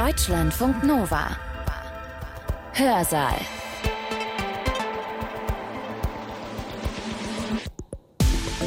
Deutschlandfunk 0.00 0.82
Nova. 0.82 1.36
Hörsaal. 2.72 3.34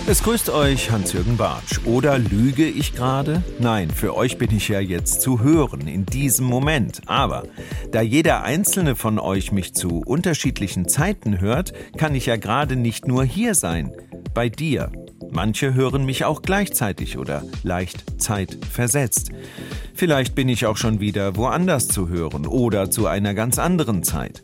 Es 0.06 0.22
grüßt 0.22 0.52
euch 0.52 0.92
Hans-Jürgen 0.92 1.36
Bartsch. 1.36 1.80
Oder 1.86 2.20
lüge 2.20 2.68
ich 2.68 2.94
gerade? 2.94 3.42
Nein, 3.58 3.90
für 3.90 4.16
euch 4.16 4.38
bin 4.38 4.56
ich 4.56 4.68
ja 4.68 4.80
jetzt 4.80 5.24
zu 5.24 5.40
hören, 5.40 5.88
in 5.88 6.06
diesem 6.06 6.46
Moment. 6.46 7.02
Aber 7.08 7.46
da 7.92 8.02
jeder 8.02 8.44
einzelne 8.44 8.96
von 8.96 9.18
euch 9.18 9.52
mich 9.52 9.74
zu 9.74 10.04
unterschiedlichen 10.06 10.88
Zeiten 10.88 11.42
hört, 11.42 11.74
kann 11.98 12.14
ich 12.14 12.28
ja 12.28 12.36
gerade 12.36 12.76
nicht 12.76 13.08
nur 13.08 13.24
hier 13.24 13.56
sein, 13.56 13.92
bei 14.36 14.50
dir. 14.50 14.92
Manche 15.32 15.74
hören 15.74 16.06
mich 16.06 16.26
auch 16.26 16.44
gleichzeitig 16.44 17.18
oder 17.18 17.42
leicht 17.64 18.22
zeitversetzt. 18.22 19.32
Vielleicht 19.94 20.36
bin 20.36 20.50
ich 20.50 20.66
auch 20.66 20.78
schon 20.78 21.00
wieder 21.00 21.36
woanders 21.36 21.88
zu 21.88 22.10
hören 22.10 22.48
oder 22.48 22.90
zu 22.90 23.08
einer 23.08 23.34
ganz 23.34 23.60
anderen 23.60 24.04
Zeit. 24.04 24.44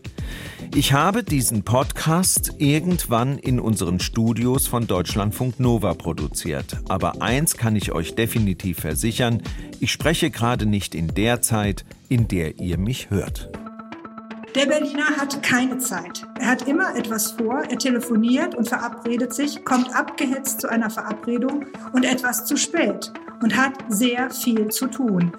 Ich 0.76 0.94
habe 0.94 1.23
diesen 1.23 1.64
Podcast 1.64 2.54
irgendwann 2.60 3.40
in 3.40 3.59
unseren 3.59 4.00
Studios 4.00 4.68
von 4.68 4.86
Deutschlandfunk 4.86 5.59
Nova 5.59 5.96
produziert. 5.96 6.78
Aber 6.88 7.22
eins 7.22 7.58
kann 7.58 7.76
ich 7.76 7.92
euch 7.92 8.14
definitiv 8.14 8.80
versichern, 8.80 9.42
ich 9.80 9.92
spreche 9.92 10.30
gerade 10.30 10.66
nicht 10.66 10.94
in 10.94 11.08
der 11.08 11.42
Zeit, 11.42 11.86
in 12.09 12.28
der 12.28 12.59
ihr 12.59 12.78
mich 12.78 13.09
hört. 13.09 13.50
Der 14.55 14.66
Berliner 14.66 15.17
hat 15.17 15.44
keine 15.44 15.77
Zeit. 15.77 16.26
Er 16.39 16.48
hat 16.48 16.67
immer 16.67 16.95
etwas 16.95 17.31
vor, 17.31 17.63
er 17.70 17.77
telefoniert 17.77 18.55
und 18.55 18.67
verabredet 18.67 19.34
sich, 19.34 19.63
kommt 19.63 19.95
abgehetzt 19.95 20.62
zu 20.62 20.70
einer 20.70 20.89
Verabredung 20.89 21.67
und 21.91 22.03
etwas 22.03 22.45
zu 22.45 22.58
spät 22.58 23.12
und 23.41 23.55
hat 23.55 23.73
sehr 23.89 24.31
viel 24.31 24.70
zu 24.70 24.88
tun. 24.88 25.31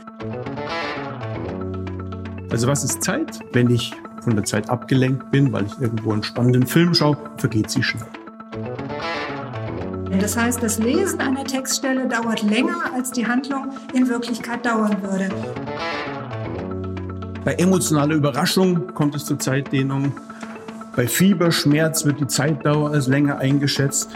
Also 2.51 2.69
was 2.69 2.85
ist 2.85 3.03
Zeit? 3.03 3.41
Wenn 3.53 3.71
ich 3.71 3.93
von 4.23 4.37
der 4.37 4.45
Zeit 4.45 4.71
abgelenkt 4.71 5.31
bin, 5.31 5.53
weil 5.53 5.67
ich 5.67 5.81
irgendwo 5.81 6.13
einen 6.13 6.23
spannenden 6.23 6.67
Film 6.67 6.95
schaue, 6.95 7.17
vergeht 7.37 7.71
sie 7.71 7.83
schnell. 7.83 8.07
Das 10.21 10.37
heißt, 10.37 10.63
das 10.63 10.79
Lesen 10.79 11.21
einer 11.21 11.45
Textstelle 11.45 12.07
dauert 12.07 12.43
länger, 12.43 12.93
als 12.95 13.11
die 13.11 13.27
Handlung 13.27 13.71
in 13.95 14.09
Wirklichkeit 14.09 14.67
dauern 14.67 15.03
würde. 15.03 15.29
Bei 17.45 17.55
emotionaler 17.55 18.15
Überraschung 18.15 18.89
kommt 18.95 19.15
es 19.15 19.25
zur 19.25 19.39
Zeitdehnung. 19.39 20.13
Bei 20.95 21.07
Fieberschmerz 21.07 22.05
wird 22.05 22.21
die 22.21 22.27
Zeitdauer 22.27 22.91
als 22.91 23.07
länger 23.07 23.39
eingeschätzt. 23.39 24.11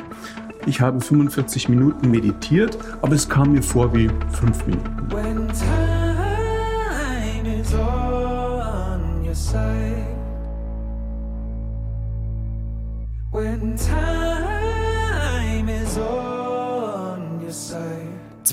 Ich 0.67 0.80
habe 0.80 1.00
45 1.00 1.69
Minuten 1.69 2.11
meditiert, 2.11 2.77
aber 3.00 3.14
es 3.14 3.28
kam 3.28 3.52
mir 3.52 3.62
vor 3.62 3.95
wie 3.95 4.11
fünf 4.30 4.67
Minuten. 4.67 5.08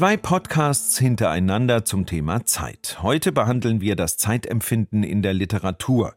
Zwei 0.01 0.17
Podcasts 0.17 0.97
hintereinander 0.97 1.85
zum 1.85 2.07
Thema 2.07 2.43
Zeit. 2.43 2.97
Heute 3.03 3.31
behandeln 3.31 3.81
wir 3.81 3.95
das 3.95 4.17
Zeitempfinden 4.17 5.03
in 5.03 5.21
der 5.21 5.35
Literatur. 5.35 6.15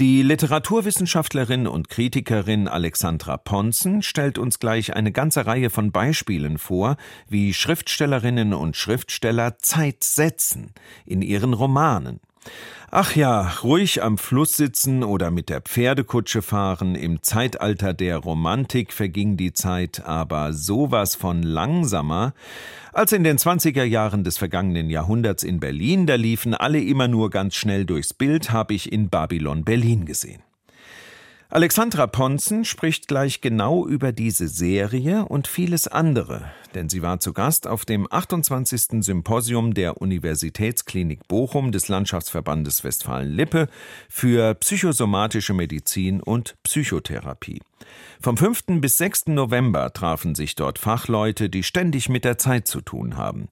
Die 0.00 0.22
Literaturwissenschaftlerin 0.22 1.68
und 1.68 1.88
Kritikerin 1.88 2.66
Alexandra 2.66 3.36
Ponzen 3.36 4.02
stellt 4.02 4.38
uns 4.38 4.58
gleich 4.58 4.96
eine 4.96 5.12
ganze 5.12 5.46
Reihe 5.46 5.70
von 5.70 5.92
Beispielen 5.92 6.58
vor, 6.58 6.96
wie 7.28 7.54
Schriftstellerinnen 7.54 8.54
und 8.54 8.76
Schriftsteller 8.76 9.56
Zeit 9.58 10.02
setzen 10.02 10.72
in 11.06 11.22
ihren 11.22 11.54
Romanen. 11.54 12.18
Ach 12.90 13.16
ja, 13.16 13.50
ruhig 13.62 14.02
am 14.02 14.18
Fluss 14.18 14.56
sitzen 14.56 15.02
oder 15.02 15.30
mit 15.30 15.48
der 15.48 15.62
Pferdekutsche 15.62 16.42
fahren, 16.42 16.94
im 16.94 17.22
Zeitalter 17.22 17.94
der 17.94 18.18
Romantik 18.18 18.92
verging 18.92 19.38
die 19.38 19.54
Zeit 19.54 20.04
aber 20.04 20.52
sowas 20.52 21.14
von 21.14 21.42
langsamer, 21.42 22.34
als 22.92 23.12
in 23.12 23.24
den 23.24 23.38
20er 23.38 23.84
Jahren 23.84 24.24
des 24.24 24.36
vergangenen 24.36 24.90
Jahrhunderts 24.90 25.42
in 25.42 25.58
Berlin, 25.58 26.06
da 26.06 26.16
liefen 26.16 26.52
alle 26.52 26.82
immer 26.82 27.08
nur 27.08 27.30
ganz 27.30 27.54
schnell 27.54 27.86
durchs 27.86 28.12
Bild, 28.12 28.50
habe 28.50 28.74
ich 28.74 28.92
in 28.92 29.08
Babylon 29.08 29.64
Berlin 29.64 30.04
gesehen. 30.04 30.42
Alexandra 31.52 32.06
Ponzen 32.06 32.64
spricht 32.64 33.08
gleich 33.08 33.42
genau 33.42 33.86
über 33.86 34.12
diese 34.12 34.48
Serie 34.48 35.26
und 35.26 35.46
vieles 35.46 35.86
andere, 35.86 36.50
denn 36.74 36.88
sie 36.88 37.02
war 37.02 37.20
zu 37.20 37.34
Gast 37.34 37.66
auf 37.66 37.84
dem 37.84 38.10
28. 38.10 39.04
Symposium 39.04 39.74
der 39.74 40.00
Universitätsklinik 40.00 41.28
Bochum 41.28 41.70
des 41.70 41.88
Landschaftsverbandes 41.88 42.84
Westfalen-Lippe 42.84 43.68
für 44.08 44.54
psychosomatische 44.54 45.52
Medizin 45.52 46.22
und 46.22 46.56
Psychotherapie. 46.62 47.60
Vom 48.18 48.38
5. 48.38 48.80
bis 48.80 48.96
6. 48.96 49.26
November 49.26 49.92
trafen 49.92 50.34
sich 50.34 50.54
dort 50.54 50.78
Fachleute, 50.78 51.50
die 51.50 51.64
ständig 51.64 52.08
mit 52.08 52.24
der 52.24 52.38
Zeit 52.38 52.66
zu 52.66 52.80
tun 52.80 53.18
haben. 53.18 53.48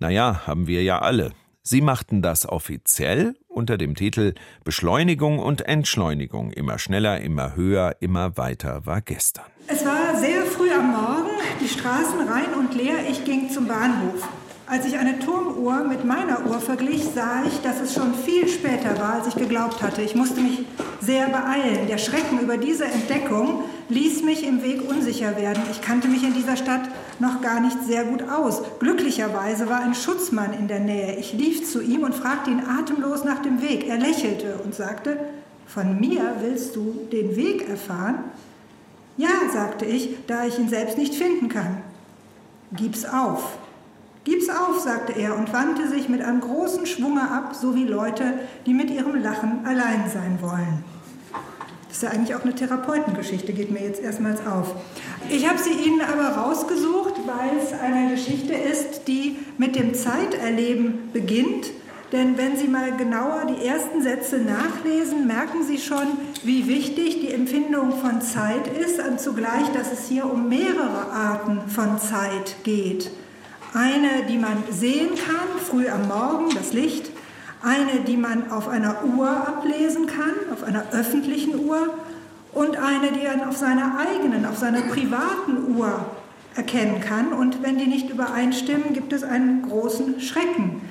Naja, 0.00 0.42
haben 0.48 0.66
wir 0.66 0.82
ja 0.82 0.98
alle. 0.98 1.30
Sie 1.66 1.80
machten 1.80 2.20
das 2.20 2.46
offiziell 2.46 3.36
unter 3.48 3.78
dem 3.78 3.94
Titel 3.94 4.34
Beschleunigung 4.64 5.38
und 5.38 5.62
Entschleunigung. 5.62 6.50
Immer 6.50 6.78
schneller, 6.78 7.22
immer 7.22 7.56
höher, 7.56 7.96
immer 8.00 8.36
weiter 8.36 8.84
war 8.84 9.00
gestern. 9.00 9.46
Es 9.66 9.82
war 9.82 10.14
sehr 10.20 10.44
früh 10.44 10.70
am 10.70 10.90
Morgen, 10.90 11.30
die 11.62 11.68
Straßen 11.68 12.28
rein 12.28 12.52
und 12.58 12.74
leer. 12.74 13.08
Ich 13.08 13.24
ging 13.24 13.48
zum 13.48 13.66
Bahnhof. 13.66 14.28
Als 14.66 14.84
ich 14.84 14.98
eine 14.98 15.18
Turmuhr 15.18 15.84
mit 15.84 16.04
meiner 16.04 16.44
Uhr 16.44 16.60
verglich, 16.60 17.02
sah 17.14 17.44
ich, 17.46 17.62
dass 17.62 17.80
es 17.80 17.94
schon 17.94 18.14
viel 18.14 18.46
später 18.46 18.98
war, 18.98 19.14
als 19.14 19.28
ich 19.28 19.34
geglaubt 19.34 19.82
hatte. 19.82 20.02
Ich 20.02 20.14
musste 20.14 20.42
mich 20.42 20.66
sehr 21.00 21.30
beeilen. 21.30 21.86
Der 21.86 21.96
Schrecken 21.96 22.40
über 22.40 22.58
diese 22.58 22.84
Entdeckung 22.84 23.64
ließ 23.88 24.22
mich 24.22 24.46
im 24.46 24.62
Weg 24.62 24.88
unsicher 24.88 25.36
werden. 25.36 25.62
Ich 25.70 25.82
kannte 25.82 26.08
mich 26.08 26.24
in 26.24 26.34
dieser 26.34 26.56
Stadt 26.56 26.88
noch 27.18 27.40
gar 27.40 27.60
nicht 27.60 27.84
sehr 27.84 28.04
gut 28.04 28.22
aus. 28.28 28.62
Glücklicherweise 28.80 29.68
war 29.68 29.80
ein 29.80 29.94
Schutzmann 29.94 30.52
in 30.54 30.68
der 30.68 30.80
Nähe. 30.80 31.16
Ich 31.16 31.32
lief 31.32 31.70
zu 31.70 31.82
ihm 31.82 32.02
und 32.02 32.14
fragte 32.14 32.50
ihn 32.50 32.62
atemlos 32.66 33.24
nach 33.24 33.42
dem 33.42 33.62
Weg. 33.62 33.86
Er 33.88 33.98
lächelte 33.98 34.56
und 34.64 34.74
sagte, 34.74 35.18
von 35.66 35.98
mir 36.00 36.36
willst 36.40 36.76
du 36.76 37.06
den 37.12 37.36
Weg 37.36 37.68
erfahren? 37.68 38.16
Ja, 39.16 39.28
sagte 39.52 39.84
ich, 39.84 40.26
da 40.26 40.44
ich 40.44 40.58
ihn 40.58 40.68
selbst 40.68 40.98
nicht 40.98 41.14
finden 41.14 41.48
kann. 41.48 41.78
Gib's 42.72 43.04
auf. 43.04 43.58
Gib's 44.24 44.48
auf, 44.48 44.80
sagte 44.80 45.12
er 45.12 45.36
und 45.36 45.52
wandte 45.52 45.86
sich 45.88 46.08
mit 46.08 46.22
einem 46.22 46.40
großen 46.40 46.86
Schwunge 46.86 47.30
ab, 47.30 47.54
so 47.54 47.74
wie 47.74 47.84
Leute, 47.84 48.38
die 48.66 48.72
mit 48.72 48.90
ihrem 48.90 49.22
Lachen 49.22 49.66
allein 49.66 50.10
sein 50.12 50.38
wollen. 50.40 50.82
Das 51.94 52.02
ist 52.02 52.08
ja 52.08 52.18
eigentlich 52.18 52.34
auch 52.34 52.42
eine 52.42 52.56
Therapeutengeschichte, 52.56 53.52
geht 53.52 53.70
mir 53.70 53.80
jetzt 53.80 54.02
erstmals 54.02 54.44
auf. 54.44 54.74
Ich 55.30 55.48
habe 55.48 55.60
sie 55.60 55.70
Ihnen 55.70 56.00
aber 56.00 56.40
rausgesucht, 56.40 57.14
weil 57.24 57.62
es 57.62 57.72
eine 57.72 58.10
Geschichte 58.10 58.52
ist, 58.52 59.06
die 59.06 59.36
mit 59.58 59.76
dem 59.76 59.94
Zeiterleben 59.94 61.10
beginnt. 61.12 61.70
Denn 62.10 62.36
wenn 62.36 62.56
Sie 62.56 62.66
mal 62.66 62.96
genauer 62.96 63.46
die 63.46 63.64
ersten 63.64 64.02
Sätze 64.02 64.38
nachlesen, 64.38 65.28
merken 65.28 65.62
Sie 65.62 65.78
schon, 65.78 66.18
wie 66.42 66.66
wichtig 66.66 67.20
die 67.20 67.32
Empfindung 67.32 67.92
von 67.92 68.20
Zeit 68.20 68.66
ist 68.76 68.98
und 68.98 69.20
zugleich, 69.20 69.70
dass 69.72 69.92
es 69.92 70.08
hier 70.08 70.28
um 70.28 70.48
mehrere 70.48 71.12
Arten 71.12 71.60
von 71.68 72.00
Zeit 72.00 72.56
geht. 72.64 73.12
Eine, 73.72 74.26
die 74.28 74.38
man 74.38 74.64
sehen 74.68 75.10
kann, 75.10 75.60
früh 75.64 75.88
am 75.88 76.08
Morgen, 76.08 76.52
das 76.56 76.72
Licht. 76.72 77.13
Eine, 77.64 78.00
die 78.06 78.16
man 78.16 78.50
auf 78.50 78.68
einer 78.68 79.04
Uhr 79.04 79.28
ablesen 79.28 80.06
kann, 80.06 80.34
auf 80.52 80.62
einer 80.64 80.84
öffentlichen 80.92 81.66
Uhr. 81.66 81.94
Und 82.52 82.76
eine, 82.76 83.10
die 83.12 83.26
man 83.26 83.48
auf 83.48 83.56
seiner 83.56 83.98
eigenen, 83.98 84.46
auf 84.46 84.58
seiner 84.58 84.82
privaten 84.82 85.76
Uhr 85.76 86.04
erkennen 86.54 87.00
kann. 87.00 87.32
Und 87.32 87.62
wenn 87.62 87.78
die 87.78 87.86
nicht 87.86 88.10
übereinstimmen, 88.10 88.92
gibt 88.92 89.12
es 89.12 89.24
einen 89.24 89.62
großen 89.68 90.20
Schrecken. 90.20 90.82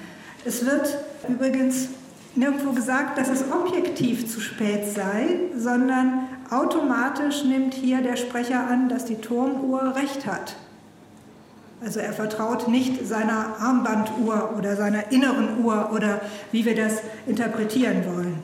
Es 0.45 0.65
wird 0.65 0.97
übrigens 1.29 1.89
nirgendwo 2.35 2.71
gesagt, 2.71 3.17
dass 3.17 3.29
es 3.29 3.45
objektiv 3.51 4.29
zu 4.29 4.41
spät 4.41 4.91
sei, 4.93 5.39
sondern 5.55 6.27
automatisch 6.49 7.43
nimmt 7.43 7.73
hier 7.73 8.01
der 8.01 8.15
Sprecher 8.15 8.67
an, 8.67 8.89
dass 8.89 9.05
die 9.05 9.21
Turmuhr 9.21 9.95
recht 9.95 10.25
hat. 10.25 10.55
Also 11.83 11.99
er 11.99 12.13
vertraut 12.13 12.69
nicht 12.69 13.05
seiner 13.05 13.57
Armbanduhr 13.59 14.53
oder 14.57 14.77
seiner 14.77 15.11
inneren 15.11 15.63
Uhr 15.63 15.91
oder 15.93 16.21
wie 16.51 16.63
wir 16.65 16.75
das 16.75 16.99
interpretieren 17.27 18.05
wollen. 18.05 18.41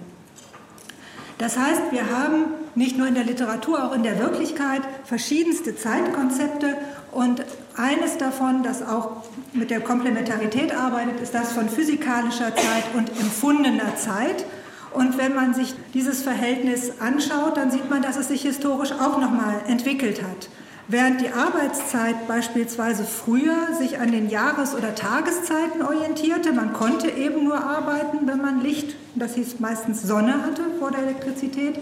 Das 1.38 1.58
heißt, 1.58 1.84
wir 1.92 2.10
haben 2.10 2.46
nicht 2.76 2.98
nur 2.98 3.08
in 3.08 3.16
der 3.16 3.24
Literatur, 3.24 3.86
auch 3.86 3.96
in 3.96 4.04
der 4.04 4.20
Wirklichkeit 4.20 4.82
verschiedenste 5.06 5.76
Zeitkonzepte 5.76 6.76
und 7.14 7.46
eines 7.78 8.18
davon, 8.18 8.62
das 8.62 8.86
auch 8.86 9.24
mit 9.54 9.72
der 9.72 9.80
Komplementarität 9.80 10.76
arbeitet, 10.76 11.22
ist 11.22 11.34
das 11.34 11.54
von 11.54 11.70
physikalischer 11.70 12.54
Zeit 12.54 12.84
und 12.94 13.10
empfundener 13.10 13.96
Zeit. 13.96 14.46
Und 14.92 15.18
wenn 15.18 15.34
man 15.34 15.54
sich 15.54 15.76
dieses 15.94 16.24
Verhältnis 16.24 16.92
anschaut, 17.00 17.56
dann 17.56 17.72
sieht 17.72 17.90
man, 17.90 18.02
dass 18.02 18.18
es 18.18 18.28
sich 18.28 18.42
historisch 18.42 18.92
auch 18.92 19.20
nochmal 19.22 19.62
entwickelt 19.68 20.22
hat. 20.22 20.50
Während 20.92 21.22
die 21.22 21.30
Arbeitszeit 21.30 22.28
beispielsweise 22.28 23.04
früher 23.04 23.76
sich 23.78 24.00
an 24.00 24.12
den 24.12 24.28
Jahres- 24.28 24.74
oder 24.74 24.96
Tageszeiten 24.96 25.84
orientierte, 25.84 26.52
man 26.52 26.74
konnte 26.74 27.12
eben 27.12 27.44
nur 27.44 27.64
arbeiten, 27.64 28.26
wenn 28.26 28.42
man 28.42 28.64
Licht, 28.64 28.96
das 29.14 29.36
hieß 29.36 29.60
meistens 29.60 30.02
Sonne 30.02 30.42
hatte 30.44 30.64
vor 30.80 30.90
der 30.90 31.04
Elektrizität, 31.04 31.76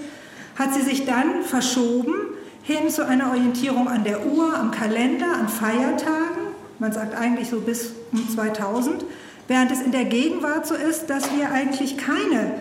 hat 0.60 0.74
sie 0.74 0.82
sich 0.82 1.06
dann 1.06 1.44
verschoben 1.44 2.16
hin 2.64 2.90
zu 2.90 3.08
einer 3.08 3.30
Orientierung 3.30 3.88
an 3.88 4.04
der 4.04 4.26
Uhr, 4.26 4.54
am 4.54 4.72
Kalender, 4.72 5.36
an 5.40 5.48
Feiertagen. 5.48 6.48
Man 6.80 6.92
sagt 6.92 7.16
eigentlich 7.16 7.48
so 7.48 7.62
bis 7.62 7.94
um 8.12 8.28
2000, 8.28 9.06
während 9.48 9.72
es 9.72 9.82
in 9.82 9.94
der 9.94 10.04
Gegenwart 10.04 10.68
so 10.68 10.76
ist, 10.76 11.10
dass 11.10 11.34
wir 11.34 11.50
eigentlich 11.50 11.98
keine 11.98 12.56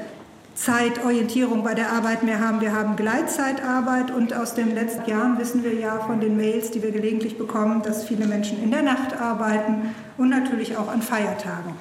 Zeitorientierung 0.57 1.63
bei 1.63 1.75
der 1.75 1.93
Arbeit 1.93 2.23
mehr 2.23 2.41
haben. 2.41 2.63
Wir 2.63 2.75
haben 2.75 2.97
Gleitzeitarbeit 2.97 4.11
und 4.11 4.33
aus 4.33 4.55
den 4.55 4.75
letzten 4.75 5.09
Jahren 5.09 5.39
wissen 5.39 5.63
wir 5.63 5.75
ja 5.75 6.01
von 6.01 6.19
den 6.19 6.37
Mails, 6.37 6.71
die 6.71 6.83
wir 6.83 6.93
gelegentlich 6.93 7.37
bekommen, 7.37 7.83
dass 7.83 8.05
viele 8.05 8.27
Menschen 8.27 8.63
in 8.63 8.71
der 8.71 8.83
Nacht 8.83 9.21
arbeiten 9.21 9.95
und 10.17 10.31
natürlich 10.31 10.77
auch 10.79 10.89
an 10.89 11.03
Feiertagen. 11.03 11.75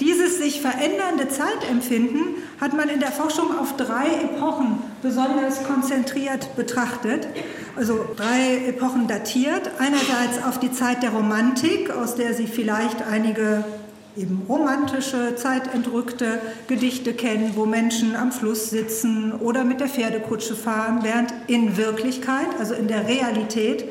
Dieses 0.00 0.38
sich 0.38 0.60
verändernde 0.60 1.28
Zeitempfinden 1.28 2.36
hat 2.60 2.72
man 2.72 2.88
in 2.88 3.00
der 3.00 3.10
Forschung 3.10 3.58
auf 3.58 3.76
drei 3.76 4.06
Epochen 4.22 4.78
besonders 5.02 5.64
konzentriert 5.64 6.54
betrachtet, 6.54 7.26
also 7.76 8.04
drei 8.16 8.68
Epochen 8.68 9.08
datiert. 9.08 9.70
Einerseits 9.78 10.44
auf 10.46 10.60
die 10.60 10.70
Zeit 10.70 11.02
der 11.02 11.10
Romantik, 11.10 11.90
aus 11.90 12.14
der 12.14 12.34
Sie 12.34 12.46
vielleicht 12.46 13.02
einige 13.02 13.64
eben 14.18 14.42
romantische, 14.48 15.36
zeitentrückte 15.36 16.40
Gedichte 16.66 17.14
kennen, 17.14 17.52
wo 17.54 17.66
Menschen 17.66 18.16
am 18.16 18.32
Fluss 18.32 18.70
sitzen 18.70 19.32
oder 19.32 19.64
mit 19.64 19.80
der 19.80 19.88
Pferdekutsche 19.88 20.56
fahren, 20.56 21.00
während 21.02 21.32
in 21.46 21.76
Wirklichkeit, 21.76 22.48
also 22.58 22.74
in 22.74 22.88
der 22.88 23.06
Realität 23.06 23.84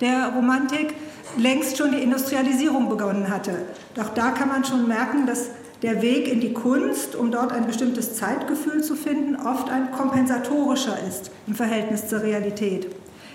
der 0.00 0.28
Romantik, 0.34 0.94
längst 1.36 1.78
schon 1.78 1.92
die 1.92 2.02
Industrialisierung 2.02 2.88
begonnen 2.88 3.28
hatte. 3.28 3.52
Doch 3.94 4.10
da 4.10 4.30
kann 4.30 4.48
man 4.48 4.64
schon 4.64 4.86
merken, 4.86 5.26
dass 5.26 5.50
der 5.82 6.00
Weg 6.00 6.30
in 6.30 6.40
die 6.40 6.52
Kunst, 6.52 7.16
um 7.16 7.32
dort 7.32 7.52
ein 7.52 7.66
bestimmtes 7.66 8.14
Zeitgefühl 8.14 8.84
zu 8.84 8.94
finden, 8.94 9.36
oft 9.36 9.68
ein 9.68 9.90
kompensatorischer 9.90 10.96
ist 11.08 11.30
im 11.46 11.54
Verhältnis 11.54 12.08
zur 12.08 12.22
Realität. 12.22 12.86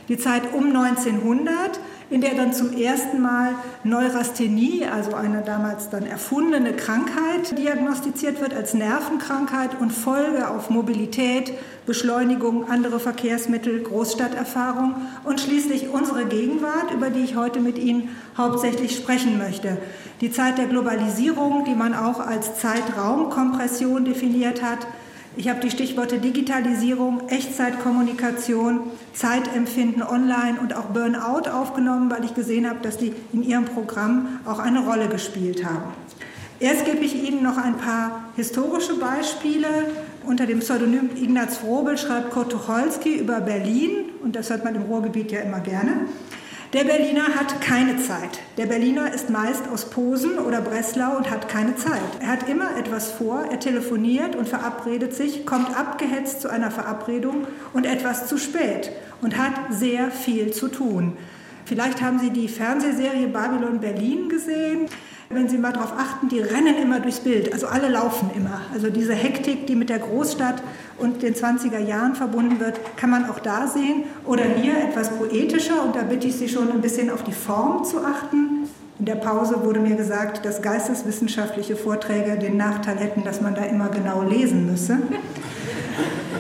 Die 0.08 0.18
Zeit 0.18 0.54
um 0.54 0.68
1900 0.76 1.80
in 2.10 2.22
der 2.22 2.36
dann 2.36 2.54
zum 2.54 2.72
ersten 2.72 3.22
Mal 3.22 3.56
Neurasthenie, 3.84 4.86
also 4.86 5.14
eine 5.14 5.42
damals 5.42 5.90
dann 5.90 6.06
erfundene 6.06 6.74
Krankheit, 6.74 7.58
diagnostiziert 7.58 8.40
wird 8.40 8.54
als 8.54 8.74
Nervenkrankheit 8.74 9.80
und 9.80 9.92
Folge 9.92 10.50
auf 10.50 10.70
Mobilität, 10.70 11.54
Beschleunigung, 11.86 12.70
andere 12.70 13.00
Verkehrsmittel, 13.00 13.82
Großstadterfahrung 13.84 14.96
und 15.26 15.42
schließlich 15.42 15.90
unsere 15.90 16.26
Gegenwart, 16.26 16.94
über 16.94 17.10
die 17.10 17.24
ich 17.24 17.36
heute 17.36 17.60
mit 17.60 17.78
Ihnen 17.78 18.10
hauptsächlich 18.38 18.96
sprechen 18.96 19.38
möchte. 19.38 19.78
Die 20.22 20.32
Zeit 20.32 20.58
der 20.58 20.68
Globalisierung, 20.68 21.66
die 21.66 21.76
man 21.76 21.94
auch 21.94 22.22
als 22.22 22.58
Zeitraumkompression 22.60 24.06
definiert 24.06 24.64
hat, 24.64 24.88
ich 25.38 25.50
habe 25.50 25.60
die 25.60 25.70
Stichworte 25.70 26.18
Digitalisierung, 26.18 27.30
Echtzeitkommunikation, 27.30 28.82
Zeitempfinden 29.14 30.02
online 30.04 30.60
und 30.60 30.76
auch 30.76 30.86
Burnout 30.86 31.50
aufgenommen, 31.50 32.10
weil 32.10 32.26
ich 32.26 32.34
gesehen 32.34 32.68
habe, 32.68 32.80
dass 32.82 32.98
die 32.98 33.14
in 33.32 33.44
Ihrem 33.44 33.66
Programm 33.66 34.40
auch 34.46 34.60
eine 34.60 34.80
Rolle 34.80 35.08
gespielt 35.08 35.64
haben. 35.64 35.94
Erst 36.60 36.86
gebe 36.86 37.06
ich 37.06 37.14
Ihnen 37.14 37.44
noch 37.44 37.58
ein 37.58 37.78
paar 37.78 38.26
historische 38.36 38.96
Beispiele. 38.96 39.68
Unter 40.26 40.48
dem 40.48 40.60
Pseudonym 40.60 41.12
Ignaz 41.16 41.58
Frobel 41.58 41.98
schreibt 41.98 42.32
Kurt 42.32 42.52
Tucholsky 42.52 43.16
über 43.18 43.40
Berlin, 43.40 44.06
und 44.24 44.36
das 44.36 44.50
hört 44.50 44.64
man 44.64 44.74
im 44.74 44.82
Ruhrgebiet 44.84 45.32
ja 45.32 45.42
immer 45.42 45.60
gerne. 45.60 46.08
Der 46.74 46.84
Berliner 46.84 47.30
hat 47.36 47.62
keine 47.62 47.96
Zeit. 47.96 48.42
Der 48.58 48.66
Berliner 48.66 49.14
ist 49.14 49.30
meist 49.30 49.70
aus 49.70 49.90
Posen 49.90 50.38
oder 50.38 50.60
Breslau 50.60 51.16
und 51.16 51.30
hat 51.30 51.48
keine 51.48 51.78
Zeit. 51.78 52.02
Er 52.20 52.28
hat 52.28 52.50
immer 52.50 52.76
etwas 52.76 53.10
vor, 53.10 53.46
er 53.50 53.62
telefoniert 53.62 54.36
und 54.36 54.50
verabredet 54.50 55.14
sich, 55.14 55.46
kommt 55.46 55.74
abgehetzt 55.80 56.42
zu 56.42 56.50
einer 56.50 56.70
Verabredung 56.70 57.48
und 57.72 57.86
etwas 57.86 58.28
zu 58.28 58.38
spät 58.38 58.92
und 59.22 59.38
hat 59.38 59.54
sehr 59.70 60.12
viel 60.12 60.52
zu 60.52 60.68
tun. 60.68 61.16
Vielleicht 61.68 62.02
haben 62.02 62.18
Sie 62.18 62.30
die 62.30 62.48
Fernsehserie 62.48 63.28
Babylon 63.28 63.82
Berlin 63.82 64.30
gesehen. 64.30 64.86
Wenn 65.30 65.50
Sie 65.50 65.58
mal 65.58 65.74
darauf 65.74 65.92
achten, 65.92 66.30
die 66.30 66.40
rennen 66.40 66.78
immer 66.82 67.02
durchs 67.02 67.20
Bild. 67.20 67.52
Also 67.52 67.68
alle 67.68 67.90
laufen 67.90 68.32
immer. 68.34 68.62
Also 68.74 68.90
diese 68.90 69.14
Hektik, 69.14 69.68
die 69.68 69.76
mit 69.76 69.90
der 69.90 70.00
Großstadt 70.00 70.64
und 70.98 71.22
den 71.24 71.36
20er 71.36 71.80
Jahren 71.80 72.16
verbunden 72.16 72.62
wird, 72.62 72.80
kann 72.96 73.10
man 73.10 73.30
auch 73.30 73.40
da 73.40 73.68
sehen. 73.68 74.06
Oder 74.24 74.46
hier 74.46 74.78
etwas 74.78 75.10
poetischer. 75.10 75.84
Und 75.84 75.98
da 75.98 76.04
bitte 76.04 76.28
ich 76.28 76.38
Sie 76.38 76.48
schon 76.48 76.72
ein 76.72 76.80
bisschen 76.80 77.10
auf 77.10 77.26
die 77.26 77.34
Form 77.34 77.84
zu 77.84 77.98
achten. 77.98 78.70
In 79.00 79.06
der 79.06 79.16
Pause 79.16 79.66
wurde 79.66 79.82
mir 79.82 79.98
gesagt, 79.98 80.46
dass 80.46 80.62
geisteswissenschaftliche 80.62 81.76
Vorträge 81.76 82.38
den 82.38 82.56
Nachteil 82.56 82.96
hätten, 82.96 83.26
dass 83.26 83.42
man 83.42 83.56
da 83.56 83.64
immer 83.64 83.90
genau 83.90 84.22
lesen 84.22 84.72
müsse. 84.72 85.00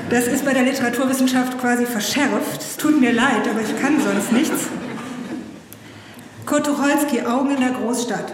Das 0.09 0.27
ist 0.27 0.45
bei 0.45 0.53
der 0.53 0.63
Literaturwissenschaft 0.63 1.59
quasi 1.59 1.85
verschärft. 1.85 2.61
Es 2.61 2.77
tut 2.77 3.01
mir 3.01 3.11
leid, 3.11 3.45
aber 3.51 3.59
ich 3.59 3.77
kann 3.81 3.99
sonst 3.99 4.31
nichts. 4.31 4.69
Kurt 6.57 6.65
Tucholsky, 6.65 7.21
Augen 7.21 7.51
in 7.51 7.59
der 7.59 7.69
Großstadt. 7.69 8.33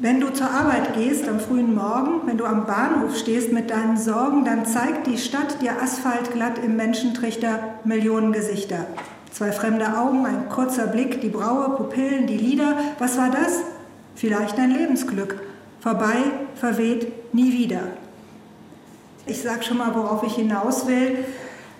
Wenn 0.00 0.18
du 0.20 0.32
zur 0.32 0.50
Arbeit 0.50 0.94
gehst 0.94 1.28
am 1.28 1.38
frühen 1.38 1.72
Morgen, 1.72 2.26
wenn 2.26 2.36
du 2.36 2.46
am 2.46 2.66
Bahnhof 2.66 3.16
stehst 3.16 3.52
mit 3.52 3.70
deinen 3.70 3.96
Sorgen, 3.96 4.44
dann 4.44 4.66
zeigt 4.66 5.06
die 5.06 5.18
Stadt 5.18 5.62
dir 5.62 5.80
asphaltglatt 5.80 6.58
im 6.58 6.74
Menschentrichter 6.74 7.60
Millionen 7.84 8.32
Gesichter. 8.32 8.86
Zwei 9.30 9.52
fremde 9.52 9.96
Augen, 9.96 10.26
ein 10.26 10.48
kurzer 10.48 10.88
Blick, 10.88 11.20
die 11.20 11.28
Braue, 11.28 11.76
Pupillen, 11.76 12.26
die 12.26 12.38
Lider. 12.38 12.76
Was 12.98 13.16
war 13.18 13.30
das? 13.30 13.60
Vielleicht 14.16 14.58
ein 14.58 14.72
Lebensglück. 14.72 15.40
Vorbei, 15.78 16.16
verweht, 16.56 17.32
nie 17.32 17.52
wieder. 17.52 17.82
Ich 19.26 19.42
sage 19.42 19.62
schon 19.62 19.78
mal, 19.78 19.94
worauf 19.94 20.24
ich 20.24 20.34
hinaus 20.34 20.88
will. 20.88 21.18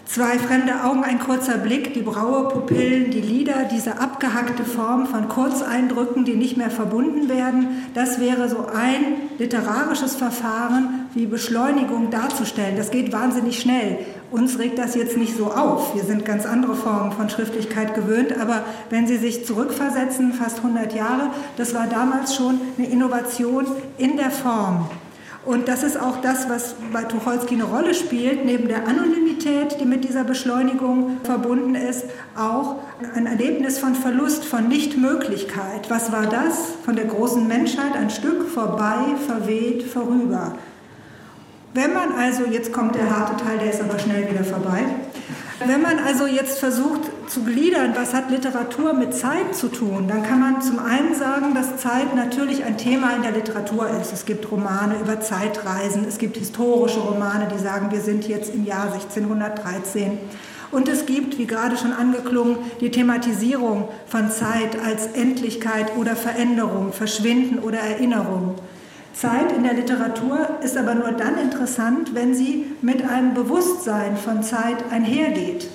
Zwei 0.07 0.39
fremde 0.39 0.85
Augen, 0.85 1.03
ein 1.03 1.19
kurzer 1.19 1.57
Blick, 1.57 1.95
die 1.95 2.03
Braue, 2.03 2.49
Pupillen, 2.49 3.11
die 3.11 3.23
Lider, 3.23 3.65
diese 3.73 3.99
abgehackte 3.99 4.65
Form 4.65 5.07
von 5.07 5.29
Kurzeindrücken, 5.29 6.27
die 6.27 6.35
nicht 6.35 6.59
mehr 6.59 6.71
verbunden 6.71 7.29
werden, 7.31 7.87
das 7.95 8.21
wäre 8.21 8.49
so 8.51 8.67
ein 8.67 9.31
literarisches 9.39 10.15
Verfahren, 10.15 11.07
wie 11.15 11.25
Beschleunigung 11.25 12.11
darzustellen. 12.11 12.77
Das 12.77 12.91
geht 12.91 13.13
wahnsinnig 13.13 13.59
schnell. 13.59 13.99
Uns 14.31 14.59
regt 14.59 14.79
das 14.79 14.95
jetzt 14.95 15.17
nicht 15.17 15.37
so 15.37 15.47
auf. 15.47 15.95
Wir 15.95 16.05
sind 16.05 16.27
ganz 16.27 16.45
andere 16.45 16.75
Formen 16.75 17.13
von 17.13 17.31
Schriftlichkeit 17.31 17.95
gewöhnt, 17.95 18.39
aber 18.39 18.65
wenn 18.91 19.07
Sie 19.07 19.17
sich 19.17 19.47
zurückversetzen, 19.47 20.35
fast 20.35 20.59
100 20.59 20.95
Jahre, 20.95 21.31
das 21.57 21.75
war 21.75 21.87
damals 21.87 22.35
schon 22.35 22.61
eine 22.77 22.89
Innovation 22.89 23.67
in 23.97 24.17
der 24.19 24.31
Form. 24.31 24.91
Und 25.45 25.69
das 25.69 25.83
ist 25.83 26.01
auch 26.01 26.23
das, 26.23 26.49
was 26.49 26.75
bei 26.93 27.05
Tucholsky 27.05 27.55
eine 27.55 27.65
Rolle 27.65 27.93
spielt, 27.95 28.47
neben 28.47 28.67
der 28.67 28.89
Anonymität, 28.89 29.79
die 29.79 29.85
mit 29.85 30.05
dieser 30.05 30.25
Beschleunigung 30.25 31.19
verbunden 31.23 31.75
ist, 31.75 32.07
auch 32.35 32.77
ein 33.15 33.27
Erlebnis 33.27 33.79
von 33.79 33.95
Verlust, 33.95 34.45
von 34.45 34.69
Nichtmöglichkeit. 34.69 35.91
Was 35.91 36.11
war 36.13 36.27
das? 36.27 36.73
Von 36.85 36.97
der 36.97 37.05
großen 37.05 37.47
Menschheit 37.47 37.95
ein 37.95 38.09
Stück 38.09 38.49
vorbei, 38.49 39.17
verweht, 39.27 39.83
vorüber. 39.83 40.55
Wenn 41.75 41.93
man 41.93 42.13
also, 42.13 42.45
jetzt 42.45 42.73
kommt 42.73 42.95
der 42.95 43.11
harte 43.11 43.45
Teil, 43.45 43.59
der 43.59 43.71
ist 43.71 43.83
aber 43.83 43.99
schnell 43.99 44.31
wieder 44.31 44.45
vorbei, 44.45 44.85
wenn 45.67 45.83
man 45.83 45.99
also 45.99 46.27
jetzt 46.27 46.59
versucht 46.59 47.11
zu 47.29 47.43
gliedern, 47.43 47.95
was 47.97 48.15
hat 48.15 48.31
Literatur 48.31 48.93
mit 48.93 49.15
Zeit 49.15 49.55
zu 49.55 49.69
tun, 49.69 50.09
dann 50.09 50.23
kann 50.23 50.41
man 50.41 50.63
zum 50.63 50.79
einen 50.79 51.15
sagen, 51.15 51.55
dass 51.55 51.77
Zeit 51.77 52.15
natürlich 52.15 52.65
ein 52.65 52.79
Thema 52.79 53.15
in 53.17 53.23
der 53.23 53.33
Literatur 53.33 53.89
ist. 54.01 54.13
Es 54.13 54.27
gibt 54.27 54.51
Romane 54.51 54.97
über 55.01 55.21
Zeitreisen, 55.21 56.05
es 56.07 56.19
gibt 56.19 56.37
historische 56.37 57.01
Romane, 57.01 57.49
die 57.55 57.63
sagen, 57.63 57.91
wir 57.91 58.01
sind 58.01 58.29
jetzt 58.29 58.55
im 58.55 58.65
Jahr 58.65 58.93
1613. 58.93 60.19
Und 60.71 60.89
es 60.89 61.07
gibt, 61.07 61.39
wie 61.39 61.47
gerade 61.47 61.77
schon 61.77 61.93
angeklungen, 61.93 62.57
die 62.81 62.91
Thematisierung 62.91 63.89
von 64.07 64.31
Zeit 64.31 64.77
als 64.85 65.07
Endlichkeit 65.09 65.97
oder 65.97 66.17
Veränderung, 66.17 66.93
Verschwinden 66.93 67.61
oder 67.61 67.79
Erinnerung. 67.79 68.57
Zeit 69.13 69.53
in 69.53 69.63
der 69.63 69.75
Literatur 69.75 70.59
ist 70.63 70.77
aber 70.77 70.95
nur 70.95 71.13
dann 71.13 71.39
interessant, 71.39 72.15
wenn 72.15 72.35
sie 72.35 72.67
mit 72.83 73.09
einem 73.09 73.35
Bewusstsein 73.35 74.17
von 74.17 74.43
Zeit 74.43 74.91
einhergeht. 74.91 75.69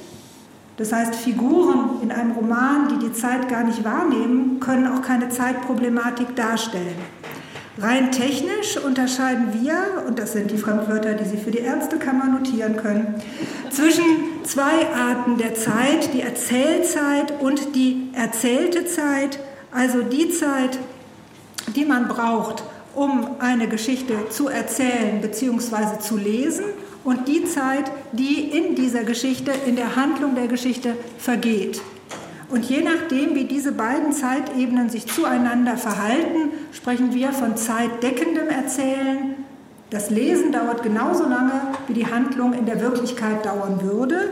Das 0.80 0.94
heißt, 0.94 1.14
Figuren 1.14 2.02
in 2.02 2.10
einem 2.10 2.32
Roman, 2.32 2.88
die 2.88 3.08
die 3.08 3.14
Zeit 3.14 3.50
gar 3.50 3.66
nicht 3.66 3.84
wahrnehmen, 3.84 4.62
können 4.62 4.88
auch 4.88 5.02
keine 5.02 5.28
Zeitproblematik 5.28 6.38
darstellen. 6.38 6.96
Rein 7.78 8.14
technisch 8.14 8.78
unterscheiden 8.78 9.62
wir, 9.62 10.06
und 10.08 10.18
das 10.20 10.32
sind 10.32 10.52
die 10.52 10.58
Fremdwörter, 10.58 11.16
die 11.16 11.26
Sie 11.26 11.36
für 11.36 11.52
die 11.52 11.60
Ärztekammer 11.60 12.28
notieren 12.28 12.78
können, 12.78 13.16
zwischen 13.70 14.06
zwei 14.44 14.88
Arten 14.96 15.38
der 15.38 15.54
Zeit, 15.54 16.14
die 16.14 16.22
Erzählzeit 16.22 17.34
und 17.42 17.76
die 17.76 18.12
erzählte 18.14 18.86
Zeit, 18.86 19.38
also 19.74 20.02
die 20.02 20.30
Zeit, 20.30 20.80
die 21.76 21.84
man 21.84 22.08
braucht, 22.08 22.64
um 22.96 23.28
eine 23.40 23.68
Geschichte 23.68 24.14
zu 24.30 24.48
erzählen 24.48 25.20
bzw. 25.22 26.00
zu 26.00 26.16
lesen 26.16 26.64
und 27.10 27.28
die 27.28 27.44
Zeit, 27.44 27.92
die 28.12 28.56
in 28.56 28.76
dieser 28.76 29.04
Geschichte, 29.04 29.52
in 29.66 29.76
der 29.76 29.96
Handlung 29.96 30.36
der 30.36 30.48
Geschichte 30.48 30.94
vergeht. 31.18 31.82
Und 32.50 32.66
je 32.66 32.84
nachdem, 32.84 33.34
wie 33.34 33.46
diese 33.46 33.72
beiden 33.72 34.12
Zeitebenen 34.12 34.90
sich 34.90 35.08
zueinander 35.08 35.76
verhalten, 35.76 36.52
sprechen 36.72 37.12
wir 37.12 37.32
von 37.32 37.58
zeitdeckendem 37.58 38.50
Erzählen. 38.50 39.36
Das 39.90 40.12
Lesen 40.12 40.52
dauert 40.52 40.84
genauso 40.84 41.24
lange, 41.24 41.54
wie 41.88 41.94
die 41.94 42.06
Handlung 42.06 42.54
in 42.54 42.68
der 42.68 42.80
Wirklichkeit 42.80 43.44
dauern 43.44 43.82
würde. 43.82 44.30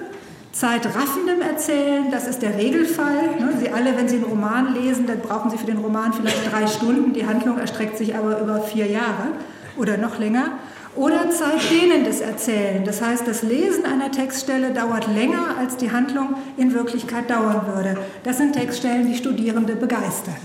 Zeitraffendem 0.51 1.41
Erzählen, 1.41 2.11
das 2.11 2.27
ist 2.27 2.43
der 2.43 2.57
Regelfall. 2.59 3.39
Ne, 3.39 3.53
Sie 3.59 3.69
alle, 3.69 3.97
wenn 3.97 4.07
Sie 4.07 4.17
einen 4.17 4.25
Roman 4.25 4.75
lesen, 4.75 5.07
dann 5.07 5.19
brauchen 5.21 5.49
Sie 5.49 5.57
für 5.57 5.65
den 5.65 5.77
Roman 5.79 6.13
vielleicht 6.13 6.51
drei 6.51 6.67
Stunden. 6.67 7.13
Die 7.13 7.25
Handlung 7.25 7.57
erstreckt 7.57 7.97
sich 7.97 8.15
aber 8.15 8.39
über 8.39 8.61
vier 8.61 8.85
Jahre 8.85 9.29
oder 9.77 9.97
noch 9.97 10.19
länger. 10.19 10.59
Oder 10.97 11.29
zeitdehnendes 11.29 12.21
Erzählen. 12.21 12.83
Das 12.83 13.03
heißt, 13.03 13.27
das 13.27 13.43
Lesen 13.43 13.85
einer 13.85 14.11
Textstelle 14.11 14.71
dauert 14.73 15.07
länger, 15.13 15.55
als 15.59 15.77
die 15.77 15.91
Handlung 15.91 16.35
in 16.57 16.73
Wirklichkeit 16.73 17.29
dauern 17.29 17.67
würde. 17.73 17.99
Das 18.23 18.37
sind 18.37 18.53
Textstellen, 18.53 19.05
die 19.05 19.15
Studierende 19.15 19.75
begeistern. 19.75 20.37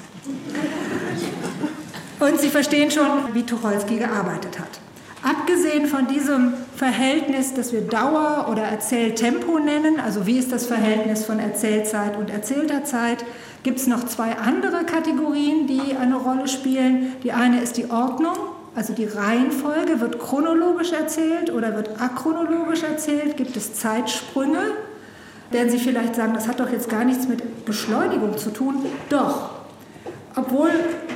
Und 2.20 2.38
Sie 2.38 2.50
verstehen 2.50 2.90
schon, 2.90 3.08
wie 3.32 3.44
Tucholsky 3.44 3.96
gearbeitet 3.96 4.58
hat. 4.58 4.68
Abgesehen 5.22 5.86
von 5.86 6.06
diesem 6.06 6.52
Verhältnis, 6.76 7.54
das 7.54 7.72
wir 7.72 7.80
Dauer 7.82 8.48
oder 8.50 8.62
Erzähltempo 8.62 9.58
nennen, 9.58 10.00
also 10.00 10.26
wie 10.26 10.36
ist 10.36 10.52
das 10.52 10.66
Verhältnis 10.66 11.24
von 11.24 11.38
Erzählzeit 11.38 12.16
und 12.18 12.28
erzählter 12.28 12.84
Zeit, 12.84 13.24
gibt 13.62 13.78
es 13.78 13.86
noch 13.86 14.04
zwei 14.04 14.36
andere 14.36 14.84
Kategorien, 14.84 15.66
die 15.66 15.96
eine 15.96 16.16
Rolle 16.16 16.48
spielen. 16.48 17.14
Die 17.22 17.32
eine 17.32 17.60
ist 17.60 17.76
die 17.76 17.90
Ordnung, 17.90 18.36
also 18.74 18.92
die 18.94 19.04
Reihenfolge, 19.04 20.00
wird 20.00 20.18
chronologisch 20.18 20.92
erzählt 20.92 21.52
oder 21.52 21.76
wird 21.76 22.00
achronologisch 22.00 22.82
erzählt, 22.82 23.36
gibt 23.36 23.56
es 23.56 23.74
Zeitsprünge. 23.74 24.72
Werden 25.50 25.70
Sie 25.70 25.78
vielleicht 25.78 26.14
sagen, 26.14 26.32
das 26.32 26.48
hat 26.48 26.60
doch 26.60 26.70
jetzt 26.70 26.88
gar 26.88 27.04
nichts 27.04 27.28
mit 27.28 27.66
Beschleunigung 27.66 28.38
zu 28.38 28.50
tun. 28.50 28.86
Doch, 29.10 29.50
obwohl 30.34 30.70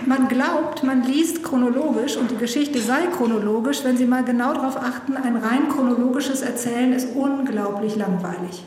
man 0.05 0.29
glaubt, 0.29 0.83
man 0.83 1.03
liest 1.03 1.43
chronologisch 1.43 2.19
und 2.19 2.31
die 2.31 2.37
Geschichte 2.37 2.79
sei 2.81 3.07
chronologisch, 3.17 3.83
wenn 3.83 3.97
Sie 3.97 4.05
mal 4.05 4.25
genau 4.25 4.53
darauf 4.53 4.77
achten, 4.77 5.17
ein 5.17 5.37
rein 5.37 5.69
chronologisches 5.71 6.43
Erzählen 6.43 6.93
ist 6.93 7.09
unglaublich 7.17 7.97
langweilig. 7.97 8.63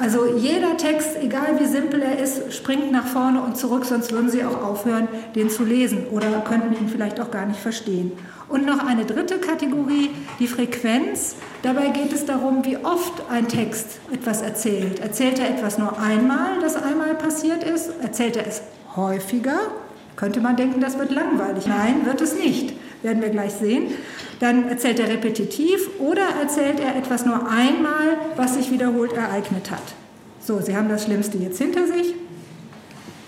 Also 0.00 0.24
jeder 0.24 0.78
Text, 0.78 1.10
egal 1.20 1.60
wie 1.60 1.66
simpel 1.66 2.00
er 2.00 2.18
ist, 2.18 2.54
springt 2.54 2.90
nach 2.90 3.06
vorne 3.06 3.42
und 3.42 3.58
zurück, 3.58 3.84
sonst 3.84 4.10
würden 4.12 4.30
Sie 4.30 4.42
auch 4.42 4.64
aufhören, 4.64 5.08
den 5.34 5.50
zu 5.50 5.62
lesen 5.62 6.06
oder 6.10 6.40
könnten 6.40 6.72
ihn 6.72 6.88
vielleicht 6.88 7.20
auch 7.20 7.30
gar 7.30 7.44
nicht 7.44 7.60
verstehen. 7.60 8.12
Und 8.48 8.64
noch 8.64 8.82
eine 8.82 9.04
dritte 9.04 9.36
Kategorie, 9.36 10.10
die 10.38 10.46
Frequenz. 10.46 11.36
Dabei 11.62 11.88
geht 11.88 12.14
es 12.14 12.24
darum, 12.24 12.64
wie 12.64 12.78
oft 12.78 13.12
ein 13.30 13.46
Text 13.46 14.00
etwas 14.10 14.40
erzählt. 14.40 15.00
Erzählt 15.00 15.38
er 15.38 15.50
etwas 15.50 15.76
nur 15.76 16.00
einmal, 16.00 16.58
das 16.62 16.82
einmal 16.82 17.14
passiert 17.14 17.62
ist? 17.62 17.90
Erzählt 18.00 18.36
er 18.36 18.46
es 18.46 18.62
häufiger? 18.96 19.58
Könnte 20.16 20.40
man 20.40 20.56
denken, 20.56 20.80
das 20.80 20.98
wird 20.98 21.10
langweilig. 21.10 21.66
Nein, 21.66 22.06
wird 22.06 22.22
es 22.22 22.34
nicht. 22.34 22.72
Werden 23.02 23.20
wir 23.20 23.28
gleich 23.28 23.52
sehen. 23.52 23.92
Dann 24.40 24.68
erzählt 24.68 24.98
er 24.98 25.08
repetitiv 25.08 25.88
oder 25.98 26.22
erzählt 26.40 26.80
er 26.80 26.96
etwas 26.96 27.24
nur 27.26 27.48
einmal, 27.48 28.16
was 28.36 28.54
sich 28.54 28.72
wiederholt 28.72 29.12
ereignet 29.12 29.70
hat. 29.70 29.82
So, 30.40 30.60
Sie 30.60 30.74
haben 30.74 30.88
das 30.88 31.04
Schlimmste 31.04 31.38
jetzt 31.38 31.58
hinter 31.58 31.86
sich. 31.86 32.14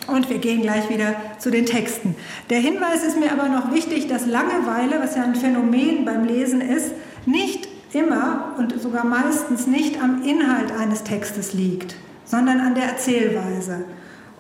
Und 0.08 0.28
wir 0.30 0.38
gehen 0.38 0.62
gleich 0.62 0.88
wieder 0.90 1.14
zu 1.38 1.50
den 1.50 1.66
Texten. 1.66 2.16
Der 2.50 2.58
Hinweis 2.58 3.04
ist 3.04 3.20
mir 3.20 3.30
aber 3.30 3.48
noch 3.48 3.72
wichtig, 3.72 4.08
dass 4.08 4.26
Langeweile, 4.26 5.00
was 5.00 5.14
ja 5.14 5.22
ein 5.22 5.36
Phänomen 5.36 6.04
beim 6.04 6.24
Lesen 6.24 6.60
ist, 6.60 6.92
nicht 7.24 7.68
immer 7.92 8.54
und 8.58 8.80
sogar 8.80 9.04
meistens 9.04 9.66
nicht 9.66 10.02
am 10.02 10.22
Inhalt 10.24 10.72
eines 10.72 11.04
Textes 11.04 11.52
liegt, 11.52 11.94
sondern 12.24 12.60
an 12.60 12.74
der 12.74 12.84
Erzählweise 12.84 13.84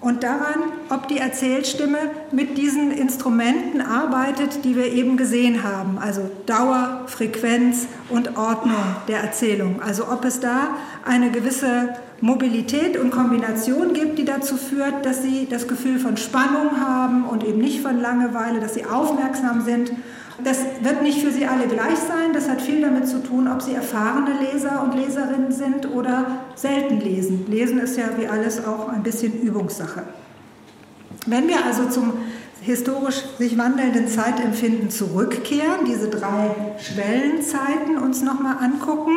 und 0.02 0.24
daran, 0.24 0.72
ob 0.90 1.06
die 1.06 1.18
Erzählstimme 1.18 1.98
mit 2.32 2.58
diesen 2.58 2.90
Instrumenten 2.90 3.80
arbeitet, 3.80 4.64
die 4.64 4.76
wir 4.76 4.92
eben 4.92 5.16
gesehen 5.16 5.62
haben, 5.62 5.96
also 5.98 6.28
Dauer, 6.44 7.04
Frequenz 7.06 7.86
und 8.08 8.36
Ordnung 8.36 8.74
der 9.06 9.20
Erzählung. 9.20 9.80
Also 9.80 10.08
ob 10.08 10.24
es 10.24 10.40
da 10.40 10.70
eine 11.04 11.30
gewisse 11.30 11.94
Mobilität 12.20 12.98
und 12.98 13.12
Kombination 13.12 13.94
gibt, 13.94 14.18
die 14.18 14.24
dazu 14.24 14.56
führt, 14.56 15.06
dass 15.06 15.22
sie 15.22 15.46
das 15.48 15.68
Gefühl 15.68 16.00
von 16.00 16.16
Spannung 16.16 16.80
haben 16.80 17.24
und 17.24 17.44
eben 17.44 17.58
nicht 17.58 17.80
von 17.80 18.00
Langeweile, 18.00 18.58
dass 18.58 18.74
sie 18.74 18.84
aufmerksam 18.84 19.64
sind 19.64 19.92
das 20.44 20.58
wird 20.80 21.02
nicht 21.02 21.20
für 21.20 21.30
Sie 21.30 21.46
alle 21.46 21.66
gleich 21.66 21.98
sein. 21.98 22.32
Das 22.32 22.48
hat 22.48 22.62
viel 22.62 22.80
damit 22.80 23.08
zu 23.08 23.22
tun, 23.22 23.48
ob 23.48 23.62
Sie 23.62 23.74
erfahrene 23.74 24.34
Leser 24.40 24.82
und 24.82 24.94
Leserinnen 24.94 25.52
sind 25.52 25.90
oder 25.90 26.38
selten 26.54 27.00
lesen. 27.00 27.46
Lesen 27.48 27.78
ist 27.78 27.96
ja 27.96 28.04
wie 28.18 28.26
alles 28.26 28.64
auch 28.64 28.88
ein 28.88 29.02
bisschen 29.02 29.40
Übungssache. 29.42 30.02
Wenn 31.26 31.48
wir 31.48 31.64
also 31.64 31.88
zum 31.88 32.14
historisch 32.60 33.22
sich 33.38 33.58
wandelnden 33.58 34.08
Zeitempfinden 34.08 34.90
zurückkehren, 34.90 35.84
diese 35.86 36.08
drei 36.08 36.50
Schwellenzeiten 36.78 37.98
uns 37.98 38.22
nochmal 38.22 38.56
angucken, 38.60 39.16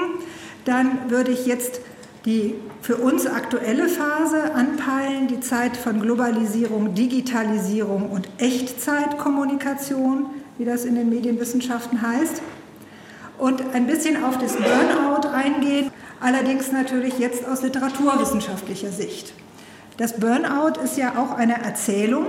dann 0.65 1.09
würde 1.09 1.31
ich 1.31 1.45
jetzt 1.45 1.81
die 2.25 2.55
für 2.81 2.97
uns 2.97 3.27
aktuelle 3.27 3.87
Phase 3.87 4.53
anpeilen, 4.55 5.27
die 5.27 5.39
Zeit 5.39 5.77
von 5.77 6.01
Globalisierung, 6.01 6.95
Digitalisierung 6.95 8.09
und 8.09 8.27
Echtzeitkommunikation 8.39 10.27
wie 10.57 10.65
das 10.65 10.85
in 10.85 10.95
den 10.95 11.09
Medienwissenschaften 11.09 12.01
heißt. 12.01 12.41
Und 13.37 13.63
ein 13.73 13.87
bisschen 13.87 14.23
auf 14.23 14.37
das 14.37 14.55
Burnout 14.55 15.27
eingehen, 15.27 15.91
allerdings 16.21 16.71
natürlich 16.71 17.19
jetzt 17.19 17.45
aus 17.45 17.61
literaturwissenschaftlicher 17.61 18.91
Sicht. 18.91 19.33
Das 19.97 20.13
Burnout 20.13 20.79
ist 20.83 20.97
ja 20.97 21.17
auch 21.17 21.37
eine 21.37 21.61
Erzählung, 21.61 22.25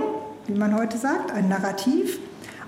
wie 0.47 0.57
man 0.57 0.75
heute 0.75 0.97
sagt, 0.97 1.31
ein 1.31 1.49
Narrativ. 1.49 2.19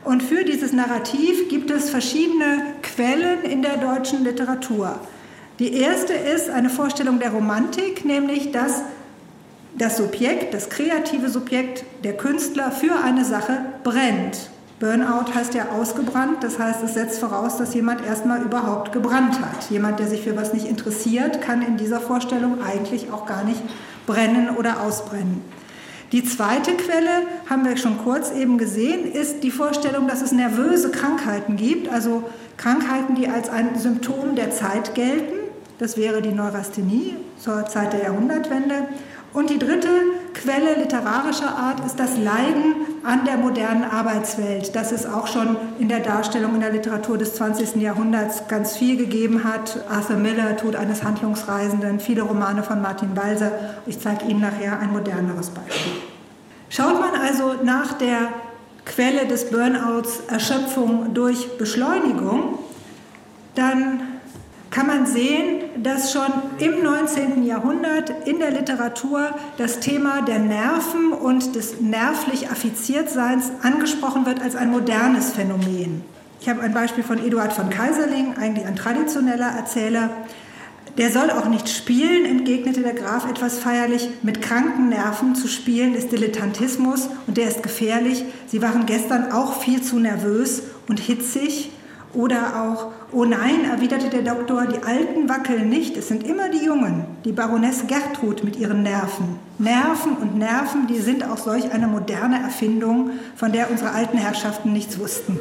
Und 0.06 0.24
für 0.24 0.44
dieses 0.44 0.72
Narrativ 0.72 1.50
gibt 1.50 1.72
es 1.72 1.90
verschiedene 1.90 2.62
Quellen 2.82 3.44
in 3.44 3.62
der 3.62 3.78
deutschen 3.78 4.24
Literatur. 4.24 5.00
Die 5.60 5.74
erste 5.74 6.14
ist 6.14 6.50
eine 6.50 6.70
Vorstellung 6.70 7.20
der 7.20 7.32
Romantik, 7.32 8.06
nämlich 8.06 8.52
dass 8.52 8.82
das 9.78 9.98
Subjekt, 9.98 10.54
das 10.54 10.70
kreative 10.70 11.30
Subjekt, 11.30 11.84
der 12.04 12.16
Künstler 12.16 12.72
für 12.72 12.96
eine 13.04 13.26
Sache 13.26 13.66
brennt. 13.84 14.50
Burnout 14.80 15.34
heißt 15.36 15.56
ja 15.56 15.70
ausgebrannt, 15.78 16.42
das 16.42 16.58
heißt, 16.58 16.82
es 16.84 16.94
setzt 16.94 17.20
voraus, 17.20 17.58
dass 17.58 17.74
jemand 17.74 18.06
erstmal 18.06 18.42
überhaupt 18.42 18.94
gebrannt 18.94 19.42
hat. 19.42 19.70
Jemand, 19.70 20.00
der 20.00 20.08
sich 20.08 20.22
für 20.22 20.38
was 20.38 20.54
nicht 20.54 20.68
interessiert, 20.68 21.42
kann 21.42 21.62
in 21.62 21.76
dieser 21.76 22.00
Vorstellung 22.00 22.64
eigentlich 22.64 23.12
auch 23.12 23.26
gar 23.26 23.44
nicht 23.44 23.62
brennen 24.08 24.56
oder 24.58 24.82
ausbrennen. 24.82 25.42
Die 26.14 26.24
zweite 26.24 26.72
Quelle, 26.72 27.28
haben 27.50 27.66
wir 27.66 27.78
schon 27.78 27.98
kurz 28.00 28.32
eben 28.32 28.58
gesehen, 28.58 29.12
ist 29.12 29.44
die 29.44 29.52
Vorstellung, 29.52 30.08
dass 30.08 30.22
es 30.22 30.32
nervöse 30.32 30.92
Krankheiten 30.92 31.58
gibt, 31.58 31.92
also 31.92 32.24
Krankheiten, 32.58 33.16
die 33.16 33.28
als 33.28 33.50
ein 33.50 33.78
Symptom 33.78 34.36
der 34.36 34.50
Zeit 34.50 34.96
gelten. 34.96 35.36
Das 35.78 35.98
wäre 35.98 36.22
die 36.22 36.32
Neurasthenie 36.32 37.16
zur 37.38 37.66
Zeit 37.68 37.94
der 37.94 38.04
Jahrhundertwende. 38.04 38.88
Und 39.34 39.50
die 39.50 39.60
dritte 39.60 39.90
Quelle 40.34 40.76
literarischer 40.76 41.56
Art 41.56 41.86
ist 41.86 42.00
das 42.00 42.18
Leiden 42.18 42.76
an 43.04 43.26
der 43.26 43.38
modernen 43.38 43.84
Arbeitswelt, 43.84 44.76
das 44.76 44.92
es 44.92 45.06
auch 45.06 45.28
schon 45.28 45.58
in 45.80 45.90
der 45.90 46.00
Darstellung 46.00 46.56
in 46.56 46.62
der 46.62 46.72
Literatur 46.72 47.18
des 47.18 47.36
20. 47.36 47.76
Jahrhunderts 47.76 48.48
ganz 48.48 48.78
viel 48.78 48.98
gegeben 48.98 49.44
hat. 49.44 49.84
Arthur 49.90 50.18
Miller, 50.18 50.58
Tod 50.58 50.76
eines 50.76 51.04
Handlungsreisenden, 51.04 52.00
viele 52.00 52.24
Romane 52.24 52.64
von 52.64 52.82
Martin 52.82 53.16
Walser. 53.16 53.52
Ich 53.86 54.00
zeige 54.00 54.26
Ihnen 54.26 54.42
nachher 54.42 54.80
ein 54.80 54.92
moderneres 54.92 55.50
Beispiel. 55.50 55.94
Schaut 56.70 57.00
man 57.00 57.20
also 57.20 57.56
nach 57.64 57.94
der 57.94 58.30
Quelle 58.86 59.28
des 59.28 59.50
Burnouts 59.50 60.22
Erschöpfung 60.28 61.14
durch 61.14 61.58
Beschleunigung, 61.58 62.60
dann 63.56 64.02
kann 64.72 64.88
man 64.88 65.06
sehen, 65.06 65.62
dass 65.82 66.12
schon 66.12 66.32
im 66.60 66.84
19. 66.84 67.44
Jahrhundert 67.44 68.28
in 68.28 68.40
der 68.40 68.52
Literatur 68.52 69.32
das 69.58 69.80
Thema 69.80 70.22
der 70.22 70.40
Nerven 70.40 71.12
und 71.12 71.56
des 71.56 71.82
nervlich 71.82 72.52
Affiziertseins 72.52 73.52
angesprochen 73.64 74.26
wird 74.26 74.42
als 74.42 74.56
ein 74.56 74.70
modernes 74.70 75.32
Phänomen. 75.32 76.04
Ich 76.42 76.48
habe 76.48 76.62
ein 76.62 76.74
Beispiel 76.74 77.04
von 77.04 77.24
Eduard 77.24 77.52
von 77.52 77.70
Kaiserling, 77.70 78.38
eigentlich 78.38 78.66
ein 78.66 78.76
traditioneller 78.76 79.50
Erzähler. 79.50 80.10
Der 80.98 81.12
soll 81.12 81.32
auch 81.32 81.48
nicht 81.48 81.70
spielen, 81.70 82.26
entgegnete 82.26 82.82
der 82.82 82.94
Graf 82.94 83.30
etwas 83.30 83.58
feierlich. 83.58 84.10
Mit 84.22 84.42
kranken 84.42 84.90
Nerven 84.90 85.36
zu 85.36 85.48
spielen 85.48 85.96
ist 85.96 86.12
Dilettantismus 86.12 87.10
und 87.26 87.38
der 87.38 87.48
ist 87.48 87.64
gefährlich. 87.64 88.24
Sie 88.48 88.62
waren 88.62 88.86
gestern 88.86 89.32
auch 89.32 89.62
viel 89.62 89.82
zu 89.82 89.98
nervös 89.98 90.64
und 90.88 91.00
hitzig. 91.00 91.72
Oder 92.14 92.60
auch, 92.60 92.92
oh 93.12 93.24
nein, 93.24 93.66
erwiderte 93.70 94.10
der 94.10 94.24
Doktor, 94.24 94.66
die 94.66 94.84
Alten 94.84 95.30
wackeln 95.30 95.70
nicht, 95.70 95.96
es 95.96 96.08
sind 96.08 96.24
immer 96.24 96.50
die 96.50 96.66
Jungen, 96.66 97.06
die 97.24 97.32
Baroness 97.32 97.86
Gertrud 97.86 98.44
mit 98.44 98.58
ihren 98.58 98.82
Nerven. 98.82 99.38
Nerven 99.60 100.18
und 100.18 100.36
Nerven, 100.36 100.88
die 100.88 101.00
sind 101.00 101.24
auch 101.24 101.38
solch 101.38 101.72
eine 101.72 101.88
moderne 101.88 102.42
Erfindung, 102.42 103.12
von 103.36 103.52
der 103.52 103.70
unsere 103.70 103.92
alten 103.92 104.18
Herrschaften 104.18 104.74
nichts 104.74 104.98
wussten. 104.98 105.38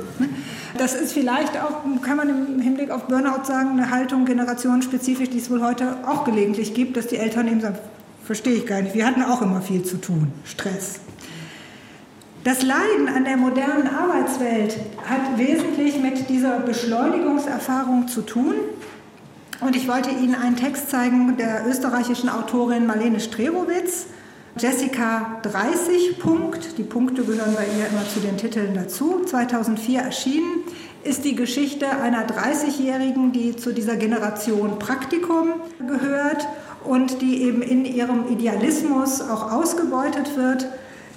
Das 0.76 0.94
ist 0.94 1.12
vielleicht 1.12 1.56
auch, 1.56 1.82
kann 2.02 2.18
man 2.18 2.28
im 2.28 2.60
Hinblick 2.60 2.90
auf 2.90 3.04
Burnout 3.04 3.44
sagen, 3.44 3.70
eine 3.70 3.90
Haltung 3.90 4.26
generationenspezifisch, 4.26 5.30
die 5.30 5.38
es 5.38 5.50
wohl 5.50 5.62
heute 5.62 5.96
auch 6.06 6.24
gelegentlich 6.24 6.74
gibt, 6.74 6.98
dass 6.98 7.06
die 7.06 7.16
Eltern 7.16 7.48
eben 7.48 7.62
sagen, 7.62 7.78
verstehe 8.24 8.54
ich 8.54 8.66
gar 8.66 8.82
nicht. 8.82 8.94
Wir 8.94 9.06
hatten 9.06 9.22
auch 9.22 9.40
immer 9.40 9.62
viel 9.62 9.84
zu 9.84 9.96
tun, 9.96 10.32
Stress. 10.44 11.00
Das 12.48 12.62
Leiden 12.62 13.10
an 13.14 13.26
der 13.26 13.36
modernen 13.36 13.94
Arbeitswelt 13.94 14.78
hat 15.04 15.36
wesentlich 15.36 16.00
mit 16.00 16.30
dieser 16.30 16.60
Beschleunigungserfahrung 16.60 18.08
zu 18.08 18.22
tun. 18.22 18.54
Und 19.60 19.76
ich 19.76 19.86
wollte 19.86 20.08
Ihnen 20.08 20.34
einen 20.34 20.56
Text 20.56 20.88
zeigen 20.88 21.36
der 21.36 21.66
österreichischen 21.68 22.30
Autorin 22.30 22.86
Marlene 22.86 23.20
Strerowitz. 23.20 24.06
Jessica 24.58 25.42
30 25.42 26.20
Punkt, 26.20 26.78
die 26.78 26.84
Punkte 26.84 27.22
gehören 27.22 27.54
bei 27.54 27.66
ihr 27.66 27.86
immer 27.86 28.08
zu 28.08 28.18
den 28.20 28.38
Titeln 28.38 28.72
dazu, 28.74 29.26
2004 29.26 30.00
erschienen, 30.00 30.64
ist 31.04 31.26
die 31.26 31.34
Geschichte 31.34 31.86
einer 32.00 32.26
30-Jährigen, 32.26 33.32
die 33.32 33.56
zu 33.56 33.74
dieser 33.74 33.96
Generation 33.96 34.78
Praktikum 34.78 35.48
gehört 35.86 36.48
und 36.86 37.20
die 37.20 37.42
eben 37.42 37.60
in 37.60 37.84
ihrem 37.84 38.26
Idealismus 38.32 39.20
auch 39.20 39.52
ausgebeutet 39.52 40.34
wird. 40.38 40.66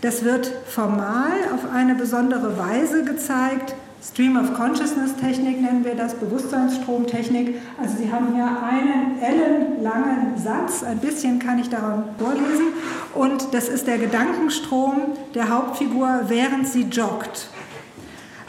Das 0.02 0.24
wird 0.24 0.52
formal 0.68 1.32
auf 1.54 1.72
eine 1.72 1.94
besondere 1.94 2.58
Weise 2.58 3.04
gezeigt. 3.04 3.76
Stream 4.04 4.36
of 4.36 4.56
Consciousness 4.56 5.16
Technik 5.16 5.62
nennen 5.62 5.86
wir 5.86 5.94
das, 5.94 6.16
Bewusstseinsstromtechnik. 6.16 7.62
Also 7.80 7.98
Sie 7.98 8.12
haben 8.12 8.34
hier 8.34 8.46
einen 8.46 9.22
ellenlangen 9.22 10.38
Satz, 10.38 10.82
ein 10.82 10.98
bisschen 10.98 11.38
kann 11.38 11.60
ich 11.60 11.70
daran 11.70 12.06
vorlesen. 12.18 12.74
Und 13.14 13.54
das 13.54 13.70
ist 13.70 13.86
der 13.86 14.00
Gedankenstrom 14.00 15.18
der 15.36 15.50
Hauptfigur, 15.50 16.22
während 16.28 16.68
sie 16.68 16.82
joggt. 16.86 17.50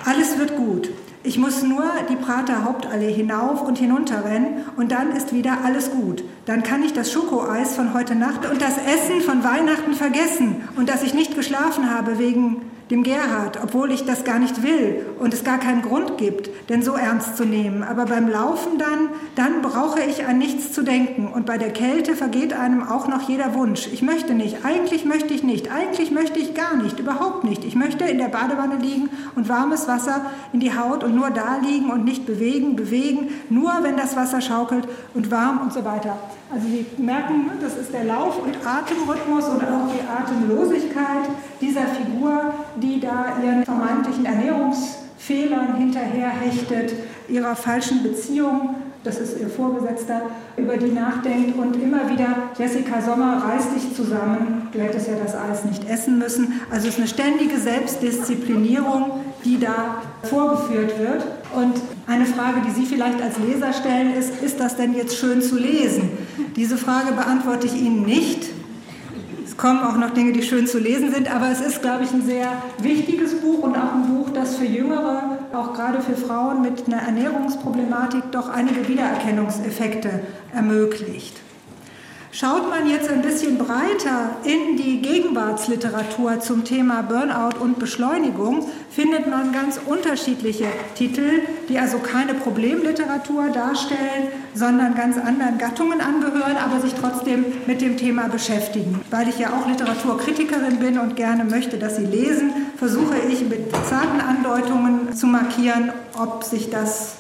Alles 0.07 0.39
wird 0.39 0.57
gut. 0.57 0.89
Ich 1.25 1.39
muss 1.39 1.63
nur 1.63 1.85
die 2.11 2.17
Prater 2.17 2.65
Hauptallee 2.65 3.13
hinauf 3.13 3.63
und 3.63 3.79
hinunter 3.79 4.25
rennen 4.25 4.65
und 4.77 4.91
dann 4.91 5.13
ist 5.13 5.33
wieder 5.33 5.59
alles 5.65 5.93
gut. 5.93 6.25
Dann 6.47 6.65
kann 6.65 6.83
ich 6.83 6.95
das 6.95 7.13
Schokoeis 7.13 7.77
von 7.77 7.95
heute 7.95 8.17
Nacht 8.17 8.51
und 8.51 8.61
das 8.61 8.77
Essen 8.77 9.21
von 9.21 9.45
Weihnachten 9.45 9.95
vergessen 9.95 10.69
und 10.77 10.89
dass 10.89 11.05
ich 11.05 11.15
nicht 11.15 11.37
geschlafen 11.37 11.95
habe 11.95 12.19
wegen 12.19 12.63
dem 12.93 13.05
Gerhard, 13.05 13.59
obwohl 13.63 13.91
ich 13.91 14.05
das 14.05 14.23
gar 14.23 14.39
nicht 14.39 14.63
will 14.63 15.07
und 15.19 15.33
es 15.33 15.45
gar 15.45 15.57
keinen 15.57 15.81
Grund 15.81 16.19
gibt, 16.19 16.51
denn 16.69 16.83
so 16.83 16.93
ernst 16.93 17.39
zu 17.39 17.47
nehmen. 17.47 17.83
Aber 17.83 18.05
beim 18.05 18.29
Laufen 18.29 18.77
dann, 18.77 19.09
dann 19.35 19.63
brauche 19.63 20.03
ich 20.03 20.27
an 20.27 20.37
nichts 20.37 20.73
zu 20.73 20.83
denken 20.83 21.27
und 21.27 21.47
bei 21.47 21.57
der 21.57 21.71
Kälte 21.71 22.15
vergeht 22.15 22.53
einem 22.53 22.87
auch 22.87 23.09
noch 23.09 23.27
jeder 23.27 23.55
Wunsch. 23.55 23.89
Ich 23.91 24.03
möchte 24.03 24.35
nicht, 24.35 24.67
eigentlich 24.67 25.07
möchte 25.07 25.33
ich 25.33 25.43
nicht, 25.43 25.73
eigentlich 25.73 26.11
möchte 26.11 26.39
ich 26.39 26.53
gar 26.53 26.77
nicht, 26.77 27.01
überhaupt 27.01 27.45
nicht. 27.45 27.65
Ich 27.65 27.77
möchte 27.77 28.05
in 28.05 28.19
der 28.19 28.29
Badewanne 28.29 28.77
liegen 28.77 29.09
und 29.37 29.49
warmes 29.49 29.89
Wasser 29.89 30.27
in 30.53 30.61
die 30.61 30.77
Haut 30.77 31.03
und 31.03 31.15
nur 31.15 31.31
da 31.31 31.61
liegen 31.67 31.91
und 31.91 32.05
nicht 32.05 32.27
bewegen, 32.27 32.77
bewegen, 32.77 33.31
nur 33.49 33.73
wenn 33.81 33.97
das 33.97 34.17
Wasser 34.17 34.43
schaukelt 34.43 34.87
und 35.15 35.31
warm 35.31 35.63
und 35.63 35.73
so 35.73 35.87
weiter. 35.87 36.19
Also 36.53 36.67
Sie 36.69 36.85
merken, 36.99 37.51
das 37.63 37.79
ist 37.79 37.95
der 37.95 38.05
Lauf- 38.05 38.39
und 38.43 38.55
Atemrhythmus 38.67 39.49
und 39.49 39.63
auch 39.63 39.89
die 39.91 40.07
Atemlosigkeit 40.07 41.31
dieser 41.63 41.87
Figur, 41.87 42.53
die 42.77 43.01
da 43.01 43.39
ihren 43.43 43.65
vermeintlichen 43.65 44.27
Ernährungsfehlern 44.27 45.77
hinterherhechtet, 45.77 46.93
ihrer 47.29 47.57
falschen 47.57 48.03
Beziehung, 48.03 48.75
das 49.03 49.19
ist 49.19 49.41
ihr 49.41 49.49
Vorgesetzter, 49.49 50.23
über 50.59 50.77
die 50.77 50.93
nachdenkt 50.93 51.59
und 51.59 51.75
immer 51.83 52.11
wieder, 52.11 52.51
Jessica 52.59 53.01
Sommer, 53.01 53.43
reiß 53.49 53.73
dich 53.75 53.97
zusammen, 53.97 54.69
du 54.73 54.79
hättest 54.79 55.09
ja 55.09 55.15
das 55.23 55.35
Eis 55.35 55.65
nicht 55.65 55.89
essen 55.89 56.19
müssen. 56.19 56.61
Also 56.71 56.89
es 56.89 56.95
ist 56.95 57.01
eine 57.01 57.09
ständige 57.09 57.59
Selbstdisziplinierung, 57.59 59.23
die 59.43 59.59
da 59.59 60.03
vorgeführt 60.25 60.99
wird. 60.99 61.25
Und 61.55 61.75
eine 62.07 62.27
Frage, 62.27 62.63
die 62.67 62.71
Sie 62.71 62.87
vielleicht 62.87 63.21
als 63.21 63.39
Leser 63.39 63.73
stellen, 63.73 64.15
ist, 64.15 64.43
ist 64.43 64.59
das 64.59 64.77
denn 64.77 64.95
jetzt 64.95 65.17
schön 65.17 65.43
zu 65.43 65.59
lesen? 65.59 66.11
Diese 66.57 66.77
Frage 66.77 67.13
beantworte 67.13 67.67
ich 67.67 67.75
Ihnen 67.75 68.05
nicht. 68.05 68.47
Es 69.45 69.57
kommen 69.57 69.81
auch 69.81 69.99
noch 69.99 70.11
Dinge, 70.11 70.33
die 70.33 70.43
schön 70.43 70.67
zu 70.67 70.79
lesen 70.79 71.13
sind, 71.13 71.31
aber 71.31 71.51
es 71.51 71.61
ist, 71.61 71.83
glaube 71.83 72.05
ich, 72.05 72.13
ein 72.13 72.23
sehr 72.23 72.51
wichtiges 72.79 73.35
Buch 73.35 73.63
und 73.63 73.77
auch 73.77 73.93
ein 73.95 74.07
Buch, 74.09 74.31
das 74.31 74.57
für 74.57 74.65
Jüngere, 74.65 75.39
auch 75.53 75.75
gerade 75.75 76.01
für 76.01 76.17
Frauen 76.17 76.63
mit 76.63 76.87
einer 76.87 77.03
Ernährungsproblematik, 77.03 78.33
doch 78.33 78.49
einige 78.49 78.89
Wiedererkennungseffekte 78.89 80.21
ermöglicht. 80.55 81.39
Schaut 82.35 82.71
man 82.71 82.89
jetzt 82.89 83.11
ein 83.11 83.21
bisschen 83.21 83.59
breiter 83.59 84.37
in 84.45 84.79
die 84.79 85.03
Gegenwartsliteratur 85.03 86.41
zum 86.41 86.65
Thema 86.65 87.03
Burnout 87.03 87.61
und 87.61 87.79
Beschleunigung, 87.79 88.71
findet 88.91 89.29
man 89.29 89.53
ganz 89.53 89.79
unterschiedliche 89.85 90.65
Titel, 90.95 91.43
die 91.69 91.79
also 91.79 91.99
keine 91.99 92.33
Problemliteratur 92.33 93.51
darstellen, 93.51 94.29
sondern 94.55 94.95
ganz 94.95 95.19
anderen 95.19 95.59
Gattungen 95.59 96.01
angehören, 96.01 96.57
aber 96.57 96.81
sich 96.81 96.95
trotzdem 96.95 97.45
mit 97.67 97.83
dem 97.83 97.99
Thema 97.99 98.29
beschäftigen. 98.29 99.03
Weil 99.11 99.29
ich 99.29 99.39
ja 99.39 99.51
auch 99.51 99.69
Literaturkritikerin 99.69 100.79
bin 100.79 100.99
und 100.99 101.17
gerne 101.17 101.45
möchte, 101.45 101.77
dass 101.77 101.97
Sie 101.97 102.07
lesen, 102.07 102.51
versuche 102.79 103.17
ich 103.31 103.47
mit 103.47 103.71
zarten 103.91 104.23
Andeutungen 104.23 105.15
zu 105.15 105.27
markieren, 105.27 105.93
ob 106.19 106.45
sich 106.45 106.71
das 106.71 107.17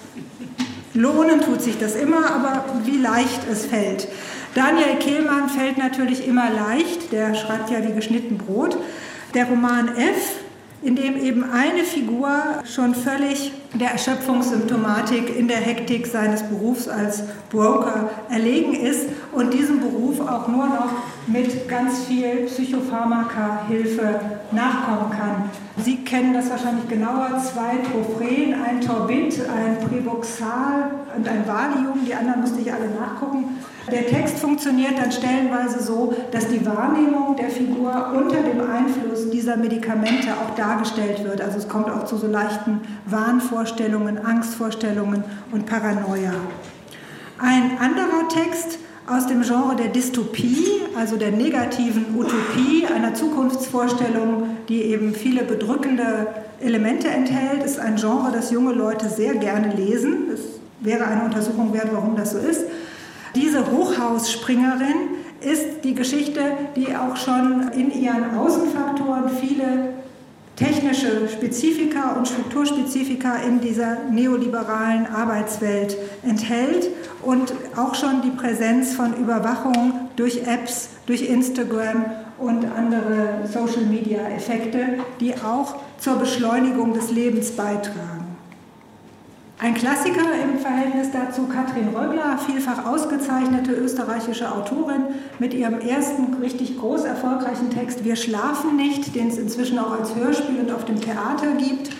lohnen, 0.94 1.42
tut 1.42 1.61
sich 1.61 1.79
das 1.79 1.96
immer, 1.96 2.31
aber 2.31 2.64
wie 2.85 2.96
leicht 2.96 3.42
es 3.51 3.66
fällt. 3.66 4.09
Daniel 4.54 4.96
Kehlmann 4.98 5.48
fällt 5.48 5.78
natürlich 5.78 6.28
immer 6.28 6.50
leicht, 6.50 7.10
der 7.10 7.34
schreibt 7.34 7.70
ja 7.70 7.82
wie 7.88 7.94
geschnitten 7.94 8.36
Brot. 8.36 8.76
Der 9.32 9.46
Roman 9.46 9.88
F, 9.96 10.40
in 10.82 10.94
dem 10.94 11.16
eben 11.16 11.42
eine 11.44 11.84
Figur 11.84 12.28
schon 12.66 12.94
völlig 12.94 13.52
der 13.72 13.92
Erschöpfungssymptomatik 13.92 15.34
in 15.34 15.48
der 15.48 15.56
Hektik 15.56 16.06
seines 16.06 16.42
Berufs 16.42 16.86
als 16.86 17.22
Broker 17.50 18.10
erlegen 18.28 18.74
ist 18.74 19.08
und 19.32 19.54
diesem 19.54 19.80
Beruf 19.80 20.20
auch 20.20 20.48
nur 20.48 20.66
noch 20.66 20.90
mit 21.28 21.66
ganz 21.66 22.00
viel 22.04 22.44
Psychopharmaka-Hilfe 22.44 24.20
nachkommen 24.50 25.10
kann. 25.10 25.50
Sie 25.82 26.04
kennen 26.04 26.34
das 26.34 26.50
wahrscheinlich 26.50 26.88
genauer, 26.88 27.42
zwei 27.42 27.76
Trophren, 27.90 28.54
ein 28.62 28.82
Torbit, 28.82 29.40
ein 29.48 29.78
Prevoxal 29.88 30.90
und 31.16 31.26
ein 31.26 31.46
Valium, 31.46 32.04
die 32.06 32.14
anderen 32.14 32.42
musste 32.42 32.60
ich 32.60 32.70
alle 32.70 32.90
nachgucken. 32.90 33.56
Der 33.90 34.07
Text 34.07 34.38
funktioniert 34.38 34.97
dann 34.97 35.11
stellenweise 35.11 35.83
so, 35.83 36.14
dass 36.31 36.47
die 36.49 36.64
Wahrnehmung 36.64 37.37
der 37.37 37.51
Figur 37.51 38.12
unter 38.14 38.40
dem 38.42 38.61
Einfluss 38.61 39.31
dieser 39.31 39.57
Medikamente 39.57 40.29
auch 40.33 40.55
dargestellt 40.55 41.25
wird. 41.25 41.40
Also 41.40 41.59
es 41.59 41.68
kommt 41.68 41.90
auch 41.90 42.05
zu 42.05 42.16
so 42.16 42.29
leichten 42.29 42.81
Wahnvorstellungen, 43.07 44.25
Angstvorstellungen 44.25 45.25
und 45.51 45.66
Paranoia. 45.66 46.33
Ein 47.38 47.79
anderer 47.81 48.29
Text 48.29 48.79
aus 49.09 49.27
dem 49.27 49.42
Genre 49.42 49.75
der 49.75 49.88
Dystopie, 49.88 50.83
also 50.97 51.16
der 51.16 51.33
negativen 51.33 52.16
Utopie, 52.16 52.87
einer 52.87 53.14
Zukunftsvorstellung, 53.14 54.59
die 54.68 54.83
eben 54.83 55.12
viele 55.12 55.42
bedrückende 55.42 56.29
Elemente 56.61 57.09
enthält, 57.09 57.64
ist 57.64 57.81
ein 57.81 57.97
Genre, 57.97 58.31
das 58.33 58.53
junge 58.53 58.73
Leute 58.73 59.09
sehr 59.09 59.35
gerne 59.35 59.75
lesen. 59.75 60.31
Es 60.33 60.40
wäre 60.81 61.05
eine 61.05 61.25
Untersuchung 61.25 61.73
wert, 61.73 61.88
warum 61.92 62.14
das 62.14 62.31
so 62.31 62.38
ist. 62.38 62.62
Hochhausspringerin 64.02 65.22
ist 65.40 65.84
die 65.84 65.94
Geschichte, 65.94 66.40
die 66.76 66.88
auch 66.94 67.16
schon 67.16 67.70
in 67.72 67.90
ihren 67.92 68.36
Außenfaktoren 68.36 69.28
viele 69.40 69.94
technische 70.56 71.28
Spezifika 71.28 72.12
und 72.12 72.28
Strukturspezifika 72.28 73.36
in 73.36 73.60
dieser 73.60 74.04
neoliberalen 74.10 75.06
Arbeitswelt 75.06 75.96
enthält 76.22 76.88
und 77.22 77.52
auch 77.76 77.94
schon 77.94 78.22
die 78.22 78.30
Präsenz 78.30 78.94
von 78.94 79.14
Überwachung 79.14 80.10
durch 80.16 80.46
Apps, 80.46 80.90
durch 81.06 81.22
Instagram 81.22 82.04
und 82.38 82.64
andere 82.64 83.48
Social-Media-Effekte, 83.52 84.98
die 85.20 85.34
auch 85.34 85.76
zur 85.98 86.16
Beschleunigung 86.16 86.92
des 86.92 87.10
Lebens 87.10 87.52
beitragen. 87.52 88.21
Ein 89.62 89.75
Klassiker 89.75 90.25
im 90.42 90.59
Verhältnis 90.59 91.12
dazu 91.12 91.46
Katrin 91.46 91.94
Rögler, 91.94 92.37
vielfach 92.37 92.85
ausgezeichnete 92.85 93.70
österreichische 93.70 94.51
Autorin 94.51 95.05
mit 95.38 95.55
ihrem 95.55 95.79
ersten 95.79 96.35
richtig 96.42 96.81
groß 96.81 97.05
erfolgreichen 97.05 97.70
Text 97.70 98.05
Wir 98.05 98.16
schlafen 98.16 98.75
nicht, 98.75 99.14
den 99.14 99.29
es 99.29 99.38
inzwischen 99.38 99.79
auch 99.79 99.92
als 99.92 100.16
Hörspiel 100.16 100.59
und 100.59 100.72
auf 100.72 100.85
dem 100.85 101.01
Theater 101.01 101.53
gibt. 101.59 101.90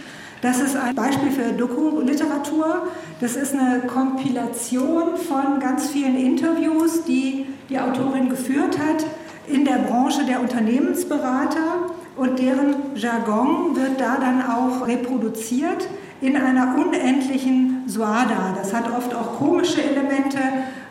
Das 0.40 0.61
ist 0.61 0.75
ein 0.75 0.92
Beispiel 0.96 1.31
für 1.31 1.53
Doku-Literatur. 1.53 2.88
Das 3.20 3.37
ist 3.37 3.55
eine 3.55 3.83
Kompilation 3.83 5.16
von 5.16 5.61
ganz 5.61 5.88
vielen 5.88 6.16
Interviews, 6.16 7.05
die 7.05 7.46
die 7.70 7.79
Autorin 7.79 8.29
geführt 8.29 8.77
hat 8.77 9.07
in 9.46 9.64
der 9.64 9.79
Branche 9.87 10.25
der 10.25 10.40
Unternehmensberater 10.40 11.90
und 12.16 12.40
deren 12.40 12.75
Jargon 12.96 13.77
wird 13.77 14.01
da 14.01 14.16
dann 14.16 14.42
auch 14.42 14.85
reproduziert 14.85 15.87
in 16.22 16.37
einer 16.37 16.76
unendlichen 16.78 17.82
Suada. 17.87 18.54
Das 18.56 18.72
hat 18.72 18.90
oft 18.96 19.12
auch 19.12 19.38
komische 19.38 19.82
Elemente, 19.82 20.38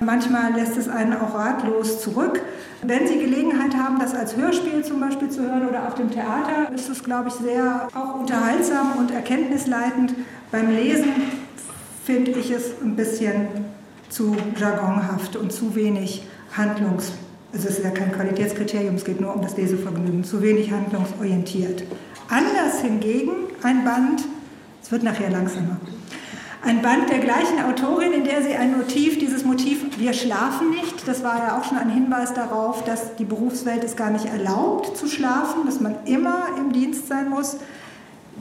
manchmal 0.02 0.54
lässt 0.54 0.78
es 0.78 0.90
einen 0.90 1.14
auch 1.14 1.34
ratlos 1.34 2.02
zurück. 2.02 2.42
Wenn 2.84 3.08
Sie 3.08 3.18
Gelegenheit 3.18 3.76
haben, 3.76 3.98
das 3.98 4.14
als 4.14 4.36
Hörspiel 4.36 4.84
zum 4.84 5.00
Beispiel 5.00 5.30
zu 5.30 5.42
hören 5.44 5.68
oder 5.68 5.88
auf 5.88 5.96
dem 5.96 6.12
Theater, 6.12 6.72
ist 6.76 6.90
es, 6.90 7.04
glaube 7.04 7.30
ich, 7.30 7.36
sehr 7.36 7.88
auch 7.96 8.20
unterhaltsam 8.20 8.98
und 8.98 9.12
erkenntnisleitend. 9.12 10.14
Beim 10.52 10.70
Lesen 10.70 11.14
finde 12.06 12.32
ich 12.32 12.52
es 12.52 12.82
ein 12.84 12.98
bisschen 12.98 13.48
zu 14.10 14.36
jargonhaft 14.60 15.38
und 15.38 15.54
zu 15.54 15.76
wenig. 15.76 16.28
Also 16.58 17.14
es 17.54 17.78
ist 17.78 17.84
ja 17.84 17.92
kein 17.92 18.12
Qualitätskriterium, 18.12 18.96
es 18.96 19.06
geht 19.06 19.22
nur 19.22 19.34
um 19.34 19.42
das 19.42 19.56
Lesevergnügen, 19.56 20.26
zu 20.26 20.42
wenig 20.42 20.72
handlungsorientiert. 20.72 21.84
Anders 22.28 22.82
hingegen 22.82 23.32
ein 23.64 23.86
Band, 23.86 24.26
wird 24.92 25.04
nachher 25.04 25.30
langsamer, 25.30 25.78
ein 26.64 26.84
Band 26.84 27.10
der 27.10 27.20
gleichen 27.20 27.60
Autorin, 27.60 28.14
in 28.14 28.24
der 28.24 28.44
sie 28.44 28.54
ein 28.54 28.78
Motiv, 28.78 29.18
dieses 29.18 29.44
Motiv 29.44 29.80
Wir 29.98 30.14
schlafen 30.14 30.70
nicht, 30.70 31.08
das 31.08 31.24
war 31.24 31.38
ja 31.38 31.58
auch 31.58 31.64
schon 31.64 31.78
ein 31.78 31.90
Hinweis 31.90 32.34
darauf, 32.34 32.84
dass 32.84 33.16
die 33.16 33.26
Berufswelt 33.26 33.84
es 33.84 33.96
gar 33.96 34.12
nicht 34.12 34.26
erlaubt 34.26 34.96
zu 34.96 35.08
schlafen, 35.08 35.66
dass 35.66 35.80
man 35.80 35.96
immer 36.06 36.50
im 36.60 36.72
Dienst 36.72 37.08
sein 37.08 37.30
muss. 37.30 37.58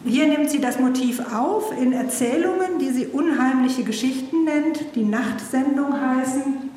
Hier 0.05 0.27
nimmt 0.27 0.51
sie 0.51 0.61
das 0.61 0.79
Motiv 0.79 1.21
auf 1.33 1.73
in 1.81 1.93
Erzählungen, 1.93 2.79
die 2.79 2.91
sie 2.91 3.07
unheimliche 3.07 3.85
Geschichten 3.85 4.45
nennt, 4.45 4.95
die 4.95 5.05
Nachtsendung 5.05 5.99
heißen 5.99 6.71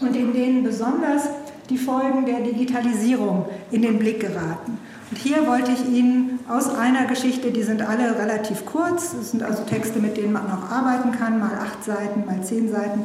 und 0.00 0.16
in 0.16 0.32
denen 0.32 0.62
besonders 0.62 1.22
die 1.70 1.78
Folgen 1.78 2.26
der 2.26 2.40
Digitalisierung 2.40 3.46
in 3.70 3.82
den 3.82 3.98
Blick 3.98 4.20
geraten. 4.20 4.78
Und 5.10 5.18
hier 5.18 5.46
wollte 5.46 5.72
ich 5.72 5.86
Ihnen 5.88 6.35
aus 6.48 6.72
einer 6.72 7.06
Geschichte, 7.06 7.50
die 7.50 7.62
sind 7.62 7.82
alle 7.82 8.18
relativ 8.18 8.64
kurz, 8.66 9.16
das 9.16 9.32
sind 9.32 9.42
also 9.42 9.64
Texte, 9.64 9.98
mit 9.98 10.16
denen 10.16 10.32
man 10.32 10.46
auch 10.46 10.70
arbeiten 10.70 11.12
kann, 11.12 11.40
mal 11.40 11.58
acht 11.60 11.82
Seiten, 11.84 12.24
mal 12.24 12.42
zehn 12.42 12.70
Seiten, 12.70 13.04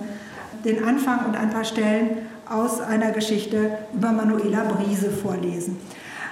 den 0.64 0.84
Anfang 0.84 1.26
und 1.26 1.36
ein 1.36 1.50
paar 1.50 1.64
Stellen 1.64 2.10
aus 2.48 2.82
einer 2.82 3.12
Geschichte 3.12 3.72
über 3.94 4.12
Manuela 4.12 4.64
Brise 4.66 5.10
vorlesen. 5.10 5.78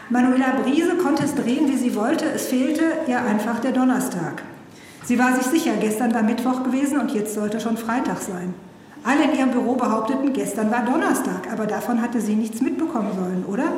Manuela 0.10 0.54
Brise 0.62 0.96
konnte 0.98 1.24
es 1.24 1.34
drehen, 1.34 1.68
wie 1.68 1.78
sie 1.78 1.96
wollte, 1.96 2.26
es 2.26 2.48
fehlte 2.48 2.84
ihr 3.08 3.22
einfach 3.22 3.60
der 3.60 3.72
Donnerstag. 3.72 4.44
Sie 5.04 5.18
war 5.18 5.34
sich 5.36 5.46
sicher, 5.46 5.72
gestern 5.80 6.14
war 6.14 6.22
Mittwoch 6.22 6.64
gewesen 6.64 7.00
und 7.00 7.12
jetzt 7.12 7.34
sollte 7.34 7.60
schon 7.60 7.78
Freitag 7.78 8.20
sein. 8.22 8.54
Alle 9.04 9.24
in 9.24 9.38
ihrem 9.38 9.52
Büro 9.52 9.76
behaupteten, 9.76 10.34
gestern 10.34 10.70
war 10.72 10.84
Donnerstag, 10.84 11.52
aber 11.52 11.66
davon 11.66 12.02
hatte 12.02 12.22
sie 12.22 12.36
nichts 12.36 12.62
mitbekommen 12.62 13.12
sollen, 13.16 13.46
oder? 13.48 13.72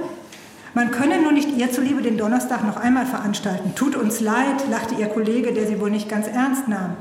Man 0.73 0.91
könne 0.91 1.21
nur 1.21 1.33
nicht 1.33 1.57
ihr 1.57 1.71
zuliebe 1.71 2.01
den 2.01 2.17
Donnerstag 2.17 2.65
noch 2.65 2.77
einmal 2.77 3.05
veranstalten. 3.05 3.75
Tut 3.75 3.95
uns 3.95 4.21
leid, 4.21 4.69
lachte 4.69 4.95
ihr 4.95 5.07
Kollege, 5.07 5.51
der 5.51 5.67
sie 5.67 5.81
wohl 5.81 5.91
nicht 5.91 6.07
ganz 6.07 6.27
ernst 6.27 6.69
nahm. 6.69 6.95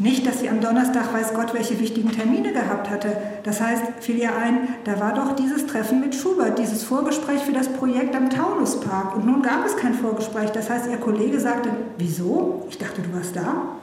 Nicht, 0.00 0.26
dass 0.26 0.40
sie 0.40 0.48
am 0.48 0.60
Donnerstag 0.60 1.12
weiß 1.12 1.34
Gott 1.34 1.52
welche 1.52 1.78
wichtigen 1.78 2.10
Termine 2.10 2.52
gehabt 2.52 2.88
hatte. 2.88 3.12
Das 3.44 3.60
heißt, 3.60 3.82
fiel 4.00 4.16
ihr 4.16 4.34
ein, 4.34 4.68
da 4.84 4.98
war 4.98 5.14
doch 5.14 5.36
dieses 5.36 5.66
Treffen 5.66 6.00
mit 6.00 6.14
Schubert, 6.14 6.58
dieses 6.58 6.82
Vorgespräch 6.82 7.42
für 7.42 7.52
das 7.52 7.68
Projekt 7.68 8.16
am 8.16 8.30
Taunuspark. 8.30 9.14
Und 9.14 9.26
nun 9.26 9.42
gab 9.42 9.64
es 9.66 9.76
kein 9.76 9.94
Vorgespräch. 9.94 10.50
Das 10.50 10.70
heißt, 10.70 10.90
ihr 10.90 10.96
Kollege 10.96 11.38
sagte, 11.38 11.70
wieso? 11.98 12.66
Ich 12.70 12.78
dachte, 12.78 13.02
du 13.02 13.14
warst 13.14 13.36
da. 13.36 13.79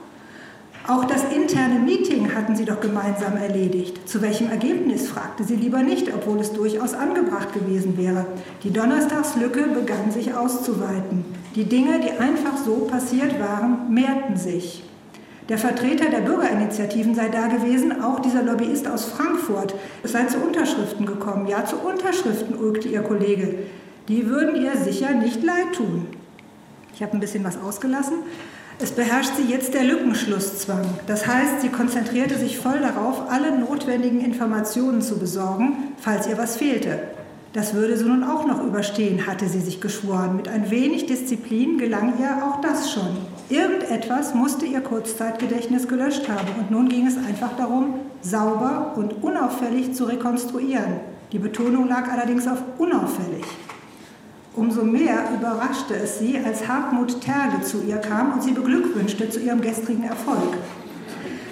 Auch 0.88 1.04
das 1.04 1.22
interne 1.24 1.80
Meeting 1.80 2.34
hatten 2.34 2.56
sie 2.56 2.64
doch 2.64 2.80
gemeinsam 2.80 3.36
erledigt. 3.36 4.08
Zu 4.08 4.22
welchem 4.22 4.48
Ergebnis 4.48 5.06
fragte 5.06 5.44
sie 5.44 5.56
lieber 5.56 5.82
nicht, 5.82 6.10
obwohl 6.14 6.40
es 6.40 6.54
durchaus 6.54 6.94
angebracht 6.94 7.52
gewesen 7.52 7.98
wäre. 7.98 8.24
Die 8.62 8.72
Donnerstagslücke 8.72 9.64
begann 9.64 10.10
sich 10.10 10.32
auszuweiten. 10.32 11.26
Die 11.54 11.64
Dinge, 11.64 12.00
die 12.00 12.18
einfach 12.18 12.56
so 12.56 12.86
passiert 12.90 13.38
waren, 13.38 13.92
mehrten 13.92 14.38
sich. 14.38 14.82
Der 15.50 15.58
Vertreter 15.58 16.08
der 16.08 16.22
Bürgerinitiativen 16.22 17.14
sei 17.14 17.28
da 17.28 17.48
gewesen, 17.48 18.02
auch 18.02 18.20
dieser 18.20 18.42
Lobbyist 18.42 18.88
aus 18.88 19.04
Frankfurt. 19.04 19.74
Es 20.02 20.12
sei 20.12 20.24
zu 20.24 20.38
Unterschriften 20.38 21.04
gekommen. 21.04 21.48
Ja, 21.48 21.66
zu 21.66 21.76
Unterschriften, 21.76 22.56
ulkte 22.56 22.88
ihr 22.88 23.02
Kollege. 23.02 23.58
Die 24.08 24.26
würden 24.26 24.56
ihr 24.56 24.74
sicher 24.78 25.12
nicht 25.12 25.42
leid 25.42 25.74
tun. 25.74 26.06
Ich 26.94 27.02
habe 27.02 27.12
ein 27.12 27.20
bisschen 27.20 27.44
was 27.44 27.60
ausgelassen. 27.60 28.20
Es 28.80 28.92
beherrscht 28.92 29.32
sie 29.36 29.50
jetzt 29.50 29.74
der 29.74 29.82
Lückenschlusszwang. 29.82 30.86
Das 31.08 31.26
heißt, 31.26 31.62
sie 31.62 31.68
konzentrierte 31.68 32.38
sich 32.38 32.58
voll 32.58 32.78
darauf, 32.78 33.28
alle 33.28 33.58
notwendigen 33.58 34.20
Informationen 34.20 35.02
zu 35.02 35.18
besorgen, 35.18 35.94
falls 35.98 36.28
ihr 36.28 36.38
was 36.38 36.56
fehlte. 36.56 37.00
Das 37.52 37.74
würde 37.74 37.96
sie 37.96 38.04
nun 38.04 38.22
auch 38.22 38.46
noch 38.46 38.62
überstehen, 38.62 39.26
hatte 39.26 39.48
sie 39.48 39.60
sich 39.60 39.80
geschworen. 39.80 40.36
Mit 40.36 40.46
ein 40.46 40.70
wenig 40.70 41.06
Disziplin 41.06 41.78
gelang 41.78 42.20
ihr 42.20 42.44
auch 42.44 42.60
das 42.60 42.92
schon. 42.92 43.16
Irgendetwas 43.48 44.34
musste 44.34 44.64
ihr 44.64 44.80
Kurzzeitgedächtnis 44.80 45.88
gelöscht 45.88 46.28
haben 46.28 46.48
und 46.60 46.70
nun 46.70 46.88
ging 46.88 47.08
es 47.08 47.16
einfach 47.16 47.56
darum, 47.56 47.94
sauber 48.20 48.92
und 48.94 49.24
unauffällig 49.24 49.94
zu 49.94 50.04
rekonstruieren. 50.04 51.00
Die 51.32 51.40
Betonung 51.40 51.88
lag 51.88 52.12
allerdings 52.12 52.46
auf 52.46 52.62
unauffällig. 52.78 53.44
Umso 54.58 54.82
mehr 54.82 55.30
überraschte 55.38 55.94
es 55.94 56.18
sie, 56.18 56.36
als 56.44 56.66
Hartmut 56.66 57.20
Terge 57.20 57.62
zu 57.62 57.80
ihr 57.86 57.98
kam 57.98 58.32
und 58.32 58.42
sie 58.42 58.50
beglückwünschte 58.50 59.30
zu 59.30 59.38
ihrem 59.38 59.60
gestrigen 59.60 60.02
Erfolg. 60.02 60.56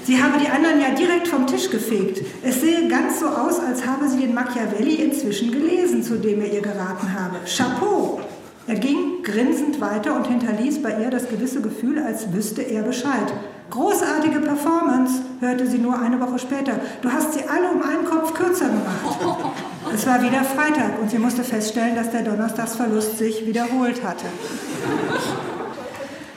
Sie 0.02 0.20
habe 0.20 0.40
die 0.40 0.48
anderen 0.48 0.80
ja 0.80 0.90
direkt 0.90 1.28
vom 1.28 1.46
Tisch 1.46 1.70
gefegt. 1.70 2.24
Es 2.42 2.60
sehe 2.60 2.88
ganz 2.88 3.20
so 3.20 3.26
aus, 3.26 3.60
als 3.60 3.86
habe 3.86 4.08
sie 4.08 4.18
den 4.18 4.34
Machiavelli 4.34 4.96
inzwischen 4.96 5.52
gelesen, 5.52 6.02
zu 6.02 6.16
dem 6.16 6.40
er 6.40 6.52
ihr 6.52 6.62
geraten 6.62 7.14
habe. 7.16 7.36
Chapeau! 7.46 8.20
Er 8.66 8.74
ging 8.74 9.22
grinsend 9.22 9.80
weiter 9.80 10.16
und 10.16 10.26
hinterließ 10.26 10.82
bei 10.82 11.00
ihr 11.00 11.10
das 11.10 11.28
gewisse 11.28 11.60
Gefühl, 11.60 12.00
als 12.00 12.32
wüsste 12.32 12.62
er 12.62 12.82
Bescheid. 12.82 13.32
Großartige 13.70 14.40
Performance, 14.40 15.22
hörte 15.38 15.68
sie 15.68 15.78
nur 15.78 15.96
eine 15.96 16.20
Woche 16.20 16.40
später. 16.40 16.80
Du 17.02 17.12
hast 17.12 17.34
sie 17.34 17.44
alle 17.48 17.70
um 17.70 17.82
einen 17.82 18.04
Kopf 18.04 18.34
kürzer 18.34 18.66
gemacht. 18.66 19.54
Es 19.96 20.06
war 20.06 20.22
wieder 20.22 20.44
Freitag 20.44 21.00
und 21.00 21.10
sie 21.10 21.18
musste 21.18 21.42
feststellen, 21.42 21.96
dass 21.96 22.10
der 22.10 22.20
Donnerstagsverlust 22.20 23.16
sich 23.16 23.46
wiederholt 23.46 24.04
hatte. 24.04 24.26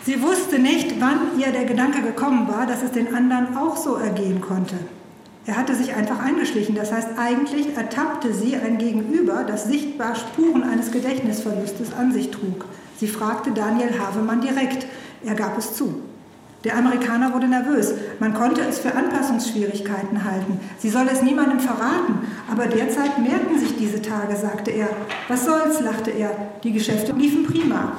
Sie 0.05 0.21
wusste 0.21 0.59
nicht, 0.59 1.01
wann 1.01 1.37
ihr 1.37 1.51
der 1.51 1.65
Gedanke 1.65 2.01
gekommen 2.01 2.47
war, 2.47 2.65
dass 2.65 2.83
es 2.83 2.91
den 2.91 3.13
anderen 3.13 3.57
auch 3.57 3.75
so 3.75 3.95
ergehen 3.95 4.39
konnte. 4.39 4.75
Er 5.45 5.57
hatte 5.57 5.75
sich 5.75 5.93
einfach 5.93 6.19
eingeschlichen. 6.19 6.73
Das 6.73 6.93
heißt, 6.93 7.09
eigentlich 7.17 7.75
ertappte 7.75 8.33
sie 8.33 8.55
ein 8.55 8.77
Gegenüber, 8.77 9.43
das 9.45 9.65
sichtbar 9.65 10.15
Spuren 10.15 10.63
eines 10.63 10.93
Gedächtnisverlustes 10.93 11.91
an 11.91 12.13
sich 12.13 12.31
trug. 12.31 12.63
Sie 12.95 13.07
fragte 13.07 13.51
Daniel 13.51 13.99
Havemann 13.99 14.39
direkt. 14.39 14.87
Er 15.25 15.35
gab 15.35 15.57
es 15.57 15.73
zu. 15.73 16.01
Der 16.65 16.77
Amerikaner 16.77 17.33
wurde 17.33 17.47
nervös. 17.47 17.93
Man 18.19 18.33
konnte 18.33 18.61
es 18.61 18.79
für 18.79 18.93
Anpassungsschwierigkeiten 18.93 20.25
halten. 20.25 20.59
Sie 20.77 20.89
soll 20.89 21.07
es 21.11 21.21
niemandem 21.21 21.59
verraten. 21.61 22.27
Aber 22.51 22.67
derzeit 22.67 23.17
mehrten 23.17 23.57
sich 23.57 23.77
diese 23.77 24.01
Tage, 24.01 24.35
sagte 24.35 24.71
er. 24.71 24.89
Was 25.29 25.45
soll's, 25.45 25.79
lachte 25.79 26.11
er. 26.11 26.31
Die 26.63 26.73
Geschäfte 26.73 27.13
liefen 27.13 27.45
prima. 27.45 27.93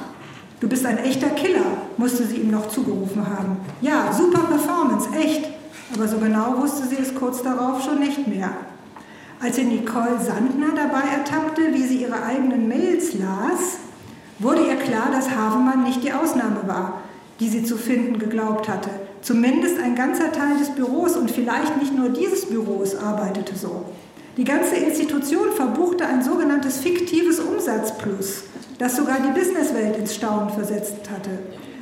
Du 0.59 0.69
bist 0.69 0.85
ein 0.85 0.99
echter 0.99 1.29
Killer, 1.29 1.65
musste 1.97 2.23
sie 2.23 2.35
ihm 2.35 2.51
noch 2.51 2.67
zugerufen 2.67 3.25
haben. 3.27 3.57
Ja, 3.81 4.13
super 4.13 4.41
Performance, 4.41 5.09
echt. 5.19 5.49
Aber 5.95 6.07
so 6.07 6.19
genau 6.19 6.57
wusste 6.61 6.87
sie 6.87 6.97
es 7.01 7.15
kurz 7.15 7.41
darauf 7.41 7.83
schon 7.83 7.97
nicht 7.97 8.27
mehr. 8.27 8.51
Als 9.41 9.55
sie 9.55 9.63
Nicole 9.63 10.19
Sandner 10.19 10.75
dabei 10.75 11.07
ertappte, 11.17 11.73
wie 11.73 11.87
sie 11.87 12.03
ihre 12.03 12.21
eigenen 12.21 12.67
Mails 12.67 13.15
las, 13.15 13.79
wurde 14.37 14.67
ihr 14.67 14.75
klar, 14.75 15.09
dass 15.11 15.31
Havemann 15.31 15.83
nicht 15.83 16.03
die 16.03 16.13
Ausnahme 16.13 16.67
war 16.67 17.00
die 17.41 17.49
sie 17.49 17.63
zu 17.63 17.75
finden 17.75 18.19
geglaubt 18.19 18.69
hatte. 18.69 18.91
Zumindest 19.21 19.79
ein 19.79 19.95
ganzer 19.95 20.31
Teil 20.31 20.57
des 20.59 20.69
Büros 20.69 21.17
und 21.17 21.31
vielleicht 21.31 21.75
nicht 21.77 21.93
nur 21.93 22.09
dieses 22.09 22.45
Büros 22.45 22.95
arbeitete 22.95 23.55
so. 23.55 23.85
Die 24.37 24.43
ganze 24.43 24.75
Institution 24.75 25.51
verbuchte 25.51 26.05
ein 26.05 26.23
sogenanntes 26.23 26.77
fiktives 26.77 27.39
Umsatzplus, 27.39 28.43
das 28.77 28.95
sogar 28.95 29.17
die 29.19 29.37
Businesswelt 29.37 29.97
ins 29.97 30.15
Staunen 30.15 30.51
versetzt 30.51 31.09
hatte. 31.11 31.31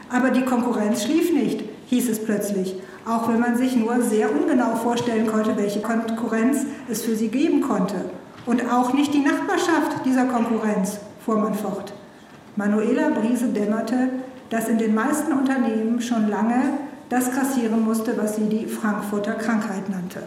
Aber 0.10 0.32
die 0.32 0.46
Konkurrenz 0.46 1.04
schlief 1.04 1.34
nicht, 1.34 1.62
hieß 1.88 2.10
es 2.10 2.24
plötzlich, 2.24 2.76
auch 3.06 3.28
wenn 3.28 3.42
man 3.42 3.58
sich 3.58 3.76
nur 3.76 4.02
sehr 4.02 4.32
ungenau 4.32 4.76
vorstellen 4.78 5.28
konnte, 5.28 5.58
welche 5.58 5.82
Konkurrenz 5.82 6.66
es 6.90 7.02
für 7.02 7.16
sie 7.16 7.28
geben 7.28 7.62
konnte. 7.62 7.96
Und 8.46 8.64
auch 8.72 8.94
nicht 8.94 9.14
die 9.14 9.20
Nachbarschaft 9.20 10.06
dieser 10.06 10.26
Konkurrenz, 10.26 11.00
fuhr 11.26 11.38
man 11.38 11.54
fort. 11.54 11.94
Manuela 12.56 13.10
Brise 13.10 13.50
dämmerte, 13.50 14.10
das 14.50 14.68
in 14.68 14.78
den 14.78 14.96
meisten 14.96 15.32
Unternehmen 15.32 16.02
schon 16.02 16.30
lange 16.30 16.80
das 17.10 17.32
kassieren 17.32 17.84
musste, 17.84 18.18
was 18.18 18.36
sie 18.36 18.48
die 18.50 18.66
Frankfurter 18.68 19.34
Krankheit 19.34 19.90
nannte. 19.90 20.22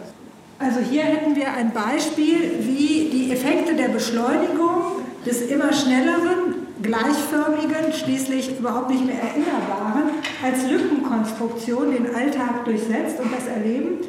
Also 0.59 0.79
hier 0.79 1.03
hätten 1.03 1.35
wir 1.35 1.51
ein 1.53 1.71
Beispiel, 1.71 2.59
wie 2.59 3.09
die 3.11 3.31
Effekte 3.31 3.73
der 3.73 3.89
Beschleunigung 3.89 5.03
des 5.25 5.41
immer 5.43 5.71
schnelleren, 5.73 6.67
gleichförmigen, 6.81 7.93
schließlich 7.93 8.59
überhaupt 8.59 8.89
nicht 8.89 9.05
mehr 9.05 9.15
erinnerbaren, 9.15 10.11
als 10.43 10.69
Lückenkonstruktion 10.69 11.91
den 11.91 12.13
Alltag 12.13 12.65
durchsetzt 12.65 13.19
und 13.19 13.33
das 13.33 13.47
Erleben. 13.47 13.99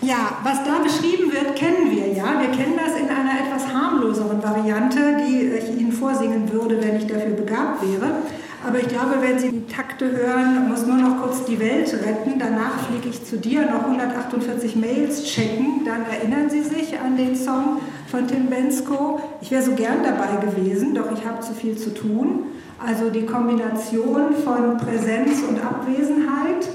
Ja, 0.00 0.38
was 0.42 0.64
da 0.64 0.78
beschrieben 0.82 1.30
wird, 1.30 1.54
kennen 1.54 1.90
wir 1.90 2.08
ja. 2.08 2.40
Wir 2.40 2.50
kennen 2.50 2.76
das 2.76 2.98
in 2.98 3.08
einer 3.08 3.38
etwas 3.38 3.72
harmloseren 3.72 4.42
Variante, 4.42 5.18
die 5.24 5.48
ich 5.48 5.80
Ihnen 5.80 5.92
vorsingen 5.92 6.50
würde, 6.50 6.82
wenn 6.82 6.96
ich 6.96 7.06
dafür 7.06 7.36
begabt 7.36 7.82
wäre. 7.82 8.22
Aber 8.64 8.78
ich 8.78 8.88
glaube, 8.88 9.16
wenn 9.20 9.38
Sie 9.38 9.50
die 9.50 9.66
Takte 9.66 10.10
hören, 10.10 10.68
muss 10.68 10.86
nur 10.86 10.96
noch 10.96 11.20
kurz 11.20 11.44
die 11.44 11.58
Welt 11.58 11.92
retten. 11.92 12.38
Danach 12.38 12.86
fliege 12.86 13.08
ich 13.08 13.24
zu 13.24 13.36
dir, 13.36 13.62
noch 13.62 13.84
148 13.84 14.76
Mails 14.76 15.24
checken. 15.24 15.84
Dann 15.84 16.04
erinnern 16.04 16.48
Sie 16.48 16.62
sich 16.62 16.98
an 16.98 17.16
den 17.16 17.34
Song 17.34 17.80
von 18.06 18.28
Tim 18.28 18.46
Bensko. 18.46 19.20
Ich 19.40 19.50
wäre 19.50 19.62
so 19.62 19.72
gern 19.72 20.04
dabei 20.04 20.44
gewesen, 20.46 20.94
doch 20.94 21.10
ich 21.12 21.26
habe 21.26 21.40
zu 21.40 21.54
viel 21.54 21.76
zu 21.76 21.92
tun. 21.92 22.44
Also 22.78 23.10
die 23.10 23.26
Kombination 23.26 24.34
von 24.44 24.76
Präsenz 24.76 25.42
und 25.48 25.58
Abwesenheit, 25.60 26.68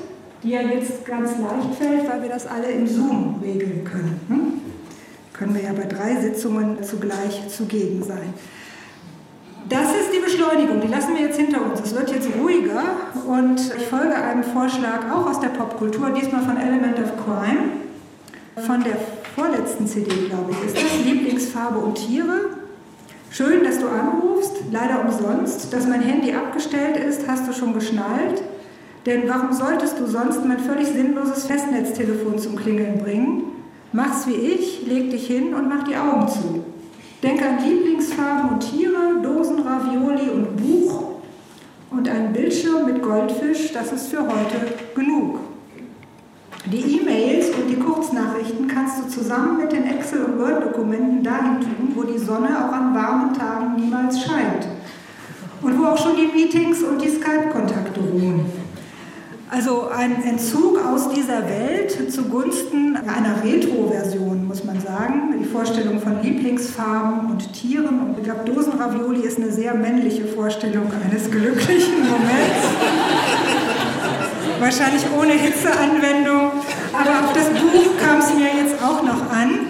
die 0.43 0.49
ja 0.49 0.61
jetzt 0.61 1.05
ganz 1.05 1.31
leicht 1.31 1.75
fällt, 1.77 2.09
weil 2.09 2.21
wir 2.21 2.29
das 2.29 2.47
alle 2.47 2.67
im 2.67 2.85
Zoom 2.85 3.39
regeln 3.41 3.85
können. 3.85 4.19
Hm? 4.27 4.53
Können 5.31 5.55
wir 5.55 5.63
ja 5.63 5.73
bei 5.73 5.85
drei 5.85 6.19
Sitzungen 6.21 6.83
zugleich 6.83 7.47
zugegen 7.49 8.03
sein. 8.03 8.33
Das 9.69 9.93
ist 9.93 10.13
die 10.13 10.19
Beschleunigung, 10.19 10.79
die 10.79 10.87
lassen 10.87 11.13
wir 11.15 11.23
jetzt 11.23 11.37
hinter 11.37 11.61
uns. 11.61 11.81
Es 11.81 11.93
wird 11.93 12.09
jetzt 12.11 12.29
ruhiger 12.39 12.83
und 13.27 13.59
ich 13.59 13.85
folge 13.87 14.15
einem 14.15 14.43
Vorschlag 14.43 15.11
auch 15.11 15.29
aus 15.29 15.41
der 15.41 15.49
Popkultur, 15.49 16.11
diesmal 16.11 16.41
von 16.43 16.55
Element 16.55 16.97
of 16.99 17.11
Crime, 17.25 18.65
von 18.65 18.81
der 18.81 18.95
vorletzten 19.35 19.85
CD, 19.85 20.27
glaube 20.29 20.51
ich, 20.51 20.67
ist 20.67 20.77
das 20.77 21.05
Lieblingsfarbe 21.05 21.79
und 21.79 21.95
Tiere. 21.95 22.51
Schön, 23.29 23.63
dass 23.65 23.79
du 23.79 23.87
anrufst, 23.89 24.53
leider 24.71 25.01
umsonst. 25.03 25.73
Dass 25.73 25.85
mein 25.85 26.01
Handy 26.01 26.33
abgestellt 26.33 26.95
ist, 26.95 27.27
hast 27.27 27.45
du 27.47 27.51
schon 27.51 27.73
geschnallt. 27.73 28.41
Denn 29.05 29.23
warum 29.27 29.51
solltest 29.51 29.99
du 29.99 30.07
sonst 30.07 30.45
mein 30.45 30.59
völlig 30.59 30.87
sinnloses 30.87 31.45
Festnetztelefon 31.45 32.39
zum 32.39 32.55
Klingeln 32.55 32.99
bringen? 32.99 33.43
Mach's 33.91 34.27
wie 34.27 34.35
ich, 34.35 34.87
leg 34.87 35.11
dich 35.11 35.27
hin 35.27 35.53
und 35.53 35.67
mach 35.67 35.83
die 35.83 35.95
Augen 35.97 36.27
zu. 36.29 36.63
Denk 37.23 37.41
an 37.41 37.57
Lieblingsfarben 37.65 38.49
und 38.51 38.59
Tiere, 38.59 39.19
Dosen, 39.23 39.59
Ravioli 39.59 40.29
und 40.29 40.55
Buch 40.55 41.13
und 41.89 42.07
einen 42.07 42.31
Bildschirm 42.31 42.85
mit 42.85 43.01
Goldfisch, 43.01 43.71
das 43.73 43.91
ist 43.91 44.09
für 44.09 44.19
heute 44.19 44.75
genug. 44.93 45.39
Die 46.65 46.99
E-Mails 46.99 47.49
und 47.51 47.69
die 47.69 47.79
Kurznachrichten 47.79 48.67
kannst 48.67 48.99
du 48.99 49.09
zusammen 49.09 49.57
mit 49.57 49.71
den 49.71 49.85
Excel- 49.85 50.25
und 50.25 50.37
Word-Dokumenten 50.37 51.23
dahin 51.23 51.61
tun, 51.61 51.93
wo 51.95 52.03
die 52.03 52.19
Sonne 52.19 52.49
auch 52.49 52.71
an 52.71 52.93
warmen 52.93 53.33
Tagen 53.33 53.75
niemals 53.77 54.21
scheint. 54.21 54.67
Und 55.63 55.79
wo 55.79 55.85
auch 55.85 55.97
schon 55.97 56.17
die 56.17 56.27
Meetings 56.27 56.83
und 56.83 57.01
die 57.01 57.09
Skype-Kontakte 57.09 57.99
ruhen. 57.99 58.66
Also 59.49 59.87
ein 59.87 60.23
Entzug 60.23 60.77
aus 60.85 61.09
dieser 61.09 61.47
Welt 61.47 62.11
zugunsten 62.11 62.97
einer 62.97 63.41
Retro-Version, 63.41 64.45
muss 64.45 64.65
man 64.65 64.77
sagen. 64.81 65.35
Die 65.41 65.45
Vorstellung 65.45 66.01
von 66.01 66.21
Lieblingsfarben 66.21 67.31
und 67.31 67.53
Tieren 67.53 68.01
und 68.01 68.17
ich 68.17 68.25
glaube, 68.25 68.43
Dosenravioli 68.43 69.21
ist 69.21 69.37
eine 69.37 69.49
sehr 69.49 69.73
männliche 69.73 70.25
Vorstellung 70.25 70.91
eines 70.91 71.31
glücklichen 71.31 72.09
Moments. 72.09 72.67
Wahrscheinlich 74.59 75.03
ohne 75.17 75.31
Hitzeanwendung. 75.31 76.51
Aber 76.91 77.25
auf 77.25 77.33
das 77.33 77.47
Buch 77.49 77.97
kam 78.03 78.19
es 78.19 78.33
mir 78.33 78.49
jetzt 78.61 78.83
auch 78.83 79.01
noch 79.01 79.31
an. 79.31 79.67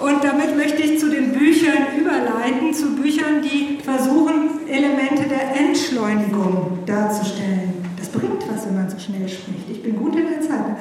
Und 0.00 0.24
damit 0.24 0.56
möchte 0.56 0.82
ich 0.82 0.98
zu 0.98 1.08
den 1.08 1.32
Büchern 1.32 1.96
überleiten, 1.96 2.74
zu 2.74 2.96
Büchern, 2.96 3.42
die 3.42 3.78
versuchen, 3.80 4.66
Elemente 4.68 5.28
der 5.28 5.56
Entschleunigung 5.56 6.80
darzustellen 6.84 7.74
bringt 8.14 8.48
was, 8.48 8.66
wenn 8.66 8.76
man 8.76 8.88
so 8.88 8.93
schnell 9.04 9.28
spricht. 9.28 9.70
Ich 9.70 9.82
bin 9.82 9.96
gut 9.96 10.16
in 10.16 10.28
der 10.28 10.40
Zeit. 10.40 10.76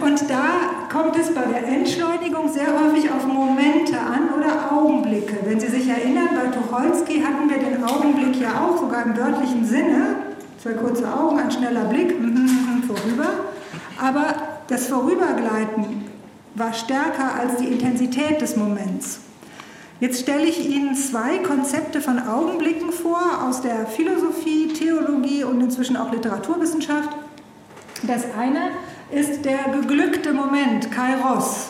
Und 0.00 0.30
da 0.30 0.88
kommt 0.92 1.16
es 1.18 1.34
bei 1.34 1.42
der 1.42 1.66
Entschleunigung 1.66 2.48
sehr 2.52 2.66
häufig 2.66 3.10
auf 3.10 3.26
Momente 3.26 3.98
an 3.98 4.28
oder 4.36 4.72
Augenblicke. 4.72 5.36
Wenn 5.44 5.58
Sie 5.58 5.68
sich 5.68 5.88
erinnern, 5.88 6.28
bei 6.34 6.48
Tucholsky 6.48 7.20
hatten 7.20 7.48
wir 7.48 7.58
den 7.58 7.82
Augenblick 7.82 8.40
ja 8.40 8.60
auch 8.60 8.78
sogar 8.78 9.04
im 9.04 9.16
wörtlichen 9.16 9.64
Sinne. 9.64 10.16
Zwei 10.62 10.72
kurze 10.72 11.12
Augen, 11.12 11.38
ein 11.38 11.50
schneller 11.50 11.84
Blick, 11.84 12.10
vorüber. 12.86 13.28
Aber 14.00 14.34
das 14.68 14.88
Vorübergleiten 14.88 16.04
war 16.54 16.72
stärker 16.72 17.34
als 17.38 17.56
die 17.56 17.66
Intensität 17.66 18.40
des 18.40 18.56
Moments. 18.56 19.20
Jetzt 19.98 20.20
stelle 20.20 20.44
ich 20.44 20.68
Ihnen 20.68 20.94
zwei 20.94 21.38
Konzepte 21.38 22.02
von 22.02 22.18
Augenblicken 22.18 22.92
vor 22.92 23.46
aus 23.48 23.62
der 23.62 23.86
Philosophie, 23.86 24.68
Theologie 24.68 25.44
und 25.44 25.62
inzwischen 25.62 25.96
auch 25.96 26.12
Literaturwissenschaft. 26.12 27.08
Das 28.02 28.24
eine 28.38 28.72
ist 29.10 29.44
der 29.44 29.70
geglückte 29.72 30.32
Moment, 30.32 30.90
Kairos. 30.90 31.68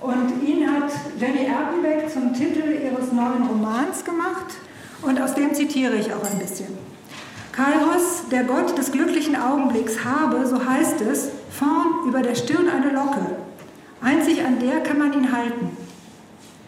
Und 0.00 0.42
ihn 0.42 0.66
hat 0.66 0.90
Jenny 1.18 1.46
Erpenbeck 1.46 2.10
zum 2.10 2.32
Titel 2.34 2.62
ihres 2.82 3.12
neuen 3.12 3.46
Romans 3.46 4.04
gemacht 4.04 4.54
und 5.02 5.20
aus 5.20 5.34
dem 5.34 5.54
zitiere 5.54 5.96
ich 5.96 6.12
auch 6.12 6.24
ein 6.24 6.38
bisschen. 6.38 6.68
Kairos, 7.52 8.28
der 8.30 8.44
Gott 8.44 8.76
des 8.78 8.90
glücklichen 8.92 9.36
Augenblicks, 9.36 10.04
habe, 10.04 10.46
so 10.46 10.64
heißt 10.64 11.02
es, 11.02 11.28
vorn 11.50 12.08
über 12.08 12.22
der 12.22 12.34
Stirn 12.34 12.68
eine 12.68 12.92
Locke. 12.92 13.36
Einzig 14.00 14.42
an 14.44 14.58
der 14.58 14.80
kann 14.80 14.98
man 14.98 15.12
ihn 15.12 15.30
halten. 15.30 15.76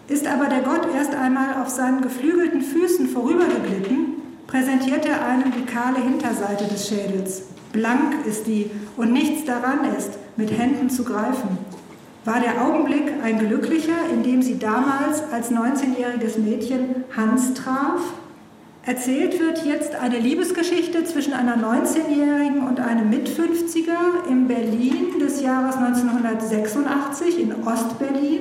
Ist 0.08 0.26
aber 0.26 0.46
der 0.46 0.60
Gott 0.60 0.86
erst 0.94 1.14
einmal 1.14 1.62
auf 1.62 1.70
seinen 1.70 2.02
geflügelten 2.02 2.60
Füßen 2.60 3.08
vorübergeglitten, 3.08 4.20
präsentiert 4.46 5.06
er 5.06 5.24
einem 5.24 5.52
die 5.52 5.64
kahle 5.64 6.00
Hinterseite 6.00 6.64
des 6.64 6.88
Schädels. 6.88 7.42
Blank 7.72 8.26
ist 8.26 8.46
die 8.46 8.70
und 8.96 9.12
nichts 9.12 9.44
daran 9.44 9.80
ist, 9.96 10.10
mit 10.36 10.50
Händen 10.56 10.90
zu 10.90 11.04
greifen. 11.04 11.58
War 12.24 12.38
der 12.38 12.64
Augenblick 12.64 13.12
ein 13.22 13.38
glücklicher, 13.38 14.08
in 14.12 14.22
dem 14.22 14.42
sie 14.42 14.58
damals 14.58 15.22
als 15.32 15.50
19-jähriges 15.50 16.38
Mädchen 16.38 17.04
Hans 17.16 17.54
traf? 17.54 18.00
Erzählt 18.84 19.40
wird 19.40 19.64
jetzt 19.64 19.94
eine 19.94 20.18
Liebesgeschichte 20.18 21.04
zwischen 21.04 21.32
einer 21.32 21.56
19-Jährigen 21.56 22.66
und 22.66 22.80
einem 22.80 23.10
Mit-50er 23.10 24.28
im 24.28 24.48
Berlin 24.48 25.18
des 25.20 25.40
Jahres 25.40 25.76
1986 25.76 27.40
in 27.40 27.54
Ostberlin. 27.64 28.40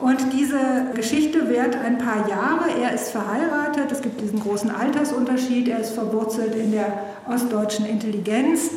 Und 0.00 0.32
diese 0.32 0.58
Geschichte 0.94 1.50
währt 1.50 1.76
ein 1.76 1.98
paar 1.98 2.26
Jahre. 2.26 2.70
Er 2.80 2.94
ist 2.94 3.10
verheiratet, 3.10 3.92
es 3.92 4.00
gibt 4.00 4.20
diesen 4.20 4.40
großen 4.40 4.70
Altersunterschied, 4.70 5.68
er 5.68 5.80
ist 5.80 5.90
verwurzelt 5.90 6.54
in 6.54 6.72
der 6.72 6.86
ostdeutschen 7.28 7.84
Intelligenz. 7.84 8.70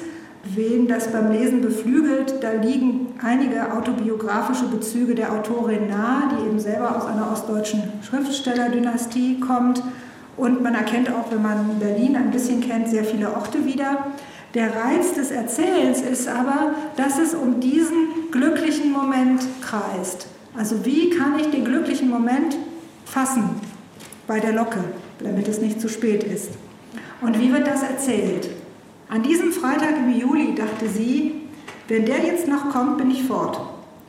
Wen 0.44 0.90
das 0.90 1.08
beim 1.08 1.32
Lesen 1.32 1.62
beflügelt, 1.62 2.44
da 2.44 2.52
liegen 2.52 3.14
einige 3.24 3.72
autobiografische 3.72 4.66
Bezüge 4.66 5.16
der 5.16 5.32
Autorin 5.32 5.88
nahe, 5.88 6.24
die 6.34 6.46
eben 6.46 6.60
selber 6.60 6.98
aus 6.98 7.06
einer 7.06 7.32
ostdeutschen 7.32 7.84
Schriftstellerdynastie 8.02 9.40
kommt. 9.40 9.82
Und 10.36 10.62
man 10.62 10.76
erkennt 10.76 11.10
auch, 11.10 11.32
wenn 11.32 11.42
man 11.42 11.80
Berlin 11.80 12.18
ein 12.18 12.32
bisschen 12.32 12.60
kennt, 12.60 12.90
sehr 12.90 13.06
viele 13.06 13.34
Orte 13.34 13.66
wieder. 13.66 14.08
Der 14.54 14.76
Reiz 14.76 15.14
des 15.14 15.32
Erzählens 15.32 16.02
ist 16.02 16.28
aber, 16.28 16.74
dass 16.98 17.18
es 17.18 17.34
um 17.34 17.62
diesen 17.62 18.30
glücklichen 18.32 18.92
Moment 18.92 19.42
kreist. 19.62 20.28
Also 20.56 20.86
wie 20.86 21.10
kann 21.10 21.40
ich 21.40 21.50
den 21.50 21.66
glücklichen 21.66 22.10
Moment 22.10 22.58
fassen 23.06 23.50
bei 24.28 24.40
der 24.40 24.54
Locke, 24.54 24.84
damit 25.20 25.48
es 25.48 25.60
nicht 25.60 25.82
zu 25.82 25.90
spät 25.90 26.24
ist? 26.24 26.52
Und 27.22 27.40
wie 27.40 27.52
wird 27.52 27.68
das 27.68 27.84
erzählt? 27.84 28.50
An 29.10 29.24
diesem 29.24 29.52
Freitag 29.52 29.98
im 29.98 30.20
Juli 30.20 30.56
dachte 30.56 30.88
sie, 30.88 31.44
wenn 31.88 32.06
der 32.06 32.20
jetzt 32.20 32.48
noch 32.48 32.70
kommt, 32.70 32.98
bin 32.98 33.12
ich 33.12 33.24
fort. 33.24 33.60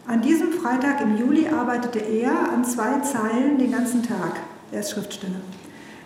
An 0.07 0.21
diesem 0.21 0.53
Freitag 0.53 1.01
im 1.01 1.17
Juli 1.17 1.49
arbeitete 1.49 1.99
er 1.99 2.53
an 2.53 2.65
zwei 2.65 3.01
Zeilen 3.01 3.59
den 3.59 3.73
ganzen 3.73 4.03
Tag. 4.03 4.37
Er 4.71 4.81
ist 4.81 4.91
Schriftsteller. 4.91 5.41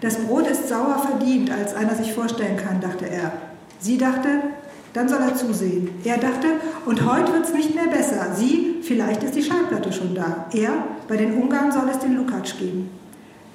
Das 0.01 0.17
Brot 0.19 0.47
ist 0.47 0.69
sauer 0.69 0.99
verdient, 0.99 1.51
als 1.51 1.75
einer 1.75 1.95
sich 1.97 2.13
vorstellen 2.13 2.57
kann, 2.57 2.81
dachte 2.81 3.09
er. 3.09 3.33
Sie 3.81 3.99
dachte, 3.99 4.29
dann 4.99 5.09
soll 5.09 5.21
er 5.23 5.37
zusehen. 5.37 5.91
Er 6.03 6.19
dachte, 6.19 6.49
und 6.85 7.07
heute 7.07 7.33
wird 7.33 7.45
es 7.45 7.55
nicht 7.55 7.73
mehr 7.73 7.87
besser. 7.87 8.35
Sie, 8.35 8.79
vielleicht 8.83 9.23
ist 9.23 9.37
die 9.37 9.45
Schallplatte 9.45 9.93
schon 9.93 10.13
da. 10.13 10.47
Er, 10.53 10.73
bei 11.07 11.17
den 11.17 11.41
Ungarn 11.41 11.71
soll 11.71 11.89
es 11.89 12.01
den 12.01 12.17
Lukacs 12.17 12.57
geben. 12.59 12.91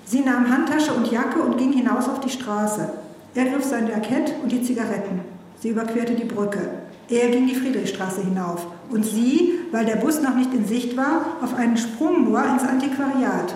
Sie 0.05 0.21
nahm 0.21 0.49
Handtasche 0.49 0.93
und 0.93 1.11
Jacke 1.11 1.41
und 1.41 1.57
ging 1.57 1.73
hinaus 1.73 2.07
auf 2.07 2.21
die 2.21 2.29
Straße. 2.29 2.87
Er 3.35 3.45
griff 3.45 3.65
sein 3.65 3.89
Jackett 3.89 4.33
und 4.41 4.53
die 4.53 4.63
Zigaretten. 4.63 5.19
Sie 5.59 5.69
überquerte 5.69 6.13
die 6.13 6.23
Brücke. 6.23 6.61
Er 7.09 7.27
ging 7.27 7.45
die 7.45 7.55
Friedrichstraße 7.55 8.21
hinauf. 8.21 8.65
Und 8.89 9.05
sie, 9.05 9.59
weil 9.71 9.85
der 9.85 9.97
Bus 9.97 10.21
noch 10.21 10.35
nicht 10.35 10.53
in 10.53 10.65
Sicht 10.65 10.95
war, 10.95 11.25
auf 11.41 11.55
einen 11.55 11.75
Sprung 11.75 12.23
nur 12.23 12.41
ins 12.41 12.63
Antiquariat. 12.63 13.53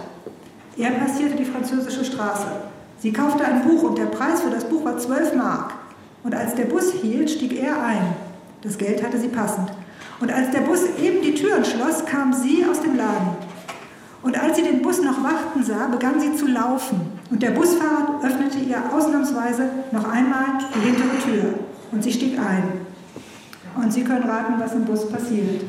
Er 0.77 0.91
passierte 0.91 1.37
die 1.37 1.45
französische 1.45 2.03
Straße. 2.03 2.47
Sie 2.99 3.13
kaufte 3.13 3.45
ein 3.45 3.61
Buch 3.61 3.83
und 3.83 3.97
der 3.97 4.07
Preis 4.07 4.41
für 4.41 4.49
das 4.49 4.65
Buch 4.65 4.83
war 4.83 4.97
12 4.97 5.35
Mark. 5.35 5.76
Und 6.27 6.35
als 6.35 6.55
der 6.55 6.65
Bus 6.65 6.91
hielt, 6.91 7.29
stieg 7.29 7.57
er 7.57 7.81
ein. 7.81 8.13
Das 8.61 8.77
Geld 8.77 9.01
hatte 9.01 9.17
sie 9.17 9.29
passend. 9.29 9.71
Und 10.19 10.29
als 10.29 10.51
der 10.51 10.59
Bus 10.59 10.81
eben 11.01 11.21
die 11.21 11.33
Türen 11.33 11.63
schloss, 11.63 12.03
kam 12.05 12.33
sie 12.33 12.65
aus 12.69 12.81
dem 12.81 12.97
Laden. 12.97 13.29
Und 14.23 14.37
als 14.37 14.57
sie 14.57 14.63
den 14.63 14.81
Bus 14.81 15.01
noch 15.01 15.23
warten 15.23 15.63
sah, 15.63 15.87
begann 15.87 16.19
sie 16.19 16.35
zu 16.35 16.47
laufen. 16.47 16.99
Und 17.31 17.41
der 17.41 17.51
Busfahrer 17.51 18.19
öffnete 18.21 18.57
ihr 18.57 18.75
ausnahmsweise 18.93 19.69
noch 19.93 20.03
einmal 20.03 20.57
die 20.75 20.85
hintere 20.85 21.17
Tür. 21.23 21.53
Und 21.93 22.03
sie 22.03 22.11
stieg 22.11 22.37
ein. 22.37 22.81
Und 23.81 23.93
Sie 23.93 24.03
können 24.03 24.29
raten, 24.29 24.55
was 24.57 24.73
im 24.73 24.83
Bus 24.83 25.09
passiert. 25.09 25.61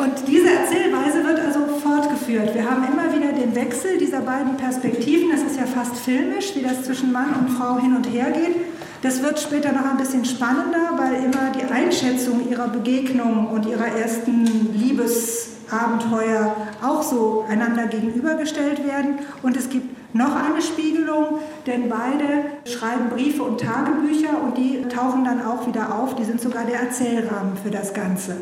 Und 0.00 0.26
diese 0.26 0.50
Erzählweise 0.50 1.22
wird 1.24 1.38
also 1.38 1.60
fortgeführt. 1.80 2.54
Wir 2.54 2.68
haben 2.68 2.84
immer 2.90 3.14
wieder 3.14 3.32
den 3.32 3.54
Wechsel 3.54 3.98
dieser 3.98 4.20
beiden 4.20 4.56
Perspektiven. 4.56 5.30
Das 5.30 5.42
ist 5.42 5.58
ja 5.58 5.66
fast 5.66 5.96
filmisch, 5.96 6.54
wie 6.54 6.62
das 6.62 6.84
zwischen 6.84 7.12
Mann 7.12 7.34
und 7.40 7.50
Frau 7.50 7.78
hin 7.78 7.94
und 7.94 8.06
her 8.06 8.30
geht. 8.30 8.56
Das 9.02 9.22
wird 9.22 9.38
später 9.38 9.72
noch 9.72 9.84
ein 9.84 9.96
bisschen 9.98 10.24
spannender, 10.24 10.92
weil 10.96 11.14
immer 11.24 11.50
die 11.50 11.64
Einschätzung 11.70 12.48
ihrer 12.48 12.68
Begegnung 12.68 13.48
und 13.48 13.66
ihrer 13.66 13.88
ersten 13.88 14.72
Liebesabenteuer 14.72 16.56
auch 16.82 17.02
so 17.02 17.44
einander 17.48 17.86
gegenübergestellt 17.86 18.86
werden. 18.86 19.18
Und 19.42 19.56
es 19.56 19.68
gibt 19.68 20.14
noch 20.14 20.36
eine 20.36 20.62
Spiegelung, 20.62 21.40
denn 21.66 21.88
beide 21.88 22.44
schreiben 22.64 23.10
Briefe 23.10 23.42
und 23.42 23.60
Tagebücher 23.60 24.42
und 24.42 24.56
die 24.56 24.82
tauchen 24.88 25.24
dann 25.24 25.44
auch 25.44 25.66
wieder 25.66 25.98
auf. 25.98 26.14
Die 26.14 26.24
sind 26.24 26.40
sogar 26.40 26.64
der 26.64 26.80
Erzählrahmen 26.80 27.56
für 27.62 27.70
das 27.70 27.92
Ganze. 27.92 28.36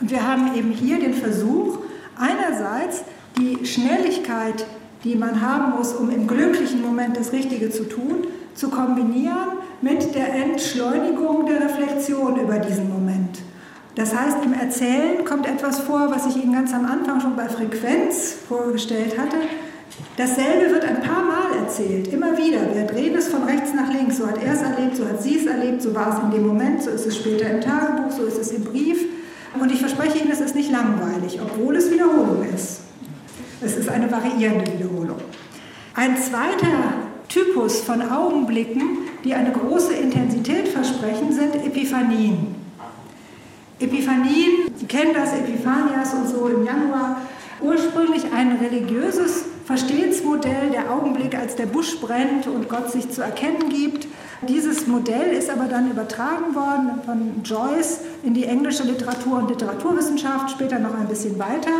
Und 0.00 0.10
wir 0.10 0.26
haben 0.26 0.54
eben 0.56 0.70
hier 0.70 0.98
den 0.98 1.14
Versuch, 1.14 1.78
Einerseits 2.20 3.02
die 3.38 3.64
Schnelligkeit, 3.64 4.66
die 5.04 5.14
man 5.14 5.40
haben 5.40 5.78
muss, 5.78 5.94
um 5.94 6.10
im 6.10 6.26
glücklichen 6.26 6.82
Moment 6.82 7.16
das 7.16 7.32
Richtige 7.32 7.70
zu 7.70 7.84
tun, 7.84 8.26
zu 8.54 8.68
kombinieren 8.68 9.56
mit 9.80 10.14
der 10.14 10.34
Entschleunigung 10.34 11.46
der 11.46 11.62
Reflexion 11.62 12.38
über 12.38 12.58
diesen 12.58 12.90
Moment. 12.90 13.38
Das 13.94 14.14
heißt, 14.14 14.44
im 14.44 14.52
Erzählen 14.52 15.24
kommt 15.24 15.46
etwas 15.46 15.80
vor, 15.80 16.10
was 16.10 16.26
ich 16.26 16.44
Ihnen 16.44 16.52
ganz 16.52 16.74
am 16.74 16.84
Anfang 16.84 17.22
schon 17.22 17.36
bei 17.36 17.48
Frequenz 17.48 18.34
vorgestellt 18.46 19.18
hatte. 19.18 19.36
Dasselbe 20.18 20.74
wird 20.74 20.84
ein 20.84 21.00
paar 21.00 21.24
Mal 21.24 21.64
erzählt, 21.64 22.12
immer 22.12 22.36
wieder. 22.36 22.74
Wir 22.74 22.84
drehen 22.84 23.14
es 23.14 23.28
von 23.28 23.44
rechts 23.44 23.72
nach 23.72 23.90
links. 23.90 24.18
So 24.18 24.26
hat 24.26 24.42
er 24.42 24.52
es 24.52 24.60
erlebt, 24.60 24.96
so 24.96 25.08
hat 25.08 25.22
sie 25.22 25.38
es 25.38 25.46
erlebt, 25.46 25.80
so 25.80 25.94
war 25.94 26.14
es 26.14 26.22
in 26.22 26.30
dem 26.30 26.46
Moment, 26.46 26.82
so 26.82 26.90
ist 26.90 27.06
es 27.06 27.16
später 27.16 27.48
im 27.48 27.62
Tagebuch, 27.62 28.10
so 28.10 28.24
ist 28.24 28.38
es 28.38 28.50
im 28.52 28.64
Brief. 28.64 29.06
Und 29.58 29.72
ich 29.72 29.80
verspreche 29.80 30.18
Ihnen, 30.18 30.30
es 30.30 30.40
ist 30.40 30.54
nicht 30.54 30.70
langweilig, 30.70 31.40
obwohl 31.42 31.76
es 31.76 31.90
Wiederholung 31.90 32.44
ist. 32.54 32.82
Es 33.60 33.76
ist 33.76 33.88
eine 33.88 34.10
variierende 34.10 34.72
Wiederholung. 34.72 35.18
Ein 35.94 36.16
zweiter 36.16 36.94
Typus 37.28 37.80
von 37.80 38.02
Augenblicken, 38.02 38.98
die 39.24 39.34
eine 39.34 39.52
große 39.52 39.94
Intensität 39.94 40.68
versprechen, 40.68 41.32
sind 41.32 41.54
Epiphanien. 41.56 42.54
Epiphanien, 43.78 44.70
Sie 44.76 44.86
kennen 44.86 45.14
das, 45.14 45.32
Epiphanias 45.32 46.14
und 46.14 46.28
so 46.28 46.48
im 46.48 46.64
Januar, 46.64 47.22
ursprünglich 47.60 48.24
ein 48.32 48.56
religiöses 48.56 49.44
Verstehensmodell, 49.70 50.70
der 50.72 50.90
Augenblick, 50.90 51.38
als 51.38 51.54
der 51.54 51.66
Busch 51.66 52.00
brennt 52.00 52.48
und 52.48 52.68
Gott 52.68 52.90
sich 52.90 53.08
zu 53.08 53.22
erkennen 53.22 53.68
gibt. 53.68 54.08
Dieses 54.48 54.88
Modell 54.88 55.32
ist 55.32 55.48
aber 55.48 55.66
dann 55.66 55.88
übertragen 55.88 56.56
worden 56.56 57.00
von 57.06 57.42
Joyce 57.44 58.00
in 58.24 58.34
die 58.34 58.46
englische 58.46 58.82
Literatur 58.82 59.38
und 59.38 59.48
Literaturwissenschaft, 59.48 60.50
später 60.50 60.80
noch 60.80 60.98
ein 60.98 61.06
bisschen 61.06 61.38
weiter. 61.38 61.70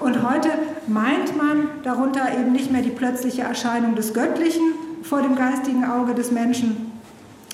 Und 0.00 0.26
heute 0.26 0.48
meint 0.86 1.36
man 1.36 1.68
darunter 1.82 2.32
eben 2.32 2.52
nicht 2.52 2.72
mehr 2.72 2.80
die 2.80 2.88
plötzliche 2.88 3.42
Erscheinung 3.42 3.94
des 3.94 4.14
Göttlichen 4.14 4.62
vor 5.02 5.20
dem 5.20 5.36
geistigen 5.36 5.84
Auge 5.84 6.14
des 6.14 6.30
Menschen, 6.30 6.92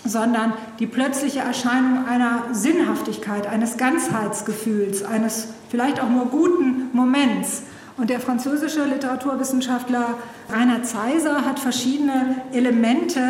sondern 0.04 0.52
die 0.78 0.86
plötzliche 0.86 1.40
Erscheinung 1.40 2.06
einer 2.06 2.44
Sinnhaftigkeit, 2.52 3.48
eines 3.48 3.76
Ganzheitsgefühls, 3.76 5.02
eines 5.02 5.48
vielleicht 5.68 6.00
auch 6.00 6.10
nur 6.10 6.26
guten 6.26 6.90
Moments. 6.92 7.64
Und 8.00 8.08
der 8.08 8.18
französische 8.18 8.86
Literaturwissenschaftler 8.86 10.14
Rainer 10.50 10.82
Zeiser 10.82 11.44
hat 11.44 11.58
verschiedene 11.58 12.36
Elemente 12.50 13.20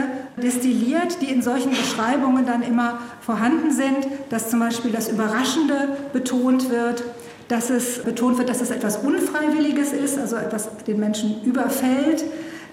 destilliert, 0.41 1.21
die 1.21 1.27
in 1.27 1.43
solchen 1.43 1.71
Beschreibungen 1.71 2.47
dann 2.47 2.63
immer 2.63 3.01
vorhanden 3.21 3.73
sind, 3.73 4.07
dass 4.29 4.49
zum 4.49 4.61
Beispiel 4.61 4.93
das 4.93 5.09
Überraschende 5.09 5.97
betont 6.13 6.71
wird, 6.71 7.03
dass 7.49 7.69
es 7.69 8.05
betont 8.05 8.39
wird, 8.39 8.49
dass 8.49 8.61
es 8.61 8.71
etwas 8.71 8.99
Unfreiwilliges 8.99 9.93
ist, 9.93 10.17
also 10.17 10.37
etwas 10.37 10.69
den 10.87 11.01
Menschen 11.01 11.43
überfällt, 11.43 12.23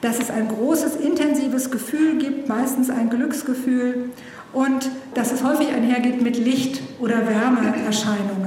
dass 0.01 0.19
es 0.19 0.29
ein 0.29 0.49
großes, 0.49 0.97
intensives 0.97 1.71
Gefühl 1.71 2.19
gibt, 2.19 2.47
meistens 2.47 2.91
ein 2.91 3.09
Glücksgefühl 3.09 4.11
und 4.53 4.91
dass 5.15 5.31
es 5.31 5.43
häufig 5.43 5.69
einhergeht 5.69 6.21
mit 6.21 6.37
Licht- 6.37 6.79
oder 6.99 7.27
Wärmeerscheinungen. 7.27 8.46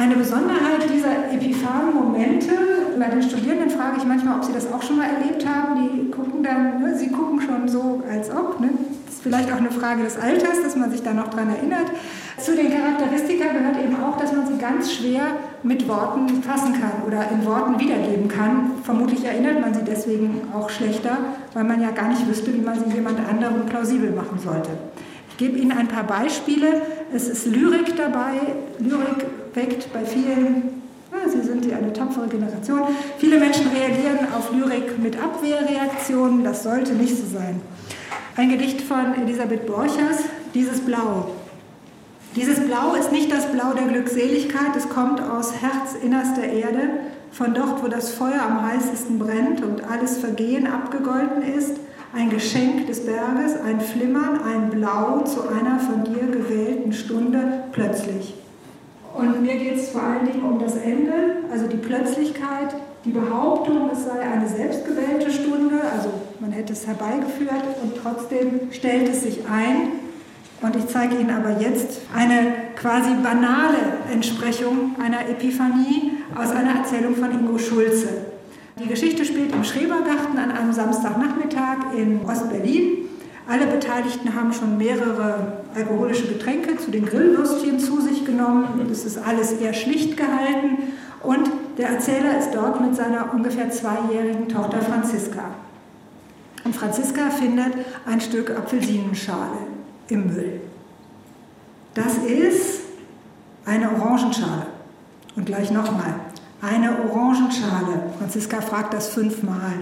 Eine 0.00 0.16
Besonderheit 0.16 0.88
dieser 0.90 1.30
epiphanen 1.30 1.92
Momente, 1.92 2.54
bei 2.98 3.08
den 3.08 3.22
Studierenden 3.22 3.68
frage 3.68 3.98
ich 3.98 4.04
manchmal, 4.04 4.38
ob 4.38 4.44
sie 4.44 4.54
das 4.54 4.72
auch 4.72 4.82
schon 4.82 4.96
mal 4.96 5.04
erlebt 5.04 5.46
haben. 5.46 5.76
Die 5.76 6.10
gucken 6.10 6.42
dann, 6.42 6.80
ne, 6.80 6.96
sie 6.96 7.08
gucken 7.10 7.38
schon 7.38 7.68
so, 7.68 8.02
als 8.10 8.30
ob. 8.30 8.60
Ne? 8.60 8.70
Das 9.04 9.16
ist 9.16 9.22
vielleicht 9.22 9.52
auch 9.52 9.58
eine 9.58 9.70
Frage 9.70 10.02
des 10.02 10.18
Alters, 10.18 10.62
dass 10.62 10.74
man 10.74 10.90
sich 10.90 11.02
da 11.02 11.12
noch 11.12 11.28
dran 11.28 11.50
erinnert. 11.50 11.84
Zu 12.38 12.56
den 12.56 12.72
Charakteristika 12.72 13.52
gehört 13.52 13.76
eben 13.84 14.02
auch, 14.02 14.16
dass 14.16 14.32
man 14.32 14.46
sie 14.46 14.56
ganz 14.56 14.90
schwer 14.90 15.20
mit 15.62 15.86
Worten 15.86 16.42
fassen 16.42 16.72
kann 16.80 17.02
oder 17.06 17.28
in 17.30 17.44
Worten 17.44 17.78
wiedergeben 17.78 18.28
kann. 18.28 18.70
Vermutlich 18.82 19.22
erinnert 19.22 19.60
man 19.60 19.74
sie 19.74 19.84
deswegen 19.84 20.40
auch 20.54 20.70
schlechter, 20.70 21.18
weil 21.52 21.64
man 21.64 21.82
ja 21.82 21.90
gar 21.90 22.08
nicht 22.08 22.26
wüsste, 22.26 22.54
wie 22.54 22.62
man 22.62 22.78
sie 22.82 22.90
jemand 22.94 23.18
anderem 23.28 23.66
plausibel 23.66 24.12
machen 24.12 24.38
sollte. 24.42 24.70
Ich 25.28 25.36
gebe 25.36 25.58
Ihnen 25.58 25.72
ein 25.72 25.88
paar 25.88 26.04
Beispiele. 26.04 26.80
Es 27.14 27.28
ist 27.28 27.46
Lyrik 27.46 27.96
dabei. 27.96 28.32
Lyrik 28.78 29.26
weckt 29.54 29.92
bei 29.92 30.04
vielen, 30.04 30.82
ja, 31.12 31.28
Sie 31.28 31.40
sind 31.40 31.72
eine 31.72 31.92
tapfere 31.92 32.28
Generation, 32.28 32.82
viele 33.18 33.38
Menschen 33.38 33.66
reagieren 33.68 34.32
auf 34.36 34.52
Lyrik 34.52 34.98
mit 34.98 35.16
Abwehrreaktionen. 35.20 36.44
Das 36.44 36.62
sollte 36.62 36.92
nicht 36.92 37.16
so 37.16 37.26
sein. 37.26 37.60
Ein 38.36 38.50
Gedicht 38.50 38.80
von 38.82 39.14
Elisabeth 39.22 39.66
Borchers, 39.66 40.24
Dieses 40.54 40.80
Blau. 40.80 41.32
Dieses 42.36 42.60
Blau 42.60 42.94
ist 42.94 43.10
nicht 43.10 43.32
das 43.32 43.50
Blau 43.50 43.72
der 43.72 43.88
Glückseligkeit, 43.88 44.76
es 44.76 44.88
kommt 44.88 45.20
aus 45.20 45.52
herzinnerster 45.60 46.44
Erde, 46.44 46.90
von 47.32 47.54
dort, 47.54 47.82
wo 47.82 47.88
das 47.88 48.10
Feuer 48.10 48.42
am 48.42 48.62
heißesten 48.64 49.18
brennt 49.18 49.62
und 49.62 49.82
alles 49.84 50.18
Vergehen 50.18 50.66
abgegolten 50.66 51.42
ist, 51.42 51.76
ein 52.12 52.30
Geschenk 52.30 52.86
des 52.86 53.04
Berges, 53.04 53.54
ein 53.64 53.80
Flimmern, 53.80 54.40
ein 54.42 54.70
Blau 54.70 55.22
zu 55.22 55.42
einer 55.48 55.78
von 55.78 56.04
dir 56.04 56.26
gewählten 56.26 56.92
Stunde 56.92 57.64
plötzlich. 57.72 58.34
Und 59.20 59.42
mir 59.42 59.56
geht 59.56 59.76
es 59.76 59.90
vor 59.90 60.02
allen 60.02 60.24
Dingen 60.24 60.42
um 60.42 60.58
das 60.58 60.76
Ende, 60.76 61.12
also 61.52 61.66
die 61.66 61.76
Plötzlichkeit, 61.76 62.74
die 63.04 63.10
Behauptung, 63.10 63.90
es 63.92 64.06
sei 64.06 64.18
eine 64.18 64.48
selbstgewählte 64.48 65.30
Stunde, 65.30 65.76
also 65.94 66.08
man 66.40 66.52
hätte 66.52 66.72
es 66.72 66.86
herbeigeführt 66.86 67.52
und 67.82 67.92
trotzdem 68.02 68.72
stellt 68.72 69.10
es 69.10 69.22
sich 69.22 69.40
ein 69.46 69.92
und 70.62 70.74
ich 70.74 70.86
zeige 70.86 71.16
Ihnen 71.16 71.30
aber 71.30 71.60
jetzt 71.60 72.00
eine 72.16 72.54
quasi 72.76 73.10
banale 73.22 73.76
Entsprechung 74.10 74.96
einer 74.98 75.28
Epiphanie 75.28 76.12
aus 76.34 76.50
einer 76.50 76.76
Erzählung 76.76 77.14
von 77.14 77.30
Ingo 77.30 77.58
Schulze. 77.58 78.08
Die 78.82 78.88
Geschichte 78.88 79.26
spielt 79.26 79.54
im 79.54 79.64
Schrebergarten 79.64 80.38
an 80.38 80.50
einem 80.50 80.72
Samstagnachmittag 80.72 81.92
in 81.94 82.24
Ostberlin. 82.24 83.09
Alle 83.50 83.66
Beteiligten 83.66 84.32
haben 84.36 84.52
schon 84.52 84.78
mehrere 84.78 85.64
alkoholische 85.74 86.28
Getränke 86.28 86.76
zu 86.76 86.92
den 86.92 87.04
Grillwürstchen 87.04 87.80
zu 87.80 88.00
sich 88.00 88.24
genommen. 88.24 88.88
Es 88.92 89.04
ist 89.04 89.18
alles 89.18 89.50
eher 89.54 89.74
schlicht 89.74 90.16
gehalten. 90.16 90.78
Und 91.24 91.50
der 91.76 91.88
Erzähler 91.88 92.38
ist 92.38 92.52
dort 92.52 92.80
mit 92.80 92.94
seiner 92.94 93.34
ungefähr 93.34 93.68
zweijährigen 93.68 94.48
Tochter 94.48 94.80
Franziska. 94.80 95.46
Und 96.62 96.76
Franziska 96.76 97.28
findet 97.30 97.74
ein 98.06 98.20
Stück 98.20 98.56
Apfelsinenschale 98.56 99.58
im 100.06 100.28
Müll. 100.28 100.60
Das 101.94 102.18
ist 102.18 102.82
eine 103.66 103.90
Orangenschale. 103.90 104.66
Und 105.34 105.46
gleich 105.46 105.72
nochmal. 105.72 106.14
Eine 106.62 106.92
Orangenschale. 107.02 108.12
Franziska 108.16 108.60
fragt 108.60 108.94
das 108.94 109.08
fünfmal. 109.08 109.72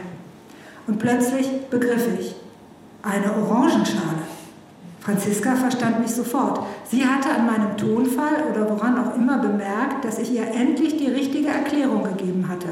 Und 0.86 0.98
plötzlich 0.98 1.50
begriff 1.68 2.08
ich. 2.18 2.34
Eine 3.02 3.32
Orangenschale. 3.36 4.26
Franziska 5.00 5.54
verstand 5.54 6.00
mich 6.00 6.10
sofort. 6.10 6.60
Sie 6.84 7.04
hatte 7.06 7.30
an 7.30 7.46
meinem 7.46 7.76
Tonfall 7.76 8.44
oder 8.50 8.68
woran 8.68 8.98
auch 8.98 9.14
immer 9.16 9.38
bemerkt, 9.38 10.04
dass 10.04 10.18
ich 10.18 10.32
ihr 10.32 10.46
endlich 10.48 10.96
die 10.96 11.06
richtige 11.06 11.48
Erklärung 11.48 12.04
gegeben 12.04 12.46
hatte. 12.48 12.68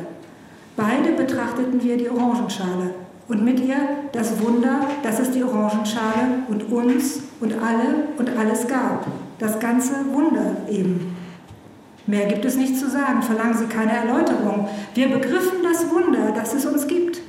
Beide 0.76 1.12
betrachteten 1.12 1.82
wir 1.82 1.96
die 1.96 2.10
Orangenschale 2.10 2.94
und 3.28 3.44
mit 3.44 3.60
ihr 3.60 3.76
das 4.12 4.42
Wunder, 4.42 4.80
dass 5.02 5.20
es 5.20 5.30
die 5.30 5.42
Orangenschale 5.42 6.42
und 6.48 6.70
uns 6.70 7.20
und 7.40 7.54
alle 7.54 8.08
und 8.18 8.36
alles 8.36 8.68
gab. 8.68 9.06
Das 9.38 9.58
ganze 9.58 9.94
Wunder 10.12 10.56
eben. 10.68 11.16
Mehr 12.06 12.26
gibt 12.26 12.44
es 12.44 12.56
nicht 12.56 12.78
zu 12.78 12.88
sagen, 12.88 13.22
verlangen 13.22 13.56
Sie 13.56 13.66
keine 13.66 13.92
Erläuterung. 13.92 14.68
Wir 14.94 15.08
begriffen 15.08 15.62
das 15.62 15.90
Wunder, 15.90 16.32
das 16.34 16.54
es 16.54 16.66
uns 16.66 16.86
gibt. 16.86 17.20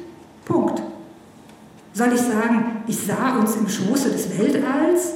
Punkt. 0.46 0.82
Soll 1.94 2.14
ich 2.14 2.22
sagen, 2.22 2.77
ich 2.88 2.98
sah 2.98 3.38
uns 3.40 3.56
im 3.56 3.68
Schoße 3.68 4.10
des 4.10 4.38
Weltalls? 4.38 5.14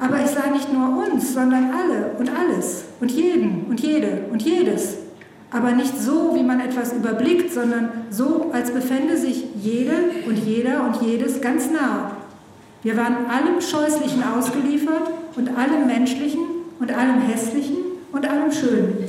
Aber 0.00 0.20
ich 0.22 0.30
sah 0.30 0.50
nicht 0.50 0.72
nur 0.72 1.04
uns, 1.04 1.34
sondern 1.34 1.70
alle 1.72 2.12
und 2.18 2.30
alles 2.30 2.84
und 3.00 3.10
jeden 3.10 3.66
und 3.68 3.80
jede 3.80 4.26
und 4.30 4.42
jedes 4.42 4.98
aber 5.50 5.72
nicht 5.72 5.98
so, 5.98 6.34
wie 6.34 6.42
man 6.42 6.60
etwas 6.60 6.92
überblickt, 6.92 7.52
sondern 7.52 7.88
so, 8.10 8.50
als 8.52 8.70
befände 8.70 9.16
sich 9.16 9.44
jede 9.60 9.94
und 10.26 10.36
jeder 10.36 10.84
und 10.84 11.02
jedes 11.02 11.40
ganz 11.40 11.70
nah. 11.70 12.12
Wir 12.82 12.96
waren 12.96 13.26
allem 13.26 13.60
Scheußlichen 13.60 14.22
ausgeliefert 14.22 15.10
und 15.36 15.48
allem 15.56 15.86
Menschlichen 15.86 16.40
und 16.78 16.92
allem 16.92 17.20
Hässlichen 17.22 17.76
und 18.12 18.28
allem 18.28 18.52
Schönen. 18.52 19.04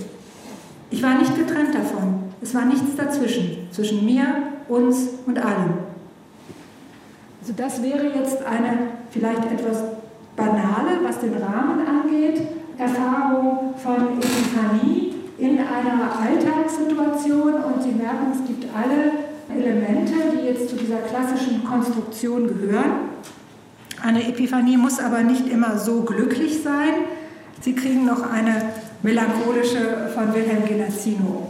Ich 0.91 1.03
war 1.03 1.19
nicht 1.19 1.35
getrennt 1.35 1.75
davon. 1.75 2.23
Es 2.41 2.55
war 2.55 2.65
nichts 2.65 2.95
dazwischen, 2.95 3.67
zwischen 3.71 4.05
mir, 4.05 4.25
uns 4.69 5.09
und 5.25 5.37
allem. 5.37 5.88
Also 7.41 7.53
das 7.55 7.81
wäre 7.81 8.05
jetzt 8.07 8.43
eine 8.45 8.89
vielleicht 9.11 9.45
etwas 9.51 9.83
banale, 10.35 10.99
was 11.03 11.19
den 11.19 11.33
Rahmen 11.33 11.85
angeht, 11.85 12.41
Erfahrung 12.77 13.73
von 13.77 14.17
Epiphanie, 14.17 15.15
in 15.37 15.57
einer 15.57 16.19
Alltagssituation 16.21 17.53
und 17.53 17.81
Sie 17.81 17.91
merken, 17.91 18.33
es 18.33 18.45
gibt 18.45 18.65
alle 18.75 19.57
Elemente, 19.57 20.13
die 20.33 20.47
jetzt 20.47 20.69
zu 20.69 20.75
dieser 20.75 20.97
klassischen 20.97 21.63
Konstruktion 21.63 22.47
gehören. 22.47 23.09
Eine 24.03 24.27
Epiphanie 24.27 24.77
muss 24.77 24.99
aber 24.99 25.23
nicht 25.23 25.47
immer 25.47 25.77
so 25.77 26.01
glücklich 26.01 26.61
sein. 26.61 26.93
Sie 27.61 27.73
kriegen 27.73 28.05
noch 28.05 28.29
eine 28.29 28.73
melancholische 29.01 30.09
von 30.13 30.33
Wilhelm 30.33 30.65
Genazzino. 30.65 31.49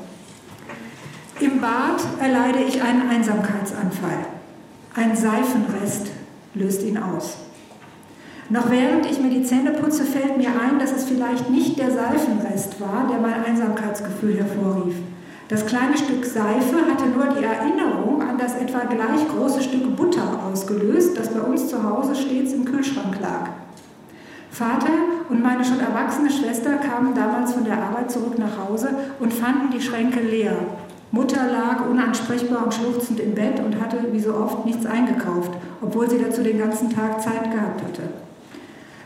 im 1.39 1.61
Bad 1.61 2.01
erleide 2.19 2.59
ich 2.59 2.81
einen 2.81 3.09
Einsamkeitsanfall. 3.09 4.38
Ein 4.95 5.15
Seifenrest 5.15 6.07
löst 6.55 6.81
ihn 6.83 6.97
aus. 6.97 7.37
Noch 8.49 8.71
während 8.71 9.05
ich 9.05 9.19
mir 9.19 9.29
die 9.29 9.43
Zähne 9.43 9.71
putze, 9.71 10.03
fällt 10.03 10.37
mir 10.37 10.49
ein, 10.49 10.79
dass 10.79 10.91
es 10.91 11.03
vielleicht 11.03 11.51
nicht 11.51 11.77
der 11.77 11.91
Seifenrest 11.91 12.81
war, 12.81 13.07
der 13.07 13.19
mein 13.19 13.45
Einsamkeitsgefühl 13.45 14.37
hervorrief. 14.37 14.95
Das 15.47 15.67
kleine 15.67 15.95
Stück 15.95 16.25
Seife 16.25 16.77
hatte 16.89 17.05
nur 17.05 17.27
die 17.35 17.43
Erinnerung 17.43 18.23
an 18.23 18.39
das 18.39 18.55
etwa 18.55 18.79
gleich 18.85 19.27
große 19.27 19.61
Stück 19.61 19.95
Butter 19.95 20.43
ausgelöst, 20.51 21.15
das 21.15 21.29
bei 21.29 21.41
uns 21.41 21.67
zu 21.67 21.83
Hause 21.83 22.15
stets 22.15 22.53
im 22.53 22.65
Kühlschrank 22.65 23.19
lag. 23.21 23.49
Vater 24.49 24.93
und 25.29 25.43
meine 25.43 25.63
schon 25.63 25.79
erwachsene 25.79 26.31
Schwester 26.31 26.77
kamen 26.77 27.13
damals 27.13 27.53
von 27.53 27.63
der 27.63 27.81
Arbeit 27.81 28.09
zurück 28.09 28.39
nach 28.39 28.57
Hause 28.67 28.89
und 29.19 29.33
fanden 29.33 29.69
die 29.71 29.81
Schränke 29.81 30.19
leer. 30.19 30.57
Mutter 31.11 31.47
lag 31.51 31.89
unansprechbar 31.89 32.65
und 32.65 32.73
schluchzend 32.73 33.19
im 33.19 33.33
Bett 33.33 33.59
und 33.59 33.81
hatte 33.81 33.97
wie 34.11 34.19
so 34.19 34.35
oft 34.35 34.65
nichts 34.65 34.85
eingekauft, 34.85 35.51
obwohl 35.81 36.09
sie 36.09 36.19
dazu 36.19 36.43
den 36.43 36.59
ganzen 36.59 36.89
Tag 36.91 37.21
Zeit 37.21 37.51
gehabt 37.51 37.81
hatte. 37.81 38.03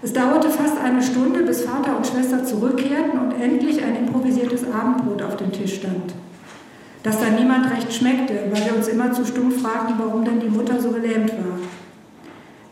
Es 0.02 0.12
dauerte 0.12 0.50
fast 0.50 0.78
eine 0.84 1.02
Stunde, 1.02 1.44
bis 1.44 1.62
Vater 1.62 1.96
und 1.96 2.06
Schwester 2.06 2.44
zurückkehrten 2.44 3.18
und 3.18 3.42
endlich 3.42 3.82
ein 3.82 3.96
improvisiertes 3.96 4.66
Abendbrot 4.70 5.22
auf 5.22 5.38
dem 5.38 5.54
Tisch 5.54 5.76
stand. 5.76 6.14
Dass 7.04 7.22
da 7.22 7.30
niemand 7.30 7.72
recht 7.72 7.94
schmeckte, 7.94 8.34
weil 8.52 8.66
wir 8.66 8.76
uns 8.76 8.90
immer 8.90 9.14
zu 9.14 9.26
stumm 9.26 9.52
fragten, 9.52 9.96
warum 9.98 10.26
denn 10.26 10.42
die 10.42 10.50
Mutter 10.50 10.82
so 10.82 10.92
gelähmt 10.92 11.32
war. 11.32 11.58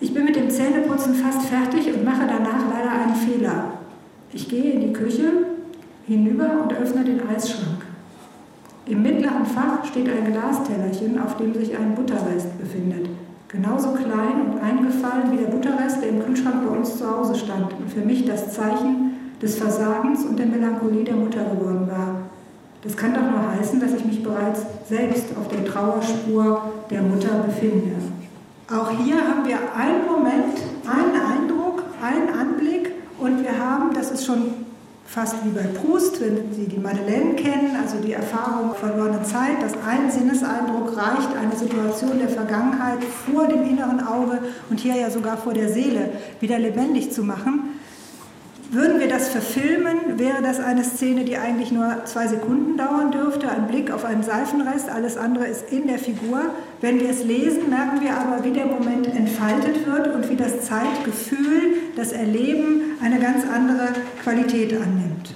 Ich 0.02 0.14
bin 0.14 0.26
mit 0.26 0.36
dem 0.36 0.50
Zähneputzen 0.50 1.16
fast 1.16 1.44
fertig 1.44 1.88
und 1.94 2.04
mache 2.04 2.28
danach 2.28 2.66
leider 2.70 2.92
einen 2.92 3.16
Fehler. 3.16 3.76
Ich 4.34 4.50
gehe 4.50 4.74
in 4.74 4.82
die 4.82 4.94
Küche 4.94 5.32
hinüber 6.08 6.50
und 6.64 6.74
öffne 6.74 7.06
den 7.06 7.22
Eisschrank. 7.30 7.81
Im 8.92 9.04
mittleren 9.04 9.46
Fach 9.46 9.86
steht 9.86 10.10
ein 10.10 10.34
Glastellerchen, 10.34 11.18
auf 11.18 11.38
dem 11.38 11.54
sich 11.54 11.74
ein 11.78 11.96
Butterrest 11.96 12.60
befindet. 12.60 13.08
Genauso 13.48 13.94
klein 13.94 14.52
und 14.52 14.62
eingefallen 14.62 15.32
wie 15.32 15.38
der 15.38 15.50
Butterrest, 15.50 16.02
der 16.02 16.10
im 16.10 16.22
Kühlschrank 16.22 16.68
bei 16.68 16.76
uns 16.76 16.98
zu 16.98 17.10
Hause 17.10 17.36
stand 17.36 17.72
und 17.80 17.90
für 17.90 18.02
mich 18.02 18.26
das 18.26 18.54
Zeichen 18.54 19.14
des 19.42 19.56
Versagens 19.56 20.26
und 20.26 20.38
der 20.38 20.48
Melancholie 20.48 21.06
der 21.06 21.16
Mutter 21.16 21.42
geworden 21.42 21.88
war. 21.90 22.16
Das 22.82 22.98
kann 22.98 23.14
doch 23.14 23.22
nur 23.22 23.58
heißen, 23.58 23.80
dass 23.80 23.94
ich 23.94 24.04
mich 24.04 24.22
bereits 24.24 24.66
selbst 24.90 25.28
auf 25.40 25.48
der 25.48 25.64
Trauerspur 25.64 26.62
der 26.90 27.02
Mutter 27.02 27.44
befinde. 27.46 27.96
Auch 28.70 28.90
hier 28.90 29.16
haben 29.16 29.48
wir 29.48 29.56
einen 29.74 30.06
Moment, 30.06 30.58
einen 30.86 31.16
Eindruck, 31.16 31.84
einen 32.02 32.28
Anblick 32.38 32.92
und 33.18 33.42
wir 33.42 33.58
haben, 33.58 33.94
das 33.94 34.12
ist 34.12 34.26
schon 34.26 34.61
fast 35.14 35.36
wie 35.44 35.50
bei 35.50 35.64
Proust, 35.64 36.22
wenn 36.22 36.54
Sie 36.54 36.68
die 36.68 36.78
Madeleine 36.78 37.36
kennen, 37.36 37.76
also 37.82 37.98
die 37.98 38.14
Erfahrung 38.14 38.74
verlorenen 38.76 39.26
Zeit, 39.26 39.62
dass 39.62 39.74
ein 39.86 40.10
Sinneseindruck 40.10 40.96
reicht, 40.96 41.36
eine 41.36 41.54
Situation 41.54 42.18
der 42.18 42.30
Vergangenheit 42.30 43.04
vor 43.04 43.46
dem 43.48 43.64
inneren 43.64 44.00
Auge 44.08 44.40
und 44.70 44.80
hier 44.80 44.96
ja 44.96 45.10
sogar 45.12 45.36
vor 45.36 45.54
der 45.54 45.68
Seele 45.68 46.12
wieder 46.40 46.58
lebendig 46.58 47.12
zu 47.12 47.24
machen. 47.24 47.81
Würden 48.74 49.02
wir 49.02 49.10
das 49.10 49.28
verfilmen, 49.28 50.18
wäre 50.18 50.42
das 50.42 50.62
eine 50.62 50.86
Szene, 50.86 51.26
die 51.26 51.36
eigentlich 51.36 51.74
nur 51.74 52.06
zwei 52.06 52.26
Sekunden 52.28 52.78
dauern 52.78 53.12
dürfte, 53.12 53.52
ein 53.52 53.68
Blick 53.68 53.92
auf 53.92 54.06
einen 54.06 54.24
Seifenrest, 54.24 54.90
alles 54.90 55.18
andere 55.18 55.46
ist 55.46 55.70
in 55.74 55.88
der 55.88 56.00
Figur. 56.00 56.40
Wenn 56.80 57.02
wir 57.02 57.10
es 57.10 57.26
lesen, 57.26 57.70
merken 57.70 58.00
wir 58.00 58.16
aber, 58.16 58.46
wie 58.46 58.52
der 58.52 58.68
Moment 58.68 59.08
entfaltet 59.08 59.86
wird 59.86 60.16
und 60.16 60.30
wie 60.30 60.38
das 60.38 60.62
Zeitgefühl, 60.62 61.74
das 61.98 62.14
Erleben 62.14 62.98
eine 63.04 63.20
ganz 63.20 63.44
andere 63.44 63.90
Qualität 64.24 64.72
annimmt. 64.74 65.36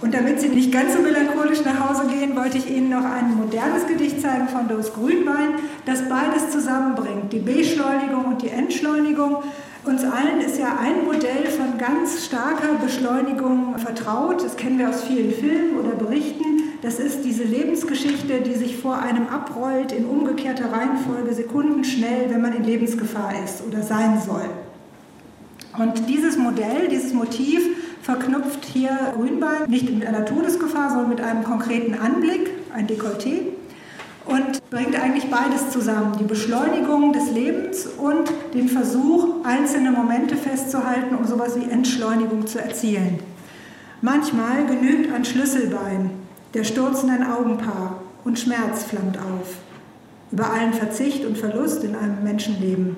Und 0.00 0.14
damit 0.14 0.40
Sie 0.40 0.50
nicht 0.50 0.70
ganz 0.70 0.94
so 0.94 1.02
melancholisch 1.02 1.64
nach 1.64 1.88
Hause 1.88 2.04
gehen, 2.06 2.36
wollte 2.36 2.58
ich 2.58 2.70
Ihnen 2.70 2.90
noch 2.90 3.04
ein 3.04 3.34
modernes 3.36 3.88
Gedicht 3.88 4.22
zeigen 4.22 4.46
von 4.46 4.68
Dos 4.68 4.94
Grünbein, 4.94 5.54
das 5.84 6.08
beides 6.08 6.50
zusammenbringt, 6.52 7.32
die 7.32 7.40
Beschleunigung 7.40 8.26
und 8.26 8.42
die 8.42 8.50
Entschleunigung. 8.50 9.42
Uns 9.82 10.04
allen 10.04 10.42
ist 10.42 10.58
ja 10.58 10.76
ein 10.78 11.06
Modell 11.06 11.46
von 11.46 11.78
ganz 11.78 12.26
starker 12.26 12.74
Beschleunigung 12.74 13.78
vertraut. 13.78 14.44
Das 14.44 14.56
kennen 14.56 14.78
wir 14.78 14.90
aus 14.90 15.02
vielen 15.04 15.32
Filmen 15.32 15.78
oder 15.78 15.96
Berichten. 15.96 16.44
Das 16.82 16.98
ist 16.98 17.24
diese 17.24 17.44
Lebensgeschichte, 17.44 18.42
die 18.42 18.54
sich 18.54 18.76
vor 18.76 18.98
einem 18.98 19.28
abrollt 19.28 19.92
in 19.92 20.04
umgekehrter 20.04 20.70
Reihenfolge 20.70 21.32
sekundenschnell, 21.32 22.28
wenn 22.28 22.42
man 22.42 22.54
in 22.54 22.64
Lebensgefahr 22.64 23.32
ist 23.42 23.62
oder 23.66 23.82
sein 23.82 24.20
soll. 24.20 24.50
Und 25.78 26.08
dieses 26.08 26.36
Modell, 26.36 26.88
dieses 26.90 27.14
Motiv 27.14 27.62
verknüpft 28.02 28.66
hier 28.66 28.90
Grünbein 29.14 29.68
nicht 29.68 29.90
mit 29.90 30.06
einer 30.06 30.26
Todesgefahr, 30.26 30.90
sondern 30.90 31.08
mit 31.08 31.20
einem 31.22 31.42
konkreten 31.42 31.94
Anblick, 31.94 32.50
ein 32.74 32.86
Dekolleté 32.86 33.59
und 34.30 34.70
bringt 34.70 35.00
eigentlich 35.00 35.28
beides 35.28 35.70
zusammen, 35.70 36.16
die 36.18 36.24
Beschleunigung 36.24 37.12
des 37.12 37.30
Lebens 37.32 37.86
und 37.86 38.30
den 38.54 38.68
Versuch, 38.68 39.44
einzelne 39.44 39.90
Momente 39.90 40.36
festzuhalten, 40.36 41.16
um 41.16 41.24
sowas 41.24 41.56
wie 41.56 41.70
Entschleunigung 41.70 42.46
zu 42.46 42.60
erzielen. 42.60 43.18
Manchmal 44.02 44.66
genügt 44.66 45.12
ein 45.12 45.24
Schlüsselbein, 45.24 46.10
der 46.54 46.64
Sturz 46.64 47.02
in 47.02 47.10
ein 47.10 47.26
Augenpaar 47.26 48.00
und 48.24 48.38
Schmerz 48.38 48.84
flammt 48.84 49.18
auf. 49.18 49.56
Über 50.32 50.50
allen 50.50 50.72
Verzicht 50.72 51.26
und 51.26 51.36
Verlust 51.36 51.82
in 51.82 51.96
einem 51.96 52.22
Menschenleben. 52.22 52.96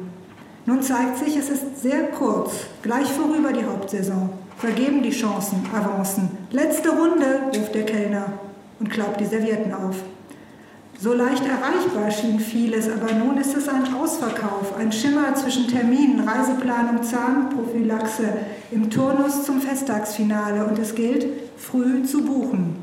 Nun 0.66 0.82
zeigt 0.82 1.18
sich, 1.18 1.36
es 1.36 1.48
ist 1.48 1.82
sehr 1.82 2.08
kurz, 2.10 2.52
gleich 2.82 3.08
vorüber 3.08 3.52
die 3.52 3.64
Hauptsaison. 3.64 4.30
Vergeben 4.58 5.02
die 5.02 5.10
Chancen, 5.10 5.66
Avancen. 5.74 6.30
Letzte 6.50 6.90
Runde, 6.90 7.40
ruft 7.56 7.74
der 7.74 7.84
Kellner 7.84 8.26
und 8.78 8.90
klaubt 8.90 9.20
die 9.20 9.26
Servietten 9.26 9.72
auf. 9.72 9.96
So 11.02 11.14
leicht 11.14 11.42
erreichbar 11.44 12.12
schien 12.12 12.38
vieles, 12.38 12.88
aber 12.88 13.12
nun 13.12 13.36
ist 13.36 13.56
es 13.56 13.68
ein 13.68 13.92
Ausverkauf, 13.92 14.76
ein 14.78 14.92
Schimmer 14.92 15.34
zwischen 15.34 15.66
Terminen, 15.66 16.20
Reiseplanung, 16.20 17.02
Zahnprophylaxe 17.02 18.22
im 18.70 18.88
Turnus 18.88 19.42
zum 19.42 19.60
Festtagsfinale 19.60 20.64
und 20.64 20.78
es 20.78 20.94
gilt, 20.94 21.26
früh 21.56 22.04
zu 22.04 22.22
buchen. 22.22 22.76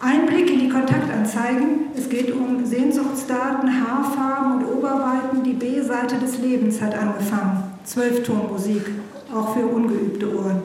Ein 0.00 0.26
Blick 0.26 0.52
in 0.52 0.60
die 0.60 0.68
Kontaktanzeigen. 0.68 1.88
Es 1.96 2.08
geht 2.08 2.32
um 2.32 2.64
Sehnsuchtsdaten, 2.64 3.68
Haarfarben 3.68 4.58
und 4.58 4.76
Oberweiten. 4.76 5.42
Die 5.42 5.54
B-Seite 5.54 6.16
des 6.16 6.38
Lebens 6.38 6.80
hat 6.80 6.94
angefangen. 6.94 7.72
Zwölftonmusik, 7.82 8.86
auch 9.34 9.56
für 9.56 9.66
ungeübte 9.66 10.32
Ohren. 10.32 10.62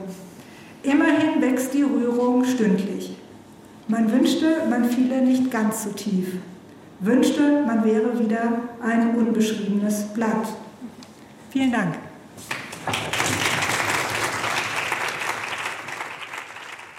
Immerhin 0.84 1.42
wächst 1.42 1.74
die 1.74 1.82
Rührung 1.82 2.46
stündlich. 2.46 3.15
Man 3.88 4.12
wünschte, 4.12 4.66
man 4.68 4.90
fiele 4.90 5.22
nicht 5.22 5.52
ganz 5.52 5.84
so 5.84 5.92
tief. 5.92 6.38
Wünschte, 7.02 7.64
man 7.68 7.86
wäre 7.86 8.20
wieder 8.20 8.62
ein 8.82 9.16
unbeschriebenes 9.16 10.14
Blatt. 10.14 10.48
Vielen 11.52 11.72
Dank. 11.72 11.96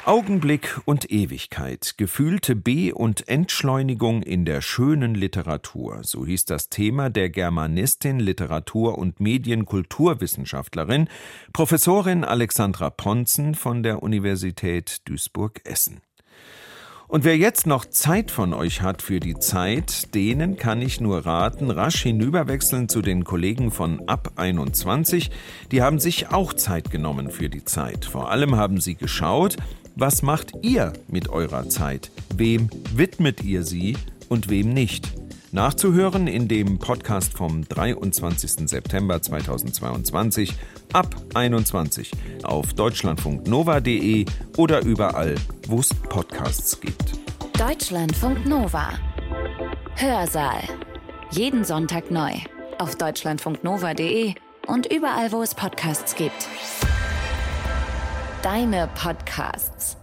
Augenblick 0.05 0.81
und 0.85 1.11
Ewigkeit, 1.11 1.95
gefühlte 1.97 2.55
Be- 2.55 2.95
und 2.95 3.27
Entschleunigung 3.27 4.23
in 4.23 4.45
der 4.45 4.61
schönen 4.61 5.17
Literatur, 5.17 6.05
so 6.05 6.25
hieß 6.25 6.45
das 6.45 6.69
Thema 6.69 7.11
der 7.11 7.29
Germanistin, 7.29 8.21
Literatur- 8.21 8.99
und 8.99 9.19
Medienkulturwissenschaftlerin, 9.19 11.09
Professorin 11.53 12.23
Alexandra 12.23 12.91
Ponzen 12.91 13.57
von 13.57 13.83
der 13.83 14.05
Universität 14.05 15.01
Duisburg-Essen. 15.07 16.06
Und 17.09 17.25
wer 17.25 17.37
jetzt 17.37 17.69
noch 17.69 17.85
Zeit 17.85 18.33
von 18.33 18.53
euch 18.53 18.83
hat 18.83 19.01
für 19.01 19.21
die 19.21 19.39
Zeit, 19.39 20.13
denen 20.17 20.57
kann 20.57 20.83
ich 20.83 21.01
nur 21.01 21.25
raten, 21.25 21.71
rasch 21.71 22.03
hinüberwechseln 22.03 22.89
zu 22.89 23.01
den 23.01 23.23
Kollegen 23.23 23.71
von 23.71 24.09
Ab 24.09 24.33
21. 24.35 25.31
Die 25.71 25.83
haben 25.83 26.01
sich 26.01 26.33
auch 26.33 26.53
Zeit 26.53 26.91
genommen 26.91 27.31
für 27.31 27.49
die 27.49 27.65
Zeit. 27.65 28.05
Vor 28.07 28.33
allem 28.33 28.57
haben 28.57 28.81
sie 28.81 28.97
geschaut, 28.97 29.57
was 29.95 30.23
macht 30.23 30.53
ihr 30.63 30.95
mit 31.07 31.29
eurer 31.29 31.69
Zeit? 31.69 32.11
Wem 32.35 32.71
widmet 32.93 33.45
ihr 33.45 33.63
sie 33.63 33.97
und 34.29 34.51
wem 34.51 34.75
nicht? 34.75 35.15
Nachzuhören 35.57 36.27
in 36.27 36.49
dem 36.49 36.79
Podcast 36.79 37.33
vom 37.33 37.67
23. 37.67 38.69
September 38.69 39.23
2022 39.23 40.53
ab 40.93 41.17
21 41.33 42.13
auf 42.43 42.75
deutschlandfunknova.de 42.75 44.27
oder 44.59 44.85
überall, 44.85 45.35
wo 45.67 45.81
es 45.81 45.95
Podcasts 45.95 46.79
gibt. 46.79 47.13
Deutschlandfunk 47.59 48.45
Nova. 48.45 48.91
Hörsaal. 49.95 50.61
Jeden 51.31 51.65
Sonntag 51.65 52.11
neu 52.11 52.33
auf 52.77 52.97
deutschlandfunknova.de 52.97 54.35
und 54.67 54.93
überall, 54.93 55.33
wo 55.33 55.41
es 55.41 55.55
Podcasts 55.55 56.15
gibt. 56.17 56.49
Deine 58.43 58.91
Podcasts. 58.95 59.97